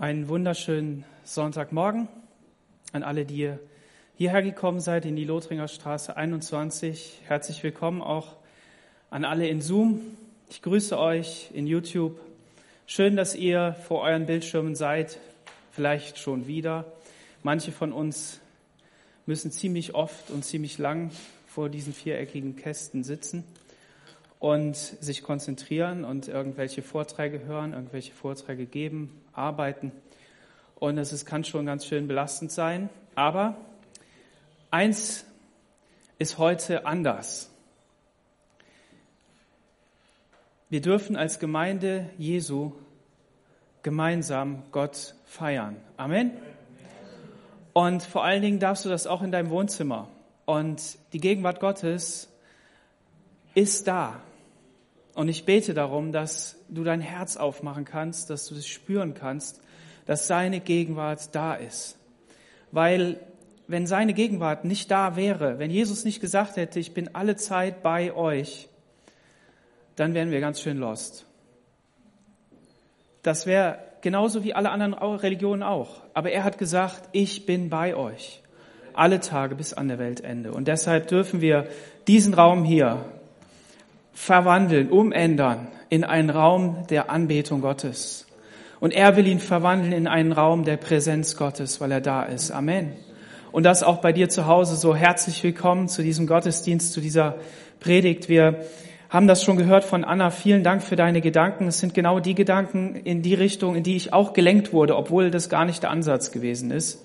Einen 0.00 0.28
wunderschönen 0.28 1.04
Sonntagmorgen 1.24 2.08
an 2.92 3.02
alle, 3.02 3.26
die 3.26 3.52
hierher 4.16 4.40
gekommen 4.40 4.80
seid 4.80 5.04
in 5.04 5.14
die 5.14 5.26
Lothringer 5.26 5.68
Straße 5.68 6.16
21. 6.16 7.20
Herzlich 7.26 7.62
willkommen 7.62 8.00
auch 8.00 8.36
an 9.10 9.26
alle 9.26 9.46
in 9.46 9.60
Zoom. 9.60 10.00
Ich 10.48 10.62
grüße 10.62 10.98
euch 10.98 11.50
in 11.52 11.66
YouTube. 11.66 12.18
Schön, 12.86 13.14
dass 13.14 13.34
ihr 13.34 13.76
vor 13.88 14.00
euren 14.00 14.24
Bildschirmen 14.24 14.74
seid, 14.74 15.18
vielleicht 15.70 16.16
schon 16.16 16.46
wieder. 16.46 16.86
Manche 17.42 17.70
von 17.70 17.92
uns 17.92 18.40
müssen 19.26 19.50
ziemlich 19.50 19.94
oft 19.94 20.30
und 20.30 20.46
ziemlich 20.46 20.78
lang 20.78 21.10
vor 21.46 21.68
diesen 21.68 21.92
viereckigen 21.92 22.56
Kästen 22.56 23.04
sitzen 23.04 23.44
und 24.40 24.74
sich 24.74 25.22
konzentrieren 25.22 26.02
und 26.04 26.26
irgendwelche 26.26 26.82
Vorträge 26.82 27.44
hören, 27.44 27.74
irgendwelche 27.74 28.12
Vorträge 28.12 28.66
geben, 28.66 29.22
arbeiten. 29.32 29.92
Und 30.76 30.96
es 30.96 31.26
kann 31.26 31.44
schon 31.44 31.66
ganz 31.66 31.84
schön 31.84 32.08
belastend 32.08 32.50
sein. 32.50 32.88
Aber 33.14 33.54
eins 34.70 35.26
ist 36.18 36.38
heute 36.38 36.86
anders. 36.86 37.50
Wir 40.70 40.80
dürfen 40.80 41.16
als 41.16 41.38
Gemeinde 41.38 42.08
Jesu 42.16 42.72
gemeinsam 43.82 44.62
Gott 44.72 45.14
feiern. 45.26 45.76
Amen. 45.98 46.32
Und 47.74 48.02
vor 48.02 48.24
allen 48.24 48.40
Dingen 48.40 48.58
darfst 48.58 48.86
du 48.86 48.88
das 48.88 49.06
auch 49.06 49.20
in 49.20 49.32
deinem 49.32 49.50
Wohnzimmer. 49.50 50.08
Und 50.46 50.98
die 51.12 51.20
Gegenwart 51.20 51.60
Gottes 51.60 52.32
ist 53.54 53.86
da. 53.86 54.22
Und 55.20 55.28
ich 55.28 55.44
bete 55.44 55.74
darum, 55.74 56.12
dass 56.12 56.56
du 56.70 56.82
dein 56.82 57.02
Herz 57.02 57.36
aufmachen 57.36 57.84
kannst, 57.84 58.30
dass 58.30 58.46
du 58.46 58.54
das 58.54 58.66
spüren 58.66 59.12
kannst, 59.12 59.60
dass 60.06 60.26
seine 60.26 60.60
Gegenwart 60.60 61.34
da 61.34 61.52
ist. 61.52 61.98
Weil 62.72 63.20
wenn 63.66 63.86
seine 63.86 64.14
Gegenwart 64.14 64.64
nicht 64.64 64.90
da 64.90 65.16
wäre, 65.16 65.58
wenn 65.58 65.70
Jesus 65.70 66.06
nicht 66.06 66.22
gesagt 66.22 66.56
hätte, 66.56 66.80
ich 66.80 66.94
bin 66.94 67.14
alle 67.14 67.36
Zeit 67.36 67.82
bei 67.82 68.14
euch, 68.14 68.70
dann 69.94 70.14
wären 70.14 70.30
wir 70.30 70.40
ganz 70.40 70.62
schön 70.62 70.78
lost. 70.78 71.26
Das 73.20 73.44
wäre 73.44 73.78
genauso 74.00 74.42
wie 74.42 74.54
alle 74.54 74.70
anderen 74.70 74.94
Religionen 74.94 75.62
auch. 75.62 76.00
Aber 76.14 76.30
er 76.30 76.44
hat 76.44 76.56
gesagt, 76.56 77.10
ich 77.12 77.44
bin 77.44 77.68
bei 77.68 77.94
euch. 77.94 78.40
Alle 78.94 79.20
Tage 79.20 79.54
bis 79.54 79.74
an 79.74 79.88
der 79.88 79.98
Weltende. 79.98 80.52
Und 80.52 80.66
deshalb 80.66 81.08
dürfen 81.08 81.42
wir 81.42 81.66
diesen 82.06 82.32
Raum 82.32 82.64
hier 82.64 83.04
verwandeln, 84.12 84.90
umändern 84.90 85.68
in 85.88 86.04
einen 86.04 86.30
Raum 86.30 86.86
der 86.88 87.10
Anbetung 87.10 87.60
Gottes. 87.60 88.26
Und 88.78 88.92
er 88.92 89.16
will 89.16 89.26
ihn 89.26 89.40
verwandeln 89.40 89.92
in 89.92 90.06
einen 90.06 90.32
Raum 90.32 90.64
der 90.64 90.76
Präsenz 90.76 91.36
Gottes, 91.36 91.80
weil 91.80 91.92
er 91.92 92.00
da 92.00 92.22
ist. 92.22 92.50
Amen. 92.50 92.92
Und 93.52 93.64
das 93.64 93.82
auch 93.82 93.98
bei 93.98 94.12
dir 94.12 94.28
zu 94.28 94.46
Hause 94.46 94.76
so 94.76 94.94
herzlich 94.94 95.42
willkommen 95.42 95.88
zu 95.88 96.02
diesem 96.02 96.26
Gottesdienst, 96.26 96.92
zu 96.92 97.00
dieser 97.00 97.36
Predigt. 97.80 98.28
Wir 98.28 98.60
haben 99.10 99.26
das 99.26 99.42
schon 99.42 99.56
gehört 99.56 99.84
von 99.84 100.04
Anna. 100.04 100.30
Vielen 100.30 100.62
Dank 100.62 100.82
für 100.82 100.96
deine 100.96 101.20
Gedanken. 101.20 101.66
Es 101.66 101.80
sind 101.80 101.92
genau 101.92 102.20
die 102.20 102.36
Gedanken 102.36 102.94
in 102.94 103.22
die 103.22 103.34
Richtung, 103.34 103.74
in 103.74 103.82
die 103.82 103.96
ich 103.96 104.12
auch 104.12 104.32
gelenkt 104.32 104.72
wurde, 104.72 104.96
obwohl 104.96 105.30
das 105.30 105.48
gar 105.48 105.64
nicht 105.64 105.82
der 105.82 105.90
Ansatz 105.90 106.30
gewesen 106.30 106.70
ist. 106.70 107.04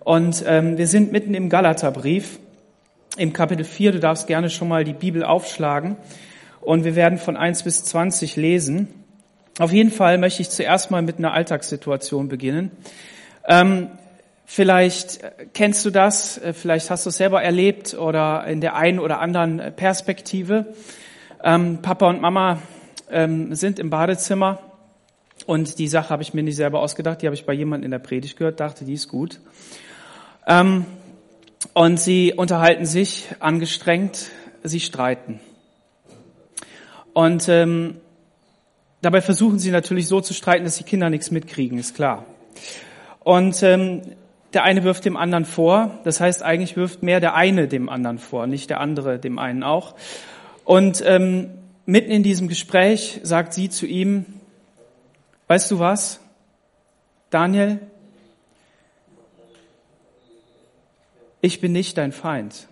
Und 0.00 0.44
ähm, 0.46 0.78
wir 0.78 0.86
sind 0.86 1.12
mitten 1.12 1.34
im 1.34 1.48
Galaterbrief, 1.48 2.38
im 3.16 3.32
Kapitel 3.32 3.64
4. 3.64 3.92
Du 3.92 4.00
darfst 4.00 4.28
gerne 4.28 4.50
schon 4.50 4.68
mal 4.68 4.84
die 4.84 4.94
Bibel 4.94 5.24
aufschlagen 5.24 5.96
und 6.62 6.84
wir 6.84 6.96
werden 6.96 7.18
von 7.18 7.36
1 7.36 7.64
bis 7.64 7.84
20 7.84 8.36
lesen. 8.36 8.88
Auf 9.58 9.72
jeden 9.72 9.90
Fall 9.90 10.16
möchte 10.16 10.42
ich 10.42 10.48
zuerst 10.48 10.90
mal 10.90 11.02
mit 11.02 11.18
einer 11.18 11.34
Alltagssituation 11.34 12.28
beginnen. 12.28 12.70
Ähm, 13.46 13.88
vielleicht 14.46 15.20
kennst 15.52 15.84
du 15.84 15.90
das, 15.90 16.38
äh, 16.38 16.52
vielleicht 16.52 16.90
hast 16.90 17.04
du 17.04 17.10
es 17.10 17.16
selber 17.16 17.42
erlebt 17.42 17.94
oder 17.94 18.46
in 18.46 18.60
der 18.60 18.76
einen 18.76 18.98
oder 18.98 19.20
anderen 19.20 19.74
Perspektive. 19.76 20.66
Ähm, 21.42 21.82
Papa 21.82 22.08
und 22.08 22.20
Mama 22.20 22.62
ähm, 23.10 23.54
sind 23.54 23.78
im 23.78 23.90
Badezimmer 23.90 24.60
und 25.46 25.78
die 25.78 25.88
Sache 25.88 26.10
habe 26.10 26.22
ich 26.22 26.32
mir 26.32 26.42
nicht 26.42 26.56
selber 26.56 26.80
ausgedacht, 26.80 27.22
die 27.22 27.26
habe 27.26 27.34
ich 27.34 27.44
bei 27.44 27.52
jemandem 27.52 27.86
in 27.86 27.90
der 27.90 27.98
Predigt 27.98 28.38
gehört, 28.38 28.60
dachte, 28.60 28.84
die 28.84 28.94
ist 28.94 29.08
gut. 29.08 29.40
Ähm, 30.46 30.86
und 31.74 31.98
sie 31.98 32.32
unterhalten 32.32 32.86
sich 32.86 33.28
angestrengt, 33.40 34.30
sie 34.62 34.80
streiten. 34.80 35.40
Und 37.12 37.48
ähm, 37.48 37.96
dabei 39.00 39.20
versuchen 39.20 39.58
sie 39.58 39.70
natürlich 39.70 40.08
so 40.08 40.20
zu 40.20 40.34
streiten, 40.34 40.64
dass 40.64 40.76
die 40.76 40.84
Kinder 40.84 41.10
nichts 41.10 41.30
mitkriegen, 41.30 41.78
ist 41.78 41.94
klar. 41.94 42.24
Und 43.20 43.62
ähm, 43.62 44.02
der 44.52 44.64
eine 44.64 44.84
wirft 44.84 45.04
dem 45.04 45.16
anderen 45.16 45.44
vor. 45.44 45.98
Das 46.04 46.20
heißt, 46.20 46.42
eigentlich 46.42 46.76
wirft 46.76 47.02
mehr 47.02 47.20
der 47.20 47.34
eine 47.34 47.68
dem 47.68 47.88
anderen 47.88 48.18
vor, 48.18 48.46
nicht 48.46 48.70
der 48.70 48.80
andere 48.80 49.18
dem 49.18 49.38
einen 49.38 49.62
auch. 49.62 49.94
Und 50.64 51.02
ähm, 51.06 51.50
mitten 51.86 52.10
in 52.10 52.22
diesem 52.22 52.48
Gespräch 52.48 53.20
sagt 53.22 53.54
sie 53.54 53.68
zu 53.68 53.86
ihm, 53.86 54.26
weißt 55.48 55.70
du 55.70 55.78
was, 55.78 56.20
Daniel, 57.30 57.80
ich 61.40 61.60
bin 61.60 61.72
nicht 61.72 61.98
dein 61.98 62.12
Feind. 62.12 62.68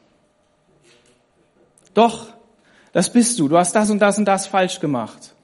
Doch, 1.94 2.32
das 2.92 3.12
bist 3.12 3.38
du. 3.38 3.48
Du 3.48 3.56
hast 3.56 3.74
das 3.74 3.90
und 3.90 4.00
das 4.00 4.18
und 4.18 4.24
das 4.24 4.46
falsch 4.46 4.80
gemacht. 4.80 5.34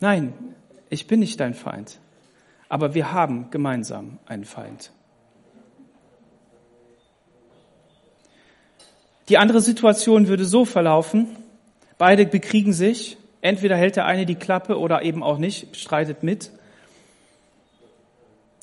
Nein, 0.00 0.32
ich 0.90 1.06
bin 1.06 1.20
nicht 1.20 1.40
dein 1.40 1.54
Feind. 1.54 1.98
Aber 2.68 2.94
wir 2.94 3.12
haben 3.12 3.50
gemeinsam 3.50 4.18
einen 4.26 4.44
Feind. 4.44 4.92
Die 9.28 9.38
andere 9.38 9.60
Situation 9.60 10.28
würde 10.28 10.44
so 10.44 10.64
verlaufen. 10.64 11.36
Beide 11.98 12.26
bekriegen 12.26 12.72
sich. 12.72 13.18
Entweder 13.40 13.76
hält 13.76 13.96
der 13.96 14.06
eine 14.06 14.26
die 14.26 14.34
Klappe 14.34 14.78
oder 14.78 15.02
eben 15.02 15.22
auch 15.22 15.38
nicht, 15.38 15.76
streitet 15.76 16.22
mit. 16.22 16.50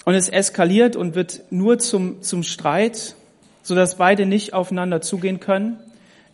Und 0.05 0.13
es 0.13 0.29
eskaliert 0.29 0.95
und 0.95 1.15
wird 1.15 1.43
nur 1.49 1.79
zum, 1.79 2.21
zum 2.21 2.43
Streit, 2.43 3.15
sodass 3.63 3.95
beide 3.95 4.25
nicht 4.25 4.53
aufeinander 4.53 5.01
zugehen 5.01 5.39
können. 5.39 5.79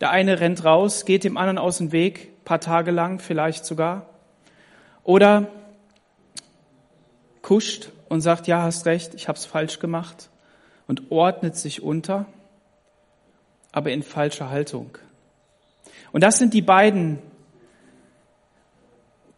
Der 0.02 0.10
eine 0.10 0.40
rennt 0.40 0.64
raus, 0.64 1.04
geht 1.04 1.22
dem 1.22 1.36
anderen 1.36 1.58
aus 1.58 1.78
dem 1.78 1.92
Weg, 1.92 2.44
paar 2.44 2.60
Tage 2.60 2.90
lang 2.90 3.20
vielleicht 3.20 3.64
sogar. 3.64 4.10
Oder 5.04 5.46
kuscht 7.40 7.90
und 8.08 8.20
sagt, 8.20 8.48
ja, 8.48 8.62
hast 8.62 8.84
recht, 8.84 9.14
ich 9.14 9.28
habe 9.28 9.38
es 9.38 9.46
falsch 9.46 9.78
gemacht 9.78 10.28
und 10.88 11.12
ordnet 11.12 11.54
sich 11.54 11.84
unter, 11.84 12.26
aber 13.70 13.92
in 13.92 14.02
falscher 14.02 14.50
Haltung. 14.50 14.98
Und 16.10 16.24
das 16.24 16.36
sind 16.36 16.52
die 16.52 16.62
beiden 16.62 17.20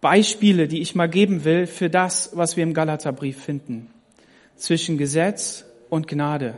Beispiele, 0.01 0.67
die 0.67 0.81
ich 0.81 0.95
mal 0.95 1.11
geben 1.11 1.45
will 1.45 1.67
für 1.67 1.91
das, 1.91 2.31
was 2.39 2.57
wir 2.57 2.63
im 2.63 2.73
Galaterbrief 2.73 3.39
finden, 3.39 3.91
zwischen 4.57 4.97
Gesetz 4.97 5.67
und 5.91 6.09
Gnade. 6.09 6.55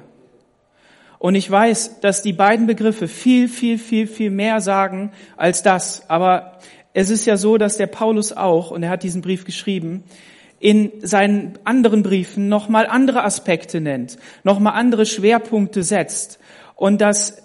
Und 1.19 1.34
ich 1.34 1.50
weiß, 1.50 2.00
dass 2.00 2.22
die 2.22 2.32
beiden 2.32 2.66
Begriffe 2.66 3.09
viel, 3.09 3.49
viel, 3.49 3.78
viel, 3.78 4.06
viel 4.06 4.31
mehr 4.31 4.60
sagen 4.60 5.12
als 5.37 5.62
das. 5.62 6.09
Aber 6.09 6.59
es 6.93 7.10
ist 7.10 7.25
ja 7.27 7.37
so, 7.37 7.59
dass 7.59 7.77
der 7.77 7.87
Paulus 7.87 8.32
auch, 8.32 8.71
und 8.71 8.82
er 8.82 8.91
hat 8.91 9.03
diesen 9.03 9.22
Brief 9.22 9.44
geschrieben, 9.44 10.05
in 10.59 10.93
seinen 11.03 11.59
anderen 11.65 12.03
Briefen 12.03 12.49
nochmal 12.49 12.87
andere 12.87 13.22
Aspekte 13.25 13.81
nennt, 13.81 14.16
nochmal 14.44 14.75
andere 14.75 15.06
Schwerpunkte 15.06 15.82
setzt. 15.82 16.38
Und 16.75 17.00
dass 17.00 17.43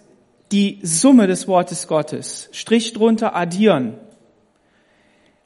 die 0.51 0.79
Summe 0.83 1.27
des 1.27 1.47
Wortes 1.47 1.87
Gottes, 1.87 2.49
Strich 2.51 2.93
drunter 2.93 3.35
addieren, 3.35 3.95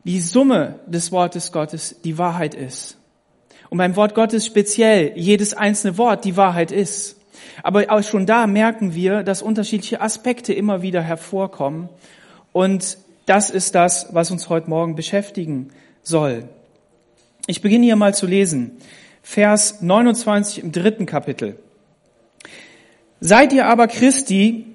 die 0.03 0.21
Summe 0.21 0.79
des 0.87 1.11
Wortes 1.11 1.51
Gottes 1.51 2.01
die 2.03 2.17
Wahrheit 2.17 2.53
ist. 2.53 2.97
Und 3.69 3.79
beim 3.79 3.95
Wort 3.95 4.13
Gottes 4.13 4.45
speziell 4.45 5.13
jedes 5.15 5.53
einzelne 5.53 5.97
Wort 5.97 6.25
die 6.25 6.37
Wahrheit 6.37 6.71
ist. 6.71 7.19
Aber 7.63 7.85
auch 7.89 8.03
schon 8.03 8.25
da 8.25 8.47
merken 8.47 8.93
wir, 8.95 9.23
dass 9.23 9.41
unterschiedliche 9.41 10.01
Aspekte 10.01 10.53
immer 10.53 10.81
wieder 10.81 11.01
hervorkommen. 11.01 11.89
Und 12.51 12.97
das 13.25 13.49
ist 13.49 13.75
das, 13.75 14.07
was 14.11 14.31
uns 14.31 14.49
heute 14.49 14.69
Morgen 14.69 14.95
beschäftigen 14.95 15.69
soll. 16.03 16.47
Ich 17.47 17.61
beginne 17.61 17.85
hier 17.85 17.95
mal 17.95 18.13
zu 18.13 18.27
lesen. 18.27 18.77
Vers 19.21 19.81
29 19.81 20.63
im 20.63 20.71
dritten 20.71 21.05
Kapitel. 21.05 21.57
Seid 23.19 23.53
ihr 23.53 23.65
aber 23.65 23.87
Christi, 23.87 24.67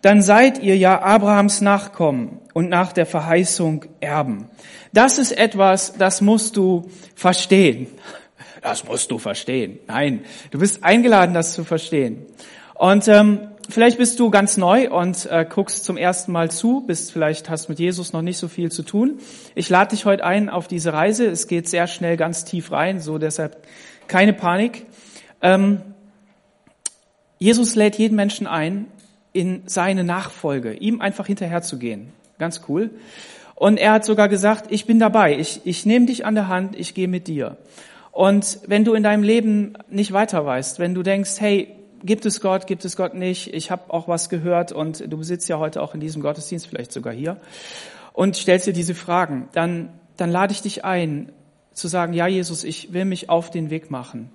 dann 0.00 0.22
seid 0.22 0.62
ihr 0.62 0.76
ja 0.76 1.02
Abrahams 1.02 1.60
Nachkommen 1.60 2.38
und 2.54 2.68
nach 2.68 2.92
der 2.92 3.06
Verheißung 3.06 3.84
Erben. 4.00 4.48
Das 4.92 5.18
ist 5.18 5.32
etwas, 5.32 5.94
das 5.98 6.20
musst 6.20 6.56
du 6.56 6.88
verstehen. 7.14 7.88
Das 8.66 8.82
musst 8.82 9.12
du 9.12 9.18
verstehen. 9.18 9.78
Nein, 9.86 10.24
du 10.50 10.58
bist 10.58 10.82
eingeladen, 10.82 11.36
das 11.36 11.52
zu 11.52 11.62
verstehen. 11.62 12.26
Und 12.74 13.06
ähm, 13.06 13.38
vielleicht 13.68 13.96
bist 13.96 14.18
du 14.18 14.28
ganz 14.28 14.56
neu 14.56 14.90
und 14.90 15.24
äh, 15.26 15.46
guckst 15.48 15.84
zum 15.84 15.96
ersten 15.96 16.32
Mal 16.32 16.50
zu, 16.50 16.82
bist 16.84 17.12
vielleicht 17.12 17.48
hast 17.48 17.68
mit 17.68 17.78
Jesus 17.78 18.12
noch 18.12 18.22
nicht 18.22 18.38
so 18.38 18.48
viel 18.48 18.72
zu 18.72 18.82
tun. 18.82 19.20
Ich 19.54 19.68
lade 19.68 19.94
dich 19.94 20.04
heute 20.04 20.24
ein 20.24 20.48
auf 20.48 20.66
diese 20.66 20.92
Reise. 20.92 21.26
Es 21.26 21.46
geht 21.46 21.68
sehr 21.68 21.86
schnell 21.86 22.16
ganz 22.16 22.44
tief 22.44 22.72
rein, 22.72 22.98
so 22.98 23.18
deshalb 23.18 23.64
keine 24.08 24.32
Panik. 24.32 24.86
Ähm, 25.42 25.82
Jesus 27.38 27.76
lädt 27.76 27.94
jeden 27.94 28.16
Menschen 28.16 28.48
ein, 28.48 28.86
in 29.32 29.62
seine 29.66 30.02
Nachfolge, 30.02 30.72
ihm 30.72 31.00
einfach 31.00 31.28
hinterherzugehen. 31.28 32.12
Ganz 32.40 32.62
cool. 32.68 32.90
Und 33.54 33.78
er 33.78 33.92
hat 33.92 34.04
sogar 34.04 34.28
gesagt, 34.28 34.66
ich 34.70 34.86
bin 34.86 34.98
dabei, 34.98 35.38
ich, 35.38 35.60
ich 35.62 35.86
nehme 35.86 36.06
dich 36.06 36.26
an 36.26 36.34
der 36.34 36.48
Hand, 36.48 36.74
ich 36.76 36.94
gehe 36.94 37.06
mit 37.06 37.28
dir. 37.28 37.56
Und 38.16 38.60
wenn 38.66 38.82
du 38.82 38.94
in 38.94 39.02
deinem 39.02 39.22
Leben 39.22 39.74
nicht 39.90 40.10
weiter 40.10 40.46
weißt, 40.46 40.78
wenn 40.78 40.94
du 40.94 41.02
denkst, 41.02 41.38
hey, 41.38 41.68
gibt 42.02 42.24
es 42.24 42.40
Gott, 42.40 42.66
gibt 42.66 42.86
es 42.86 42.96
Gott 42.96 43.12
nicht, 43.12 43.52
ich 43.52 43.70
habe 43.70 43.92
auch 43.92 44.08
was 44.08 44.30
gehört 44.30 44.72
und 44.72 45.12
du 45.12 45.22
sitzt 45.22 45.50
ja 45.50 45.58
heute 45.58 45.82
auch 45.82 45.92
in 45.92 46.00
diesem 46.00 46.22
Gottesdienst, 46.22 46.66
vielleicht 46.66 46.92
sogar 46.92 47.12
hier, 47.12 47.36
und 48.14 48.34
stellst 48.34 48.66
dir 48.66 48.72
diese 48.72 48.94
Fragen, 48.94 49.50
dann, 49.52 49.90
dann 50.16 50.30
lade 50.30 50.54
ich 50.54 50.62
dich 50.62 50.82
ein, 50.82 51.30
zu 51.74 51.88
sagen, 51.88 52.14
ja 52.14 52.26
Jesus, 52.26 52.64
ich 52.64 52.94
will 52.94 53.04
mich 53.04 53.28
auf 53.28 53.50
den 53.50 53.68
Weg 53.68 53.90
machen. 53.90 54.30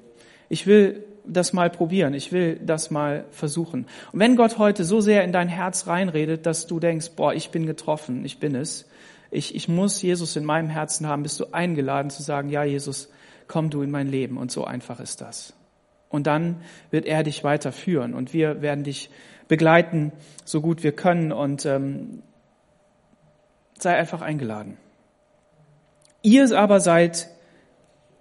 Ich 0.48 0.68
will 0.68 1.04
das 1.26 1.52
mal 1.52 1.72
probieren, 1.72 2.14
ich 2.14 2.32
will 2.32 2.60
das 2.64 2.92
mal 2.92 3.26
versuchen. 3.32 3.88
Und 4.12 4.20
wenn 4.20 4.36
Gott 4.36 4.60
heute 4.60 4.84
so 4.84 5.02
sehr 5.02 5.24
in 5.24 5.32
dein 5.32 5.48
Herz 5.48 5.88
reinredet, 5.88 6.46
dass 6.46 6.68
du 6.68 6.80
denkst, 6.80 7.14
boah, 7.16 7.34
ich 7.34 7.50
bin 7.50 7.66
getroffen, 7.66 8.26
ich 8.26 8.38
bin 8.38 8.54
es, 8.54 8.88
ich, 9.32 9.56
ich 9.56 9.68
muss 9.68 10.04
Jesus 10.04 10.36
in 10.36 10.46
meinem 10.46 10.70
Herzen 10.70 11.08
haben, 11.08 11.24
bist 11.24 11.40
du 11.40 11.46
eingeladen 11.52 12.12
zu 12.12 12.22
sagen, 12.22 12.50
ja 12.50 12.64
Jesus, 12.64 13.10
komm 13.52 13.70
du 13.70 13.82
in 13.82 13.92
mein 13.92 14.08
Leben. 14.08 14.38
Und 14.38 14.50
so 14.50 14.64
einfach 14.64 15.02
ist 15.02 15.20
das. 15.20 15.54
Und 16.08 16.26
dann 16.26 16.62
wird 16.90 17.06
er 17.06 17.24
dich 17.24 17.44
weiterführen 17.44 18.14
und 18.14 18.34
wir 18.34 18.62
werden 18.62 18.84
dich 18.86 19.10
begleiten, 19.50 20.14
so 20.46 20.62
gut 20.62 20.84
wir 20.84 20.94
können 20.94 21.34
und 21.34 21.66
ähm, 21.66 22.24
sei 23.78 23.96
einfach 23.98 24.22
eingeladen. 24.22 24.78
Ihr 26.22 26.58
aber 26.58 26.80
seid, 26.80 27.30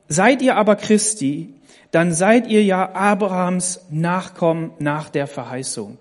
seid 0.09 0.43
ihr 0.43 0.57
aber 0.57 0.75
Christi, 0.75 1.55
dann 1.93 2.13
seid 2.13 2.49
ihr 2.49 2.65
ja 2.65 2.93
Abrahams 2.93 3.87
Nachkommen 3.91 4.73
nach 4.79 5.09
der 5.09 5.27
Verheißung. 5.27 5.99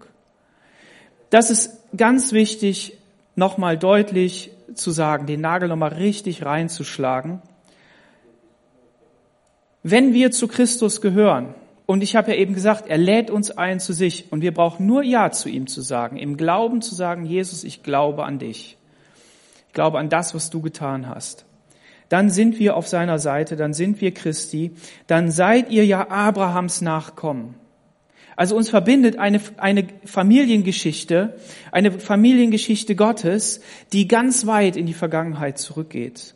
Das 1.29 1.51
ist 1.51 1.83
ganz 1.95 2.31
wichtig, 2.31 2.97
nochmal 3.35 3.77
deutlich 3.77 4.51
zu 4.73 4.89
sagen, 4.91 5.27
den 5.27 5.41
Nagel 5.41 5.69
nochmal 5.69 5.93
richtig 5.93 6.45
reinzuschlagen. 6.45 7.41
Wenn 9.83 10.13
wir 10.13 10.31
zu 10.31 10.47
Christus 10.47 11.01
gehören, 11.01 11.53
und 11.85 12.03
ich 12.03 12.15
habe 12.15 12.31
ja 12.31 12.37
eben 12.37 12.53
gesagt, 12.53 12.87
er 12.87 12.97
lädt 12.97 13.31
uns 13.31 13.49
ein 13.51 13.79
zu 13.79 13.93
sich 13.93 14.31
und 14.31 14.41
wir 14.41 14.53
brauchen 14.53 14.85
nur 14.85 15.01
Ja 15.01 15.31
zu 15.31 15.49
ihm 15.49 15.65
zu 15.65 15.81
sagen, 15.81 16.17
im 16.17 16.37
Glauben 16.37 16.81
zu 16.81 16.93
sagen, 16.93 17.25
Jesus, 17.25 17.63
ich 17.63 17.81
glaube 17.81 18.25
an 18.25 18.37
dich. 18.37 18.77
Ich 19.67 19.73
glaube 19.73 19.97
an 19.97 20.09
das, 20.09 20.35
was 20.35 20.49
du 20.49 20.61
getan 20.61 21.07
hast 21.07 21.45
dann 22.09 22.29
sind 22.29 22.59
wir 22.59 22.75
auf 22.75 22.87
seiner 22.87 23.19
Seite, 23.19 23.55
dann 23.55 23.73
sind 23.73 24.01
wir 24.01 24.13
Christi, 24.13 24.71
dann 25.07 25.31
seid 25.31 25.69
ihr 25.69 25.85
ja 25.85 26.09
Abrahams 26.09 26.81
Nachkommen. 26.81 27.53
Also 28.35 28.55
uns 28.55 28.69
verbindet 28.69 29.17
eine, 29.17 29.39
eine 29.57 29.85
Familiengeschichte, 30.05 31.35
eine 31.71 31.91
Familiengeschichte 31.91 32.95
Gottes, 32.95 33.61
die 33.93 34.07
ganz 34.07 34.45
weit 34.45 34.75
in 34.75 34.85
die 34.85 34.93
Vergangenheit 34.93 35.57
zurückgeht. 35.57 36.35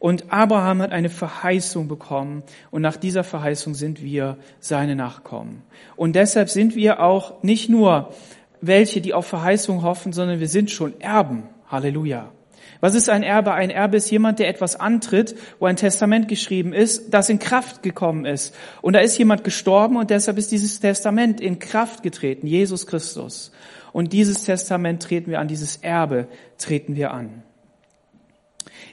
Und 0.00 0.32
Abraham 0.32 0.80
hat 0.80 0.92
eine 0.92 1.10
Verheißung 1.10 1.86
bekommen 1.86 2.42
und 2.70 2.80
nach 2.80 2.96
dieser 2.96 3.22
Verheißung 3.22 3.74
sind 3.74 4.02
wir 4.02 4.38
seine 4.58 4.96
Nachkommen. 4.96 5.62
Und 5.94 6.16
deshalb 6.16 6.48
sind 6.48 6.74
wir 6.74 7.00
auch 7.00 7.42
nicht 7.42 7.68
nur 7.68 8.14
welche, 8.62 9.02
die 9.02 9.12
auf 9.12 9.26
Verheißung 9.26 9.82
hoffen, 9.82 10.14
sondern 10.14 10.40
wir 10.40 10.48
sind 10.48 10.70
schon 10.70 10.98
Erben. 11.02 11.44
Halleluja. 11.68 12.32
Was 12.80 12.94
ist 12.94 13.10
ein 13.10 13.22
Erbe? 13.22 13.52
Ein 13.52 13.68
Erbe 13.68 13.98
ist 13.98 14.10
jemand, 14.10 14.38
der 14.38 14.48
etwas 14.48 14.74
antritt, 14.74 15.36
wo 15.58 15.66
ein 15.66 15.76
Testament 15.76 16.28
geschrieben 16.28 16.72
ist, 16.72 17.12
das 17.12 17.28
in 17.28 17.38
Kraft 17.38 17.82
gekommen 17.82 18.24
ist. 18.24 18.54
Und 18.80 18.94
da 18.94 19.00
ist 19.00 19.18
jemand 19.18 19.44
gestorben 19.44 19.96
und 19.98 20.08
deshalb 20.08 20.38
ist 20.38 20.50
dieses 20.50 20.80
Testament 20.80 21.42
in 21.42 21.58
Kraft 21.58 22.02
getreten, 22.02 22.46
Jesus 22.46 22.86
Christus. 22.86 23.52
Und 23.92 24.14
dieses 24.14 24.44
Testament 24.44 25.02
treten 25.02 25.30
wir 25.30 25.40
an, 25.40 25.48
dieses 25.48 25.76
Erbe 25.76 26.26
treten 26.56 26.96
wir 26.96 27.12
an. 27.12 27.42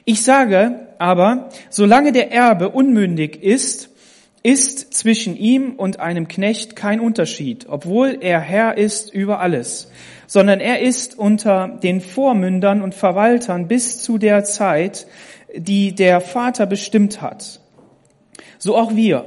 Ich 0.08 0.22
sage 0.22 0.88
aber, 0.98 1.50
solange 1.68 2.12
der 2.12 2.32
Erbe 2.32 2.70
unmündig 2.70 3.42
ist, 3.42 3.90
ist 4.42 4.94
zwischen 4.94 5.36
ihm 5.36 5.74
und 5.74 6.00
einem 6.00 6.28
Knecht 6.28 6.76
kein 6.76 6.98
Unterschied, 6.98 7.66
obwohl 7.68 8.16
er 8.20 8.40
Herr 8.40 8.78
ist 8.78 9.12
über 9.12 9.40
alles 9.40 9.90
sondern 10.28 10.60
er 10.60 10.80
ist 10.80 11.18
unter 11.18 11.78
den 11.82 12.02
Vormündern 12.02 12.82
und 12.82 12.94
Verwaltern 12.94 13.66
bis 13.66 14.02
zu 14.02 14.18
der 14.18 14.44
Zeit, 14.44 15.06
die 15.56 15.94
der 15.94 16.20
Vater 16.20 16.66
bestimmt 16.66 17.22
hat. 17.22 17.60
So 18.58 18.76
auch 18.76 18.94
wir. 18.94 19.24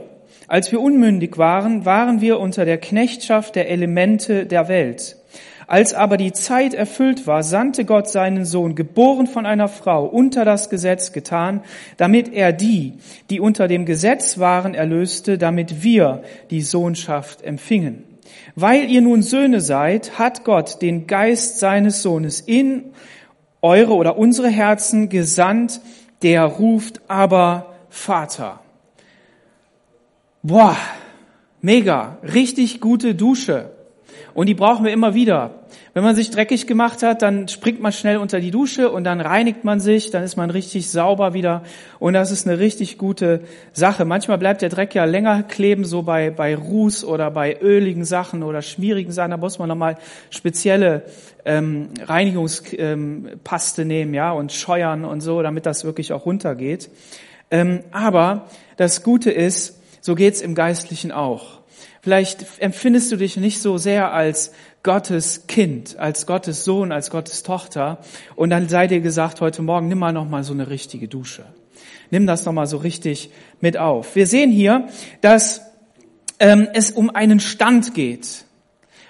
Als 0.48 0.72
wir 0.72 0.80
unmündig 0.80 1.38
waren, 1.38 1.86
waren 1.86 2.22
wir 2.22 2.40
unter 2.40 2.66
der 2.66 2.78
Knechtschaft 2.78 3.56
der 3.56 3.70
Elemente 3.70 4.46
der 4.46 4.68
Welt. 4.68 5.18
Als 5.72 5.94
aber 5.94 6.18
die 6.18 6.34
Zeit 6.34 6.74
erfüllt 6.74 7.28
war, 7.28 7.44
sandte 7.44 7.86
Gott 7.86 8.10
seinen 8.10 8.44
Sohn, 8.44 8.76
geboren 8.76 9.26
von 9.26 9.46
einer 9.46 9.70
Frau, 9.70 10.06
unter 10.06 10.44
das 10.44 10.70
Gesetz 10.70 11.14
getan, 11.14 11.62
damit 11.96 12.34
er 12.34 12.52
die, 12.52 12.96
die 13.30 13.40
unter 13.40 13.70
dem 13.70 13.86
Gesetz 13.86 14.38
waren, 14.38 14.74
erlöste, 14.74 15.38
damit 15.38 15.82
wir 15.82 16.24
die 16.50 16.60
Sohnschaft 16.62 17.42
empfingen. 17.42 18.04
Weil 18.54 18.92
ihr 18.92 19.00
nun 19.00 19.22
Söhne 19.22 19.62
seid, 19.62 20.20
hat 20.20 20.44
Gott 20.44 20.82
den 20.82 21.08
Geist 21.08 21.60
seines 21.60 22.02
Sohnes 22.02 22.42
in 22.42 22.92
eure 23.62 23.94
oder 23.94 24.18
unsere 24.18 24.50
Herzen 24.50 25.08
gesandt, 25.08 25.80
der 26.22 26.44
ruft 26.44 27.00
aber 27.08 27.76
Vater. 27.90 28.60
Boah, 30.44 30.76
mega, 31.62 32.18
richtig 32.24 32.82
gute 32.82 33.16
Dusche. 33.16 33.70
Und 34.34 34.48
die 34.48 34.54
brauchen 34.54 34.86
wir 34.86 34.94
immer 34.94 35.14
wieder. 35.14 35.62
Wenn 35.94 36.04
man 36.04 36.16
sich 36.16 36.32
dreckig 36.32 36.68
gemacht 36.68 37.04
hat, 37.04 37.22
dann 37.22 37.50
springt 37.50 37.82
man 37.82 37.92
schnell 37.92 38.18
unter 38.18 38.40
die 38.40 38.52
Dusche 38.52 38.90
und 38.90 39.04
dann 39.04 39.20
reinigt 39.20 39.66
man 39.66 39.82
sich, 39.82 40.10
dann 40.10 40.24
ist 40.24 40.38
man 40.38 40.50
richtig 40.50 40.90
sauber 40.90 41.34
wieder 41.34 41.64
und 42.00 42.14
das 42.14 42.32
ist 42.32 42.48
eine 42.48 42.60
richtig 42.60 42.98
gute 42.98 43.42
Sache. 43.74 44.06
Manchmal 44.06 44.38
bleibt 44.38 44.62
der 44.62 44.70
Dreck 44.70 44.96
ja 44.96 45.04
länger 45.04 45.44
kleben, 45.44 45.84
so 45.84 46.04
bei, 46.04 46.30
bei 46.30 46.56
Ruß 46.56 47.04
oder 47.04 47.30
bei 47.30 47.58
öligen 47.60 48.06
Sachen 48.06 48.42
oder 48.44 48.62
schmierigen 48.62 49.12
Sachen, 49.12 49.32
da 49.32 49.38
muss 49.38 49.60
man 49.60 49.68
nochmal 49.68 49.98
spezielle 50.30 51.04
ähm, 51.44 51.90
Reinigungspaste 52.06 53.82
ähm, 53.82 53.88
nehmen, 53.88 54.14
ja, 54.14 54.32
und 54.32 54.54
scheuern 54.54 55.04
und 55.04 55.22
so, 55.22 55.42
damit 55.42 55.66
das 55.66 55.84
wirklich 55.84 56.14
auch 56.14 56.26
runtergeht. 56.26 56.90
Ähm, 57.50 57.82
aber 57.92 58.48
das 58.78 59.04
Gute 59.04 59.30
ist, 59.32 59.82
so 60.00 60.16
geht's 60.16 60.42
im 60.42 60.56
Geistlichen 60.56 61.12
auch. 61.12 61.61
Vielleicht 62.02 62.60
empfindest 62.60 63.12
du 63.12 63.16
dich 63.16 63.38
nicht 63.38 63.62
so 63.62 63.78
sehr 63.78 64.12
als 64.12 64.52
Gottes 64.82 65.46
Kind, 65.46 66.00
als 66.00 66.26
Gottes 66.26 66.64
Sohn, 66.64 66.92
als 66.92 67.12
Gottes 67.12 67.44
Tochter. 67.44 68.00
Und 68.36 68.50
dann 68.50 68.68
sei 68.68 68.88
dir 68.88 69.02
gesagt, 69.02 69.40
heute 69.40 69.62
Morgen 69.62 69.88
nimm 69.88 70.00
mal 70.00 70.12
noch 70.12 70.28
mal 70.28 70.44
so 70.44 70.54
eine 70.54 70.70
richtige 70.70 71.08
Dusche. 71.08 71.46
Nimm 72.10 72.26
das 72.26 72.46
noch 72.46 72.54
mal 72.54 72.66
so 72.66 72.78
richtig 72.78 73.30
mit 73.60 73.78
auf. 73.78 74.16
Wir 74.16 74.26
sehen 74.26 74.52
hier, 74.52 74.88
dass 75.22 75.62
ähm, 76.40 76.68
es 76.74 76.90
um 76.90 77.12
einen 77.12 77.40
Stand 77.40 77.94
geht. 77.94 78.46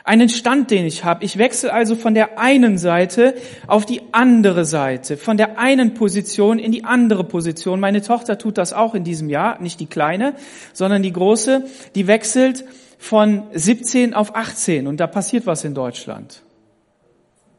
Einen 0.03 0.29
Stand, 0.29 0.71
den 0.71 0.85
ich 0.85 1.03
habe. 1.03 1.23
Ich 1.23 1.37
wechsle 1.37 1.71
also 1.71 1.95
von 1.95 2.13
der 2.13 2.39
einen 2.39 2.77
Seite 2.77 3.35
auf 3.67 3.85
die 3.85 4.01
andere 4.11 4.65
Seite, 4.65 5.15
von 5.17 5.37
der 5.37 5.59
einen 5.59 5.93
Position 5.93 6.57
in 6.57 6.71
die 6.71 6.83
andere 6.83 7.23
Position. 7.23 7.79
Meine 7.79 8.01
Tochter 8.01 8.37
tut 8.37 8.57
das 8.57 8.73
auch 8.73 8.95
in 8.95 9.03
diesem 9.03 9.29
Jahr, 9.29 9.61
nicht 9.61 9.79
die 9.79 9.85
kleine, 9.85 10.33
sondern 10.73 11.03
die 11.03 11.13
große, 11.13 11.65
die 11.95 12.07
wechselt 12.07 12.65
von 12.97 13.43
17 13.53 14.13
auf 14.13 14.35
18 14.35 14.87
und 14.87 14.99
da 14.99 15.07
passiert 15.07 15.45
was 15.45 15.63
in 15.63 15.73
Deutschland. 15.73 16.43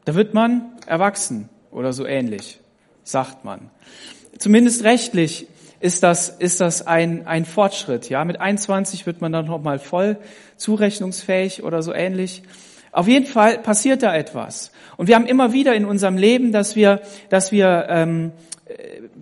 Da 0.05 0.15
wird 0.15 0.33
man 0.33 0.73
erwachsen 0.85 1.49
oder 1.71 1.93
so 1.93 2.05
ähnlich, 2.05 2.59
sagt 3.03 3.45
man. 3.45 3.69
Zumindest 4.37 4.83
rechtlich 4.83 5.47
ist 5.83 6.01
das, 6.01 6.29
ist 6.29 6.61
das 6.61 6.87
ein, 6.87 7.27
ein 7.27 7.43
Fortschritt. 7.43 8.07
Ja, 8.07 8.23
mit 8.23 8.39
21 8.39 9.05
wird 9.05 9.19
man 9.19 9.33
dann 9.33 9.47
noch 9.47 9.61
mal 9.61 9.79
voll 9.79 10.15
zurechnungsfähig 10.55 11.61
oder 11.61 11.81
so 11.81 11.93
ähnlich. 11.93 12.41
Auf 12.93 13.09
jeden 13.09 13.25
Fall 13.25 13.57
passiert 13.57 14.01
da 14.01 14.15
etwas. 14.15 14.71
Und 14.95 15.07
wir 15.07 15.15
haben 15.15 15.25
immer 15.25 15.51
wieder 15.51 15.75
in 15.75 15.83
unserem 15.83 16.15
Leben, 16.15 16.53
dass 16.53 16.77
wir, 16.77 17.01
dass 17.27 17.51
wir 17.51 17.87
ähm, 17.89 18.31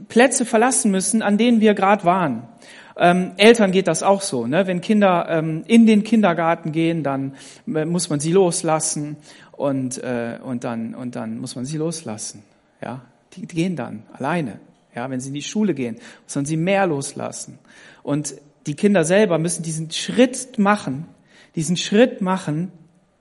Plätze 0.08 0.46
verlassen 0.46 0.92
müssen, 0.92 1.24
an 1.24 1.40
denen 1.40 1.62
wir 1.62 1.74
gerade 1.74 2.04
waren. 2.04 2.48
Ähm, 2.96 3.32
Eltern 3.38 3.72
geht 3.72 3.88
das 3.88 4.04
auch 4.04 4.22
so. 4.22 4.46
Ne? 4.46 4.68
Wenn 4.68 4.82
Kinder 4.82 5.26
ähm, 5.30 5.64
in 5.66 5.88
den 5.88 6.04
Kindergarten 6.04 6.72
gehen, 6.72 7.02
dann 7.02 7.34
äh, 7.74 7.86
muss 7.86 8.12
man 8.12 8.20
sie 8.20 8.34
loslassen 8.34 9.18
und, 9.52 9.98
äh, 10.04 10.38
und, 10.44 10.64
dann, 10.64 10.94
und 10.94 11.16
dann 11.16 11.40
muss 11.40 11.56
man 11.56 11.66
sie 11.66 11.78
loslassen. 11.78 12.44
Ja? 12.84 13.02
Die, 13.34 13.48
die 13.48 13.56
gehen 13.56 13.76
dann 13.76 14.04
alleine. 14.14 14.60
Ja? 14.96 15.10
Wenn 15.10 15.20
sie 15.20 15.30
in 15.30 15.34
die 15.34 15.42
Schule 15.42 15.74
gehen, 15.74 15.98
man 16.34 16.46
sie 16.46 16.58
mehr 16.58 16.88
loslassen. 16.88 17.60
Und 18.04 18.36
die 18.68 18.76
Kinder 18.76 19.04
selber 19.04 19.38
müssen 19.38 19.64
diesen 19.64 19.92
Schritt 19.92 20.60
machen, 20.60 21.08
diesen 21.56 21.78
Schritt 21.78 22.22
machen 22.22 22.72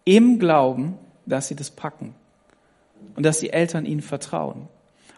im 0.04 0.38
Glauben, 0.38 0.98
dass 1.26 1.48
sie 1.48 1.56
das 1.56 1.70
packen 1.70 2.14
und 3.16 3.24
dass 3.24 3.40
die 3.40 3.50
Eltern 3.50 3.86
ihnen 3.86 4.02
vertrauen. 4.02 4.68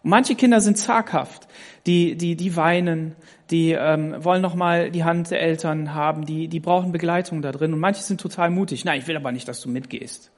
Und 0.03 0.11
manche 0.11 0.35
Kinder 0.35 0.61
sind 0.61 0.79
zaghaft, 0.79 1.47
die, 1.87 2.17
die, 2.17 2.37
die 2.37 2.57
weinen, 2.57 3.15
die 3.51 3.73
ähm, 3.73 4.25
wollen 4.25 4.43
noch 4.43 4.55
mal 4.55 4.91
die 4.91 5.05
Hand 5.05 5.31
der 5.31 5.41
Eltern 5.41 5.95
haben, 5.95 6.27
die, 6.27 6.49
die 6.49 6.61
brauchen 6.61 6.91
Begleitung 6.93 7.43
da 7.43 7.53
drin. 7.53 7.73
Und 7.73 7.81
manche 7.81 8.03
sind 8.03 8.21
total 8.21 8.51
mutig. 8.51 8.85
Nein, 8.85 9.01
ich 9.01 9.07
will 9.07 9.17
aber 9.17 9.31
nicht, 9.31 9.47
dass 9.47 9.61
du 9.61 9.69
mitgehst. 9.69 10.31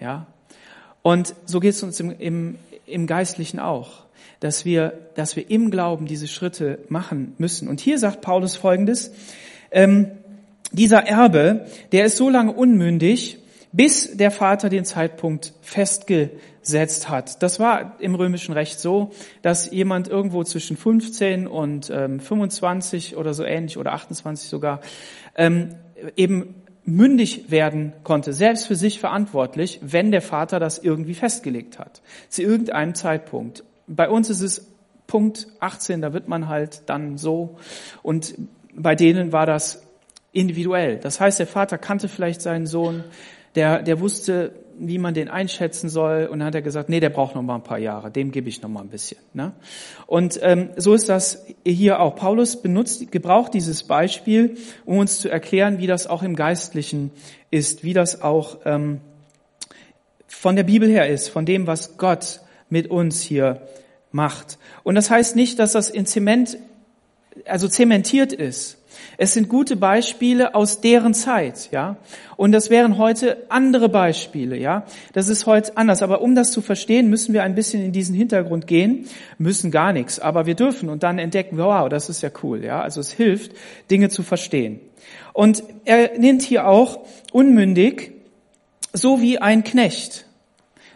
Ja. 0.00 0.26
Und 1.02 1.34
so 1.44 1.60
geht 1.60 1.74
es 1.74 1.82
uns 1.82 2.00
im, 2.00 2.18
im, 2.18 2.58
im 2.86 3.06
Geistlichen 3.06 3.58
auch, 3.58 4.04
dass 4.40 4.64
wir, 4.64 5.10
dass 5.14 5.36
wir 5.36 5.50
im 5.50 5.70
Glauben 5.70 6.06
diese 6.06 6.28
Schritte 6.28 6.78
machen 6.88 7.34
müssen. 7.38 7.68
Und 7.68 7.80
hier 7.80 7.98
sagt 7.98 8.20
Paulus 8.20 8.56
Folgendes: 8.56 9.12
ähm, 9.70 10.10
Dieser 10.72 11.06
Erbe, 11.06 11.66
der 11.92 12.06
ist 12.06 12.16
so 12.16 12.30
lange 12.30 12.52
unmündig, 12.52 13.38
bis 13.72 14.16
der 14.16 14.30
Vater 14.30 14.68
den 14.68 14.84
Zeitpunkt 14.84 15.52
festgesetzt 15.60 17.08
hat. 17.08 17.42
Das 17.42 17.60
war 17.60 17.96
im 18.00 18.14
römischen 18.14 18.54
Recht 18.54 18.80
so, 18.80 19.10
dass 19.42 19.70
jemand 19.70 20.08
irgendwo 20.08 20.44
zwischen 20.44 20.76
15 20.76 21.46
und 21.46 21.90
ähm, 21.90 22.20
25 22.20 23.16
oder 23.16 23.34
so 23.34 23.44
ähnlich 23.44 23.76
oder 23.76 23.92
28 23.92 24.48
sogar 24.48 24.80
ähm, 25.34 25.74
eben 26.16 26.54
mündig 26.86 27.50
werden 27.50 27.92
konnte, 28.04 28.32
selbst 28.32 28.66
für 28.66 28.76
sich 28.76 29.00
verantwortlich, 29.00 29.80
wenn 29.82 30.12
der 30.12 30.22
Vater 30.22 30.60
das 30.60 30.78
irgendwie 30.78 31.14
festgelegt 31.14 31.78
hat, 31.78 32.00
zu 32.28 32.42
irgendeinem 32.42 32.94
Zeitpunkt. 32.94 33.64
Bei 33.88 34.08
uns 34.08 34.30
ist 34.30 34.40
es 34.40 34.66
Punkt 35.06 35.48
18, 35.60 36.00
da 36.00 36.12
wird 36.12 36.28
man 36.28 36.48
halt 36.48 36.82
dann 36.86 37.18
so 37.18 37.56
und 38.02 38.34
bei 38.74 38.94
denen 38.94 39.32
war 39.32 39.46
das 39.46 39.82
individuell. 40.32 40.98
Das 40.98 41.20
heißt, 41.20 41.38
der 41.38 41.46
Vater 41.46 41.78
kannte 41.78 42.08
vielleicht 42.08 42.42
seinen 42.42 42.66
Sohn, 42.66 43.04
der, 43.54 43.82
der 43.82 44.00
wusste, 44.00 44.52
wie 44.78 44.98
man 44.98 45.14
den 45.14 45.28
einschätzen 45.28 45.88
soll. 45.88 46.26
Und 46.26 46.40
dann 46.40 46.48
hat 46.48 46.54
er 46.54 46.62
gesagt, 46.62 46.88
nee, 46.88 47.00
der 47.00 47.10
braucht 47.10 47.34
noch 47.34 47.42
mal 47.42 47.56
ein 47.56 47.62
paar 47.62 47.78
Jahre, 47.78 48.10
dem 48.10 48.30
gebe 48.30 48.48
ich 48.48 48.62
noch 48.62 48.68
mal 48.68 48.80
ein 48.80 48.88
bisschen. 48.88 49.18
Ne? 49.32 49.52
Und 50.06 50.38
ähm, 50.42 50.70
so 50.76 50.94
ist 50.94 51.08
das 51.08 51.46
hier 51.64 52.00
auch. 52.00 52.16
Paulus 52.16 52.60
benutzt, 52.60 53.10
gebraucht 53.10 53.54
dieses 53.54 53.84
Beispiel, 53.84 54.56
um 54.84 54.98
uns 54.98 55.18
zu 55.18 55.28
erklären, 55.28 55.78
wie 55.78 55.86
das 55.86 56.06
auch 56.06 56.22
im 56.22 56.36
Geistlichen 56.36 57.10
ist, 57.50 57.84
wie 57.84 57.92
das 57.92 58.22
auch 58.22 58.58
ähm, 58.64 59.00
von 60.26 60.56
der 60.56 60.64
Bibel 60.64 60.88
her 60.88 61.08
ist, 61.08 61.28
von 61.28 61.46
dem, 61.46 61.66
was 61.66 61.96
Gott 61.96 62.40
mit 62.68 62.88
uns 62.88 63.22
hier 63.22 63.62
macht. 64.12 64.58
Und 64.82 64.94
das 64.94 65.10
heißt 65.10 65.36
nicht, 65.36 65.58
dass 65.58 65.72
das 65.72 65.90
in 65.90 66.06
Zement, 66.06 66.58
also 67.44 67.68
zementiert 67.68 68.32
ist. 68.32 68.78
Es 69.18 69.32
sind 69.32 69.48
gute 69.48 69.76
Beispiele 69.76 70.54
aus 70.54 70.80
deren 70.80 71.14
Zeit, 71.14 71.70
ja. 71.70 71.96
Und 72.36 72.52
das 72.52 72.68
wären 72.68 72.98
heute 72.98 73.44
andere 73.48 73.88
Beispiele, 73.88 74.58
ja. 74.58 74.84
Das 75.14 75.28
ist 75.28 75.46
heute 75.46 75.76
anders. 75.76 76.02
Aber 76.02 76.20
um 76.20 76.34
das 76.34 76.52
zu 76.52 76.60
verstehen, 76.60 77.08
müssen 77.08 77.32
wir 77.32 77.42
ein 77.42 77.54
bisschen 77.54 77.82
in 77.82 77.92
diesen 77.92 78.14
Hintergrund 78.14 78.66
gehen. 78.66 79.06
Müssen 79.38 79.70
gar 79.70 79.92
nichts. 79.92 80.18
Aber 80.18 80.44
wir 80.44 80.54
dürfen 80.54 80.90
und 80.90 81.02
dann 81.02 81.18
entdecken, 81.18 81.56
wow, 81.56 81.88
das 81.88 82.10
ist 82.10 82.22
ja 82.22 82.30
cool, 82.42 82.62
ja. 82.62 82.82
Also 82.82 83.00
es 83.00 83.10
hilft, 83.10 83.52
Dinge 83.90 84.10
zu 84.10 84.22
verstehen. 84.22 84.80
Und 85.32 85.62
er 85.84 86.18
nennt 86.18 86.42
hier 86.42 86.66
auch 86.66 87.00
unmündig, 87.32 88.12
so 88.92 89.20
wie 89.20 89.38
ein 89.38 89.64
Knecht. 89.64 90.26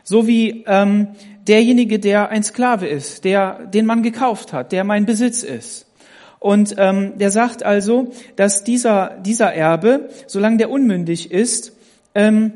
So 0.04 0.26
wie 0.26 0.64
ähm, 0.66 1.08
derjenige, 1.46 1.98
der 1.98 2.28
ein 2.30 2.42
Sklave 2.42 2.86
ist, 2.86 3.24
der, 3.24 3.66
den 3.66 3.86
man 3.86 4.02
gekauft 4.02 4.52
hat, 4.52 4.72
der 4.72 4.84
mein 4.84 5.06
Besitz 5.06 5.42
ist. 5.42 5.86
Und 6.40 6.75
ähm, 6.78 7.18
der 7.18 7.30
sagt 7.30 7.62
also, 7.62 8.12
dass 8.35 8.64
dieser, 8.64 9.18
dieser 9.20 9.52
Erbe, 9.52 10.09
solange 10.26 10.56
der 10.56 10.70
unmündig 10.70 11.30
ist, 11.30 11.73
ähm, 12.14 12.52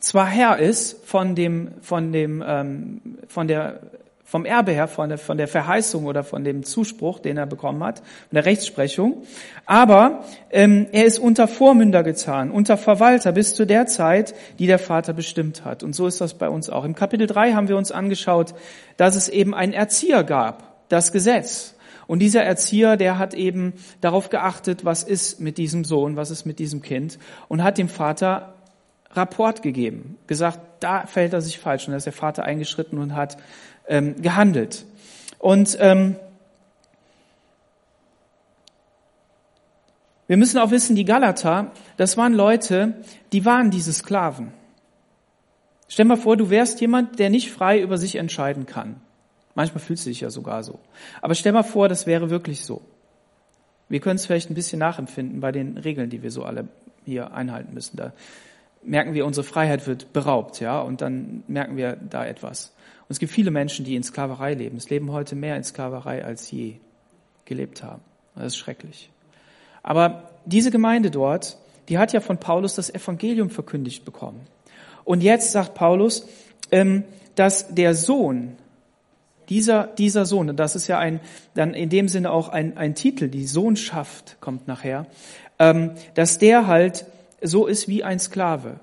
zwar 0.00 0.26
Herr 0.26 0.58
ist 0.58 1.06
von 1.06 1.34
dem, 1.36 1.70
von 1.82 2.12
dem, 2.12 2.42
ähm, 2.44 3.00
von 3.28 3.46
der, 3.46 3.80
vom 4.24 4.44
Erbe 4.44 4.72
her, 4.72 4.88
von 4.88 5.08
der, 5.08 5.18
von 5.18 5.38
der 5.38 5.46
Verheißung 5.46 6.06
oder 6.06 6.24
von 6.24 6.42
dem 6.42 6.64
Zuspruch, 6.64 7.20
den 7.20 7.36
er 7.36 7.46
bekommen 7.46 7.82
hat, 7.84 7.98
von 7.98 8.06
der 8.32 8.44
Rechtsprechung, 8.44 9.22
aber 9.66 10.24
ähm, 10.50 10.88
er 10.90 11.04
ist 11.04 11.20
unter 11.20 11.46
Vormünder 11.46 12.02
gezahnt, 12.02 12.52
unter 12.52 12.76
Verwalter 12.76 13.30
bis 13.30 13.54
zu 13.54 13.66
der 13.66 13.86
Zeit, 13.86 14.34
die 14.58 14.66
der 14.66 14.78
Vater 14.80 15.12
bestimmt 15.12 15.64
hat. 15.64 15.84
Und 15.84 15.94
so 15.94 16.08
ist 16.08 16.20
das 16.20 16.34
bei 16.34 16.48
uns 16.48 16.70
auch. 16.70 16.84
Im 16.84 16.96
Kapitel 16.96 17.28
3 17.28 17.52
haben 17.52 17.68
wir 17.68 17.76
uns 17.76 17.92
angeschaut, 17.92 18.54
dass 18.96 19.14
es 19.14 19.28
eben 19.28 19.54
einen 19.54 19.72
Erzieher 19.72 20.24
gab, 20.24 20.88
das 20.88 21.12
Gesetz. 21.12 21.74
Und 22.10 22.18
dieser 22.18 22.42
Erzieher, 22.42 22.96
der 22.96 23.20
hat 23.20 23.34
eben 23.34 23.72
darauf 24.00 24.30
geachtet, 24.30 24.84
was 24.84 25.04
ist 25.04 25.38
mit 25.38 25.58
diesem 25.58 25.84
Sohn, 25.84 26.16
was 26.16 26.32
ist 26.32 26.44
mit 26.44 26.58
diesem 26.58 26.82
Kind 26.82 27.20
und 27.46 27.62
hat 27.62 27.78
dem 27.78 27.88
Vater 27.88 28.54
Rapport 29.12 29.62
gegeben, 29.62 30.18
gesagt, 30.26 30.58
da 30.80 31.06
fällt 31.06 31.34
er 31.34 31.40
sich 31.40 31.60
falsch. 31.60 31.86
Und 31.86 31.92
da 31.92 31.98
ist 31.98 32.06
der 32.06 32.12
Vater 32.12 32.42
eingeschritten 32.42 32.98
und 32.98 33.14
hat 33.14 33.36
ähm, 33.86 34.20
gehandelt. 34.20 34.86
Und 35.38 35.78
ähm, 35.78 36.16
wir 40.26 40.36
müssen 40.36 40.58
auch 40.58 40.72
wissen, 40.72 40.96
die 40.96 41.04
Galater, 41.04 41.70
das 41.96 42.16
waren 42.16 42.34
Leute, 42.34 42.94
die 43.32 43.44
waren 43.44 43.70
diese 43.70 43.92
Sklaven. 43.92 44.50
Stell 45.86 46.06
mal 46.06 46.16
vor, 46.16 46.36
du 46.36 46.50
wärst 46.50 46.80
jemand, 46.80 47.20
der 47.20 47.30
nicht 47.30 47.52
frei 47.52 47.80
über 47.80 47.98
sich 47.98 48.16
entscheiden 48.16 48.66
kann. 48.66 49.00
Manchmal 49.60 49.84
fühlst 49.84 50.06
du 50.06 50.08
dich 50.08 50.22
ja 50.22 50.30
sogar 50.30 50.62
so. 50.62 50.78
Aber 51.20 51.34
stell 51.34 51.52
mal 51.52 51.64
vor, 51.64 51.90
das 51.90 52.06
wäre 52.06 52.30
wirklich 52.30 52.64
so. 52.64 52.80
Wir 53.90 54.00
können 54.00 54.16
es 54.16 54.24
vielleicht 54.24 54.48
ein 54.48 54.54
bisschen 54.54 54.78
nachempfinden 54.78 55.40
bei 55.40 55.52
den 55.52 55.76
Regeln, 55.76 56.08
die 56.08 56.22
wir 56.22 56.30
so 56.30 56.44
alle 56.44 56.68
hier 57.04 57.34
einhalten 57.34 57.74
müssen. 57.74 57.98
Da 57.98 58.14
merken 58.82 59.12
wir, 59.12 59.26
unsere 59.26 59.44
Freiheit 59.44 59.86
wird 59.86 60.14
beraubt, 60.14 60.60
ja, 60.60 60.80
und 60.80 61.02
dann 61.02 61.42
merken 61.46 61.76
wir 61.76 61.96
da 61.96 62.24
etwas. 62.24 62.72
Und 63.02 63.10
es 63.10 63.18
gibt 63.18 63.32
viele 63.32 63.50
Menschen, 63.50 63.84
die 63.84 63.96
in 63.96 64.02
Sklaverei 64.02 64.54
leben. 64.54 64.78
Es 64.78 64.88
leben 64.88 65.12
heute 65.12 65.36
mehr 65.36 65.58
in 65.58 65.62
Sklaverei 65.62 66.24
als 66.24 66.50
je 66.50 66.76
gelebt 67.44 67.82
haben. 67.82 68.00
Das 68.34 68.46
ist 68.46 68.56
schrecklich. 68.56 69.10
Aber 69.82 70.30
diese 70.46 70.70
Gemeinde 70.70 71.10
dort, 71.10 71.58
die 71.90 71.98
hat 71.98 72.14
ja 72.14 72.20
von 72.20 72.38
Paulus 72.38 72.76
das 72.76 72.88
Evangelium 72.88 73.50
verkündigt 73.50 74.06
bekommen. 74.06 74.40
Und 75.04 75.22
jetzt 75.22 75.52
sagt 75.52 75.74
Paulus, 75.74 76.26
ähm, 76.70 77.04
dass 77.34 77.74
der 77.74 77.94
Sohn 77.94 78.56
dieser, 79.50 79.88
dieser 79.88 80.24
Sohn, 80.24 80.48
und 80.48 80.56
das 80.56 80.76
ist 80.76 80.86
ja 80.86 80.98
ein, 80.98 81.20
dann 81.54 81.74
in 81.74 81.90
dem 81.90 82.08
Sinne 82.08 82.30
auch 82.30 82.48
ein, 82.48 82.76
ein 82.78 82.94
Titel, 82.94 83.28
die 83.28 83.46
Sohnschaft 83.46 84.36
kommt 84.40 84.68
nachher, 84.68 85.06
ähm, 85.58 85.90
dass 86.14 86.38
der 86.38 86.66
halt 86.66 87.04
so 87.42 87.66
ist 87.66 87.88
wie 87.88 88.04
ein 88.04 88.18
Sklave. 88.18 88.80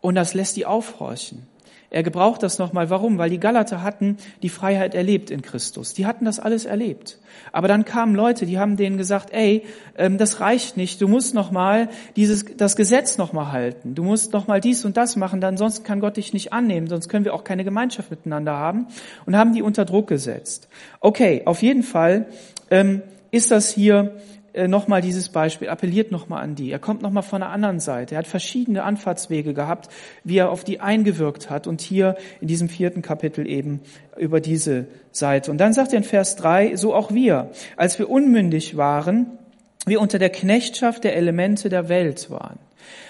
Und 0.00 0.16
das 0.16 0.34
lässt 0.34 0.56
die 0.56 0.66
aufhorchen. 0.66 1.46
Er 1.92 2.04
gebraucht 2.04 2.44
das 2.44 2.60
nochmal. 2.60 2.88
Warum? 2.88 3.18
Weil 3.18 3.30
die 3.30 3.40
Galater 3.40 3.82
hatten 3.82 4.16
die 4.42 4.48
Freiheit 4.48 4.94
erlebt 4.94 5.30
in 5.30 5.42
Christus. 5.42 5.92
Die 5.92 6.06
hatten 6.06 6.24
das 6.24 6.38
alles 6.38 6.64
erlebt. 6.64 7.18
Aber 7.50 7.66
dann 7.66 7.84
kamen 7.84 8.14
Leute, 8.14 8.46
die 8.46 8.60
haben 8.60 8.76
denen 8.76 8.96
gesagt, 8.96 9.32
ey, 9.32 9.64
ähm, 9.98 10.16
das 10.16 10.38
reicht 10.38 10.76
nicht. 10.76 11.00
Du 11.02 11.08
musst 11.08 11.34
nochmal 11.34 11.88
dieses, 12.14 12.44
das 12.56 12.76
Gesetz 12.76 13.18
nochmal 13.18 13.50
halten. 13.50 13.96
Du 13.96 14.04
musst 14.04 14.32
nochmal 14.32 14.60
dies 14.60 14.84
und 14.84 14.96
das 14.96 15.16
machen, 15.16 15.40
dann 15.40 15.56
sonst 15.56 15.84
kann 15.84 15.98
Gott 15.98 16.16
dich 16.16 16.32
nicht 16.32 16.52
annehmen. 16.52 16.86
Sonst 16.86 17.08
können 17.08 17.24
wir 17.24 17.34
auch 17.34 17.42
keine 17.42 17.64
Gemeinschaft 17.64 18.10
miteinander 18.10 18.52
haben. 18.52 18.86
Und 19.26 19.36
haben 19.36 19.52
die 19.52 19.62
unter 19.62 19.84
Druck 19.84 20.06
gesetzt. 20.06 20.68
Okay, 21.00 21.42
auf 21.44 21.60
jeden 21.60 21.82
Fall 21.82 22.26
ähm, 22.70 23.02
ist 23.32 23.50
das 23.50 23.68
hier 23.68 24.14
äh, 24.52 24.68
nochmal 24.68 25.00
dieses 25.00 25.28
Beispiel, 25.28 25.68
appelliert 25.68 26.10
nochmal 26.10 26.42
an 26.42 26.54
die. 26.54 26.70
Er 26.70 26.78
kommt 26.78 27.02
nochmal 27.02 27.22
von 27.22 27.40
der 27.40 27.50
anderen 27.50 27.80
Seite. 27.80 28.14
Er 28.14 28.18
hat 28.18 28.26
verschiedene 28.26 28.82
Anfahrtswege 28.82 29.54
gehabt, 29.54 29.90
wie 30.24 30.38
er 30.38 30.50
auf 30.50 30.64
die 30.64 30.80
eingewirkt 30.80 31.50
hat. 31.50 31.66
Und 31.66 31.80
hier 31.80 32.16
in 32.40 32.48
diesem 32.48 32.68
vierten 32.68 33.02
Kapitel 33.02 33.46
eben 33.46 33.80
über 34.16 34.40
diese 34.40 34.86
Seite. 35.12 35.50
Und 35.50 35.58
dann 35.58 35.72
sagt 35.72 35.92
er 35.92 35.98
in 35.98 36.04
Vers 36.04 36.36
drei: 36.36 36.76
so 36.76 36.94
auch 36.94 37.12
wir, 37.12 37.50
als 37.76 37.98
wir 37.98 38.10
unmündig 38.10 38.76
waren, 38.76 39.38
wir 39.86 40.00
unter 40.00 40.18
der 40.18 40.30
Knechtschaft 40.30 41.04
der 41.04 41.16
Elemente 41.16 41.68
der 41.68 41.88
Welt 41.88 42.30
waren. 42.30 42.58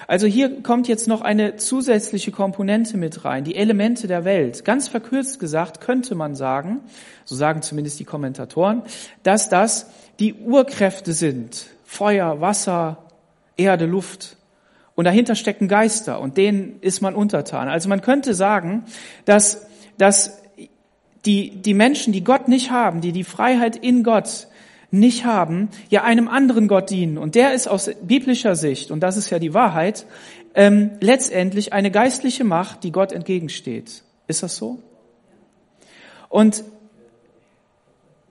Also 0.07 0.27
hier 0.27 0.63
kommt 0.63 0.89
jetzt 0.89 1.07
noch 1.07 1.21
eine 1.21 1.57
zusätzliche 1.57 2.33
Komponente 2.33 2.97
mit 2.97 3.25
rein, 3.25 3.45
die 3.45 3.55
Elemente 3.55 4.09
der 4.09 4.25
Welt. 4.25 4.65
Ganz 4.65 4.89
verkürzt 4.89 5.39
gesagt 5.39 5.81
könnte 5.81 6.15
man 6.15 6.35
sagen, 6.35 6.81
so 7.25 7.37
sagen 7.37 7.63
zumindest 7.63 8.01
die 8.01 8.05
Kommentatoren, 8.05 8.83
dass 9.23 9.49
das 9.49 9.87
die 10.19 10.35
Urkräfte 10.35 11.13
sind. 11.13 11.67
Feuer, 11.85 12.41
Wasser, 12.41 12.99
Erde, 13.57 13.87
Luft. 13.87 14.37
Und 14.95 15.05
dahinter 15.05 15.35
stecken 15.35 15.69
Geister 15.69 16.21
und 16.21 16.37
denen 16.37 16.79
ist 16.81 17.01
man 17.01 17.15
untertan. 17.15 17.69
Also 17.69 17.89
man 17.89 18.01
könnte 18.01 18.35
sagen, 18.35 18.85
dass, 19.25 19.67
dass 19.97 20.43
die, 21.25 21.51
die 21.51 21.75
Menschen, 21.75 22.13
die 22.13 22.25
Gott 22.25 22.49
nicht 22.49 22.71
haben, 22.71 23.01
die 23.01 23.13
die 23.13 23.25
Freiheit 23.25 23.77
in 23.77 24.03
Gott 24.03 24.49
nicht 24.91 25.25
haben, 25.25 25.69
ja 25.89 26.03
einem 26.03 26.29
anderen 26.29 26.69
Gott 26.69 26.91
dienen. 26.91 27.19
Und 27.19 27.35
der 27.35 27.53
ist 27.55 27.69
aus 27.69 27.91
biblischer 28.03 28.57
Sicht, 28.57 28.91
und 28.91 29.01
das 29.01 29.17
ist 29.17 29.31
ja 29.31 29.39
die 29.39 29.55
Wahrheit, 29.55 30.07
ähm, 30.55 30.93
letztendlich 31.01 31.73
eine 31.73 31.91
geistliche 31.91 32.45
Macht, 32.45 32.85
die 32.85 32.93
Gott 32.93 33.13
entgegensteht. 33.13 34.03
Ist 34.27 34.43
das 34.43 34.57
so? 34.57 34.81
Und 36.29 36.65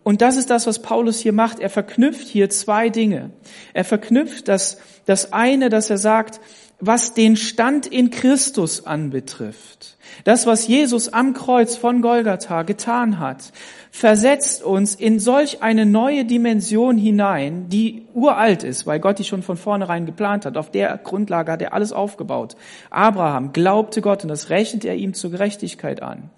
und 0.04 0.22
das 0.22 0.38
ist 0.38 0.50
das, 0.50 0.66
was 0.66 0.82
Paulus 0.82 1.20
hier 1.20 1.34
macht. 1.34 1.60
Er 1.60 1.70
verknüpft 1.70 2.28
hier 2.28 2.50
zwei 2.50 2.89
Dinge. 2.89 3.30
Er 3.74 3.84
verknüpft 3.84 4.48
das, 4.48 4.80
das 5.06 5.34
eine, 5.34 5.70
dass 5.70 5.92
er 5.92 6.00
sagt, 6.00 6.39
was 6.80 7.14
den 7.14 7.36
Stand 7.36 7.88
in 7.88 8.10
Christus 8.10 8.86
anbetrifft, 8.86 9.98
das, 10.24 10.46
was 10.46 10.68
Jesus 10.68 11.12
am 11.12 11.34
Kreuz 11.34 11.76
von 11.76 12.02
Golgatha 12.02 12.64
getan 12.64 13.20
hat, 13.20 13.52
versetzt 13.92 14.64
uns 14.64 14.96
in 14.96 15.20
solch 15.20 15.62
eine 15.62 15.86
neue 15.86 16.26
Dimension 16.26 16.98
hinein, 16.98 17.70
die 17.70 18.06
uralt 18.14 18.64
ist, 18.64 18.86
weil 18.86 19.00
Gott 19.00 19.20
die 19.20 19.24
schon 19.24 19.44
von 19.44 19.58
vornherein 19.58 20.06
geplant 20.06 20.46
hat. 20.46 20.58
Auf 20.58 20.72
der 20.72 20.98
Grundlage 20.98 21.52
hat 21.52 21.62
er 21.62 21.74
alles 21.74 21.92
aufgebaut. 21.92 22.56
Abraham 22.90 23.52
glaubte 23.54 24.02
Gott 24.02 24.24
und 24.24 24.30
das 24.30 24.50
rechnet 24.50 24.86
er 24.86 24.96
ihm 24.96 25.14
zur 25.14 25.32
Gerechtigkeit 25.32 26.02
an. 26.02 26.30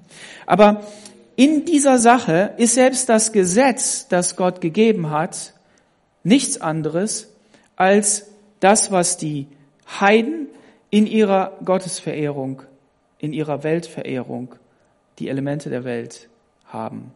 Aber 0.46 0.82
in 1.36 1.66
dieser 1.66 1.98
Sache 1.98 2.54
ist 2.58 2.76
selbst 2.76 3.10
das 3.10 3.32
Gesetz, 3.32 4.08
das 4.08 4.36
Gott 4.36 4.62
gegeben 4.62 5.10
hat, 5.10 5.54
nichts 6.24 6.62
anderes 6.62 7.30
als 7.76 8.28
das, 8.60 8.92
was 8.92 9.18
die 9.18 9.48
Heiden 10.00 10.48
in 10.90 11.08
ihrer 11.08 11.58
Gottesverehrung, 11.64 12.64
in 13.18 13.34
ihrer 13.34 13.64
Weltverehrung 13.64 14.56
die 15.20 15.30
Elemente 15.30 15.70
der 15.70 15.84
Welt 15.84 16.30
haben. 16.66 17.14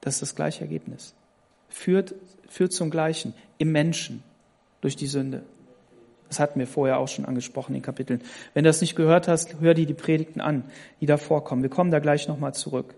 Das 0.00 0.14
ist 0.14 0.22
das 0.22 0.34
gleiche 0.34 0.62
Ergebnis. 0.62 1.14
Führt, 1.68 2.14
führt 2.48 2.72
zum 2.72 2.90
Gleichen 2.90 3.34
im 3.58 3.72
Menschen 3.72 4.22
durch 4.80 4.96
die 4.96 5.06
Sünde. 5.06 5.42
Das 6.28 6.40
hatten 6.40 6.58
wir 6.58 6.66
vorher 6.66 6.98
auch 6.98 7.08
schon 7.08 7.24
angesprochen 7.24 7.74
in 7.74 7.82
Kapiteln. 7.82 8.22
Wenn 8.54 8.64
du 8.64 8.68
das 8.68 8.80
nicht 8.80 8.96
gehört 8.96 9.28
hast, 9.28 9.60
hör 9.60 9.74
dir 9.74 9.86
die 9.86 9.94
Predigten 9.94 10.40
an, 10.40 10.64
die 11.00 11.06
da 11.06 11.16
vorkommen. 11.16 11.62
Wir 11.62 11.70
kommen 11.70 11.90
da 11.90 11.98
gleich 11.98 12.28
nochmal 12.28 12.54
zurück. 12.54 12.94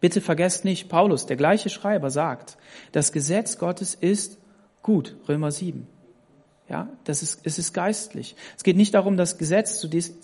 Bitte 0.00 0.20
vergesst 0.20 0.64
nicht, 0.64 0.88
Paulus, 0.88 1.26
der 1.26 1.36
gleiche 1.36 1.70
Schreiber, 1.70 2.10
sagt, 2.10 2.58
das 2.90 3.12
Gesetz 3.12 3.58
Gottes 3.58 3.94
ist 3.94 4.38
gut, 4.82 5.16
Römer 5.28 5.52
7. 5.52 5.86
Ja, 6.68 6.88
das 7.04 7.22
ist, 7.22 7.40
es 7.44 7.58
ist 7.58 7.72
geistlich. 7.72 8.36
Es 8.56 8.62
geht 8.62 8.76
nicht 8.76 8.94
darum, 8.94 9.16
das 9.16 9.36
Gesetz 9.36 9.78
zu, 9.78 9.88
dis, 9.88 10.14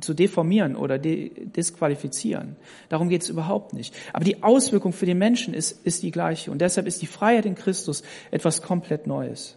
zu 0.00 0.14
deformieren 0.14 0.76
oder 0.76 0.98
de, 0.98 1.46
disqualifizieren. 1.46 2.56
Darum 2.88 3.08
geht 3.08 3.22
es 3.22 3.28
überhaupt 3.28 3.72
nicht. 3.72 3.94
Aber 4.12 4.24
die 4.24 4.42
Auswirkung 4.42 4.92
für 4.92 5.06
den 5.06 5.18
Menschen 5.18 5.54
ist, 5.54 5.84
ist 5.86 6.02
die 6.02 6.10
gleiche. 6.10 6.50
Und 6.50 6.60
deshalb 6.60 6.86
ist 6.86 7.00
die 7.00 7.06
Freiheit 7.06 7.46
in 7.46 7.54
Christus 7.54 8.02
etwas 8.30 8.62
komplett 8.62 9.06
Neues 9.06 9.56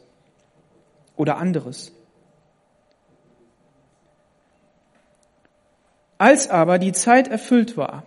oder 1.15 1.37
anderes. 1.37 1.91
Als 6.17 6.49
aber 6.49 6.79
die 6.79 6.93
Zeit 6.93 7.27
erfüllt 7.27 7.75
war, 7.75 8.03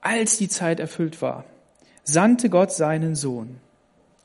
als 0.00 0.36
die 0.36 0.48
Zeit 0.48 0.80
erfüllt 0.80 1.22
war, 1.22 1.44
sandte 2.02 2.50
Gott 2.50 2.72
seinen 2.72 3.14
Sohn 3.14 3.60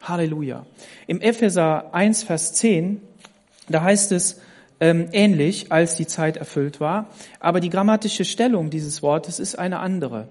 Halleluja. 0.02 0.66
Im 1.08 1.22
Epheser 1.22 1.94
1, 1.94 2.24
Vers 2.24 2.54
10, 2.54 3.02
da 3.70 3.82
heißt 3.82 4.12
es 4.12 4.40
ähm, 4.80 5.10
ähnlich, 5.12 5.72
als 5.72 5.96
die 5.96 6.08
Zeit 6.08 6.38
erfüllt 6.38 6.80
war, 6.80 7.10
aber 7.40 7.60
die 7.60 7.70
grammatische 7.70 8.26
Stellung 8.26 8.70
dieses 8.70 9.02
Wortes 9.02 9.40
ist 9.40 9.58
eine 9.58 9.80
andere. 9.80 10.28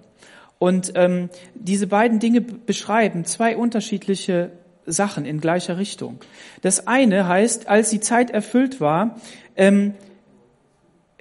Und 0.59 0.93
ähm, 0.95 1.29
diese 1.55 1.87
beiden 1.87 2.19
Dinge 2.19 2.41
beschreiben 2.41 3.25
zwei 3.25 3.57
unterschiedliche 3.57 4.53
Sachen 4.87 5.25
in 5.25 5.41
gleicher 5.41 5.79
Richtung. 5.79 6.19
Das 6.63 6.87
eine 6.87 7.29
heißt, 7.29 7.69
als 7.69 7.91
die 7.91 8.01
Zeit 8.01 8.31
erfüllt 8.31 8.81
war, 8.81 9.21
ähm, 9.57 9.95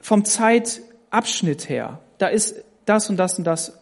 vom 0.02 0.24
Zeitabschnitt 0.24 1.68
her, 1.68 2.00
da 2.20 2.28
ist 2.28 2.64
das 2.86 3.10
und 3.10 3.18
das 3.18 3.38
und 3.40 3.46
das 3.46 3.80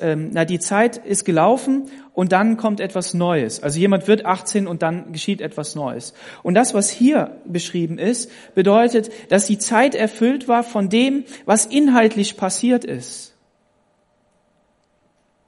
ähm, 0.00 0.30
na, 0.32 0.44
die 0.44 0.58
Zeit 0.58 0.96
ist 0.96 1.24
gelaufen 1.24 1.90
und 2.12 2.32
dann 2.32 2.56
kommt 2.56 2.80
etwas 2.80 3.14
Neues. 3.14 3.62
Also 3.62 3.78
jemand 3.78 4.08
wird 4.08 4.26
18 4.26 4.66
und 4.66 4.82
dann 4.82 5.12
geschieht 5.12 5.40
etwas 5.40 5.74
Neues. 5.74 6.12
Und 6.42 6.54
das, 6.54 6.74
was 6.74 6.90
hier 6.90 7.40
beschrieben 7.44 7.98
ist, 7.98 8.30
bedeutet, 8.54 9.10
dass 9.28 9.46
die 9.46 9.58
Zeit 9.58 9.94
erfüllt 9.94 10.48
war 10.48 10.62
von 10.62 10.88
dem, 10.88 11.24
was 11.46 11.66
inhaltlich 11.66 12.36
passiert 12.36 12.84
ist 12.84 13.29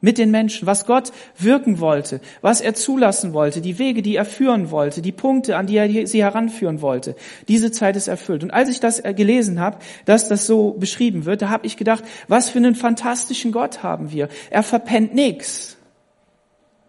mit 0.03 0.19
den 0.19 0.31
Menschen, 0.31 0.67
was 0.67 0.85
Gott 0.85 1.13
wirken 1.39 1.81
wollte, 1.81 2.21
was 2.43 2.61
er 2.61 2.75
zulassen 2.75 3.33
wollte, 3.33 3.63
die 3.63 3.79
Wege, 3.79 4.03
die 4.03 4.17
er 4.17 4.27
führen 4.27 4.71
wollte, 4.71 5.01
die 5.01 5.13
Punkte, 5.13 5.57
an 5.57 5.67
die 5.67 5.77
er 5.77 6.07
sie 6.07 6.23
heranführen 6.23 6.83
wollte. 6.83 7.17
Diese 7.49 7.71
Zeit 7.71 7.97
ist 7.97 8.09
erfüllt. 8.09 8.43
Und 8.43 8.51
als 8.51 8.69
ich 8.69 8.81
das 8.81 9.03
gelesen 9.03 9.61
habe, 9.61 9.79
dass 10.05 10.29
das 10.29 10.47
so 10.47 10.73
beschrieben 10.73 11.25
wird, 11.25 11.41
da 11.41 11.49
habe 11.49 11.67
ich 11.67 11.79
gedacht, 11.79 12.05
was 12.29 12.51
für 12.51 12.59
einen 12.59 12.75
fantastischen 12.75 13.53
Gott 13.53 13.83
haben 13.83 14.13
wir. 14.13 14.29
Er 14.51 14.63
verpennt 14.63 15.15
nichts. 15.15 15.79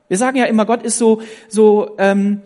Wir 0.09 0.17
sagen 0.17 0.37
ja 0.37 0.45
immer, 0.45 0.65
Gott 0.65 0.83
ist 0.83 0.97
so 0.97 1.21
so 1.47 1.95
ähm, 1.97 2.41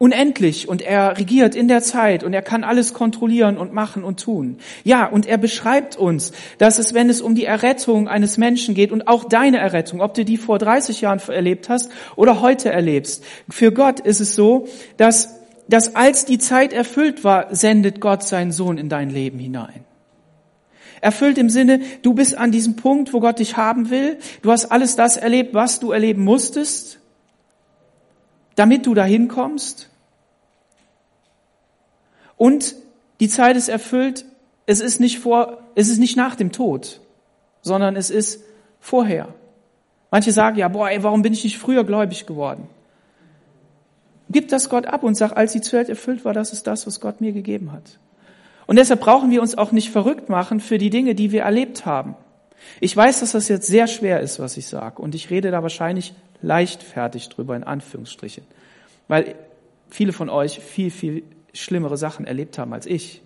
unendlich 0.00 0.66
und 0.66 0.80
er 0.80 1.18
regiert 1.18 1.54
in 1.54 1.68
der 1.68 1.82
Zeit 1.82 2.24
und 2.24 2.32
er 2.32 2.40
kann 2.40 2.64
alles 2.64 2.94
kontrollieren 2.94 3.58
und 3.58 3.74
machen 3.74 4.02
und 4.02 4.18
tun. 4.18 4.56
Ja, 4.82 5.04
und 5.04 5.26
er 5.26 5.36
beschreibt 5.36 5.94
uns, 5.94 6.32
dass 6.56 6.78
es, 6.78 6.94
wenn 6.94 7.10
es 7.10 7.20
um 7.20 7.34
die 7.34 7.44
Errettung 7.44 8.08
eines 8.08 8.38
Menschen 8.38 8.74
geht 8.74 8.92
und 8.92 9.08
auch 9.08 9.24
deine 9.24 9.58
Errettung, 9.58 10.00
ob 10.00 10.14
du 10.14 10.24
die 10.24 10.38
vor 10.38 10.58
30 10.58 11.02
Jahren 11.02 11.20
erlebt 11.28 11.68
hast 11.68 11.90
oder 12.16 12.40
heute 12.40 12.72
erlebst, 12.72 13.24
für 13.50 13.72
Gott 13.72 14.00
ist 14.00 14.20
es 14.20 14.34
so, 14.34 14.68
dass, 14.96 15.38
dass 15.68 15.94
als 15.96 16.24
die 16.24 16.38
Zeit 16.38 16.72
erfüllt 16.72 17.22
war, 17.22 17.54
sendet 17.54 18.00
Gott 18.00 18.22
seinen 18.22 18.52
Sohn 18.52 18.78
in 18.78 18.88
dein 18.88 19.10
Leben 19.10 19.38
hinein. 19.38 19.84
Erfüllt 21.02 21.36
im 21.36 21.50
Sinne, 21.50 21.82
du 22.00 22.14
bist 22.14 22.38
an 22.38 22.52
diesem 22.52 22.76
Punkt, 22.76 23.12
wo 23.12 23.20
Gott 23.20 23.38
dich 23.38 23.58
haben 23.58 23.90
will. 23.90 24.16
Du 24.40 24.50
hast 24.50 24.72
alles 24.72 24.96
das 24.96 25.18
erlebt, 25.18 25.52
was 25.52 25.78
du 25.78 25.92
erleben 25.92 26.24
musstest, 26.24 27.00
damit 28.54 28.86
du 28.86 28.94
dahin 28.94 29.28
kommst. 29.28 29.89
Und 32.40 32.74
die 33.20 33.28
Zeit 33.28 33.58
ist 33.58 33.68
erfüllt. 33.68 34.24
Es 34.64 34.80
ist 34.80 34.98
nicht 34.98 35.18
vor, 35.18 35.58
es 35.74 35.90
ist 35.90 35.98
nicht 35.98 36.16
nach 36.16 36.36
dem 36.36 36.52
Tod, 36.52 37.02
sondern 37.60 37.96
es 37.96 38.08
ist 38.08 38.42
vorher. 38.80 39.28
Manche 40.10 40.32
sagen 40.32 40.56
ja, 40.56 40.68
boah, 40.68 40.88
ey, 40.88 41.02
warum 41.02 41.20
bin 41.20 41.34
ich 41.34 41.44
nicht 41.44 41.58
früher 41.58 41.84
gläubig 41.84 42.24
geworden? 42.24 42.66
Gib 44.30 44.48
das 44.48 44.70
Gott 44.70 44.86
ab 44.86 45.02
und 45.02 45.16
sag, 45.16 45.36
als 45.36 45.52
die 45.52 45.60
Zeit 45.60 45.90
erfüllt 45.90 46.24
war, 46.24 46.32
das 46.32 46.54
ist 46.54 46.66
das, 46.66 46.86
was 46.86 46.98
Gott 46.98 47.20
mir 47.20 47.32
gegeben 47.32 47.72
hat. 47.72 47.98
Und 48.66 48.76
deshalb 48.76 49.00
brauchen 49.00 49.30
wir 49.30 49.42
uns 49.42 49.58
auch 49.58 49.70
nicht 49.70 49.90
verrückt 49.90 50.30
machen 50.30 50.60
für 50.60 50.78
die 50.78 50.88
Dinge, 50.88 51.14
die 51.14 51.32
wir 51.32 51.42
erlebt 51.42 51.84
haben. 51.84 52.16
Ich 52.80 52.96
weiß, 52.96 53.20
dass 53.20 53.32
das 53.32 53.48
jetzt 53.48 53.66
sehr 53.66 53.86
schwer 53.86 54.20
ist, 54.20 54.40
was 54.40 54.56
ich 54.56 54.66
sage, 54.66 55.02
und 55.02 55.14
ich 55.14 55.28
rede 55.28 55.50
da 55.50 55.62
wahrscheinlich 55.62 56.14
leichtfertig 56.40 57.28
drüber, 57.28 57.54
in 57.54 57.64
Anführungsstrichen, 57.64 58.44
weil 59.08 59.34
viele 59.90 60.14
von 60.14 60.30
euch 60.30 60.60
viel, 60.60 60.90
viel 60.90 61.22
schlimmere 61.54 61.96
Sachen 61.96 62.26
erlebt 62.26 62.58
haben 62.58 62.72
als 62.72 62.86
ich. 62.86 63.22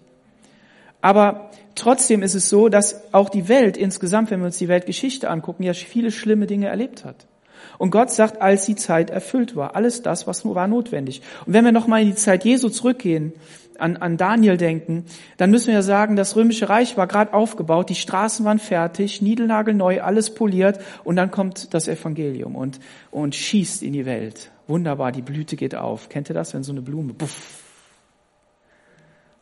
Aber 1.01 1.51
trotzdem 1.75 2.23
ist 2.23 2.35
es 2.35 2.49
so, 2.49 2.69
dass 2.69 3.13
auch 3.13 3.29
die 3.29 3.49
Welt 3.49 3.77
insgesamt, 3.77 4.31
wenn 4.31 4.41
wir 4.41 4.47
uns 4.47 4.59
die 4.59 4.69
Weltgeschichte 4.69 5.29
angucken, 5.29 5.63
ja 5.63 5.75
viele 5.75 6.11
schlimme 6.11 6.47
Dinge 6.47 6.69
erlebt 6.69 7.05
hat. 7.05 7.27
Und 7.79 7.91
Gott 7.91 8.11
sagt, 8.11 8.41
als 8.41 8.67
die 8.67 8.77
Zeit 8.77 9.11
erfüllt 9.11 9.57
war, 9.57 9.77
alles 9.77 10.03
das, 10.03 10.27
was 10.27 10.45
war 10.45 10.67
notwendig. 10.67 11.23
Und 11.45 11.53
wenn 11.53 11.65
wir 11.65 11.73
nochmal 11.73 12.03
in 12.03 12.09
die 12.09 12.15
Zeit 12.15 12.45
Jesu 12.45 12.69
zurückgehen, 12.69 13.33
an, 13.79 13.97
an 13.97 14.17
Daniel 14.17 14.57
denken, 14.57 15.05
dann 15.37 15.51
müssen 15.51 15.69
wir 15.69 15.75
ja 15.75 15.83
sagen, 15.83 16.17
das 16.17 16.37
römische 16.37 16.69
Reich 16.69 16.97
war 16.97 17.07
gerade 17.07 17.35
aufgebaut, 17.35 17.91
die 17.91 17.95
Straßen 17.95 18.45
waren 18.45 18.59
fertig, 18.59 19.21
niedelnagelneu, 19.21 20.01
alles 20.01 20.33
poliert 20.33 20.79
und 21.03 21.17
dann 21.17 21.31
kommt 21.31 21.75
das 21.75 21.89
Evangelium 21.89 22.55
und, 22.55 22.79
und 23.11 23.35
schießt 23.35 23.83
in 23.83 23.93
die 23.93 24.07
Welt. 24.07 24.53
Wunderbar, 24.69 25.13
die 25.13 25.23
Blüte 25.23 25.57
geht 25.57 25.75
auf. 25.75 26.09
Kennt 26.09 26.31
ihr 26.31 26.35
das, 26.35 26.55
wenn 26.55 26.63
so 26.63 26.73
eine 26.73 26.83
Blume, 26.83 27.13
buff, 27.13 27.64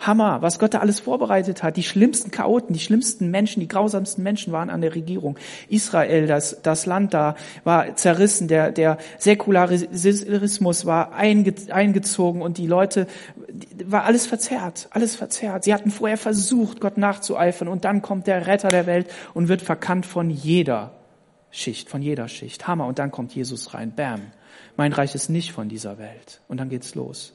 Hammer, 0.06 0.42
was 0.42 0.58
Gott 0.58 0.74
da 0.74 0.78
alles 0.78 1.00
vorbereitet 1.00 1.62
hat. 1.62 1.76
Die 1.76 1.82
schlimmsten 1.82 2.30
Chaoten, 2.30 2.72
die 2.72 2.80
schlimmsten 2.80 3.30
Menschen, 3.30 3.60
die 3.60 3.68
grausamsten 3.68 4.22
Menschen 4.22 4.52
waren 4.52 4.70
an 4.70 4.80
der 4.80 4.94
Regierung. 4.94 5.38
Israel, 5.68 6.26
das, 6.26 6.60
das 6.62 6.86
Land 6.86 7.14
da 7.14 7.36
war 7.64 7.96
zerrissen, 7.96 8.48
der, 8.48 8.72
der 8.72 8.98
Säkularismus 9.18 10.86
war 10.86 11.12
einge, 11.14 11.54
eingezogen 11.70 12.42
und 12.42 12.58
die 12.58 12.66
Leute, 12.66 13.06
war 13.84 14.04
alles 14.04 14.26
verzerrt, 14.26 14.88
alles 14.90 15.16
verzerrt. 15.16 15.64
Sie 15.64 15.74
hatten 15.74 15.90
vorher 15.90 16.18
versucht, 16.18 16.80
Gott 16.80 16.98
nachzueifern 16.98 17.68
und 17.68 17.84
dann 17.84 18.02
kommt 18.02 18.26
der 18.26 18.46
Retter 18.46 18.68
der 18.68 18.86
Welt 18.86 19.08
und 19.34 19.48
wird 19.48 19.62
verkannt 19.62 20.06
von 20.06 20.30
jeder 20.30 20.92
Schicht, 21.50 21.88
von 21.88 22.02
jeder 22.02 22.28
Schicht. 22.28 22.66
Hammer. 22.66 22.86
Und 22.86 22.98
dann 22.98 23.10
kommt 23.10 23.34
Jesus 23.34 23.74
rein. 23.74 23.94
Bam. 23.94 24.20
Mein 24.76 24.92
Reich 24.92 25.14
ist 25.14 25.28
nicht 25.28 25.52
von 25.52 25.68
dieser 25.68 25.98
Welt. 25.98 26.40
Und 26.48 26.58
dann 26.58 26.70
geht's 26.70 26.94
los 26.94 27.34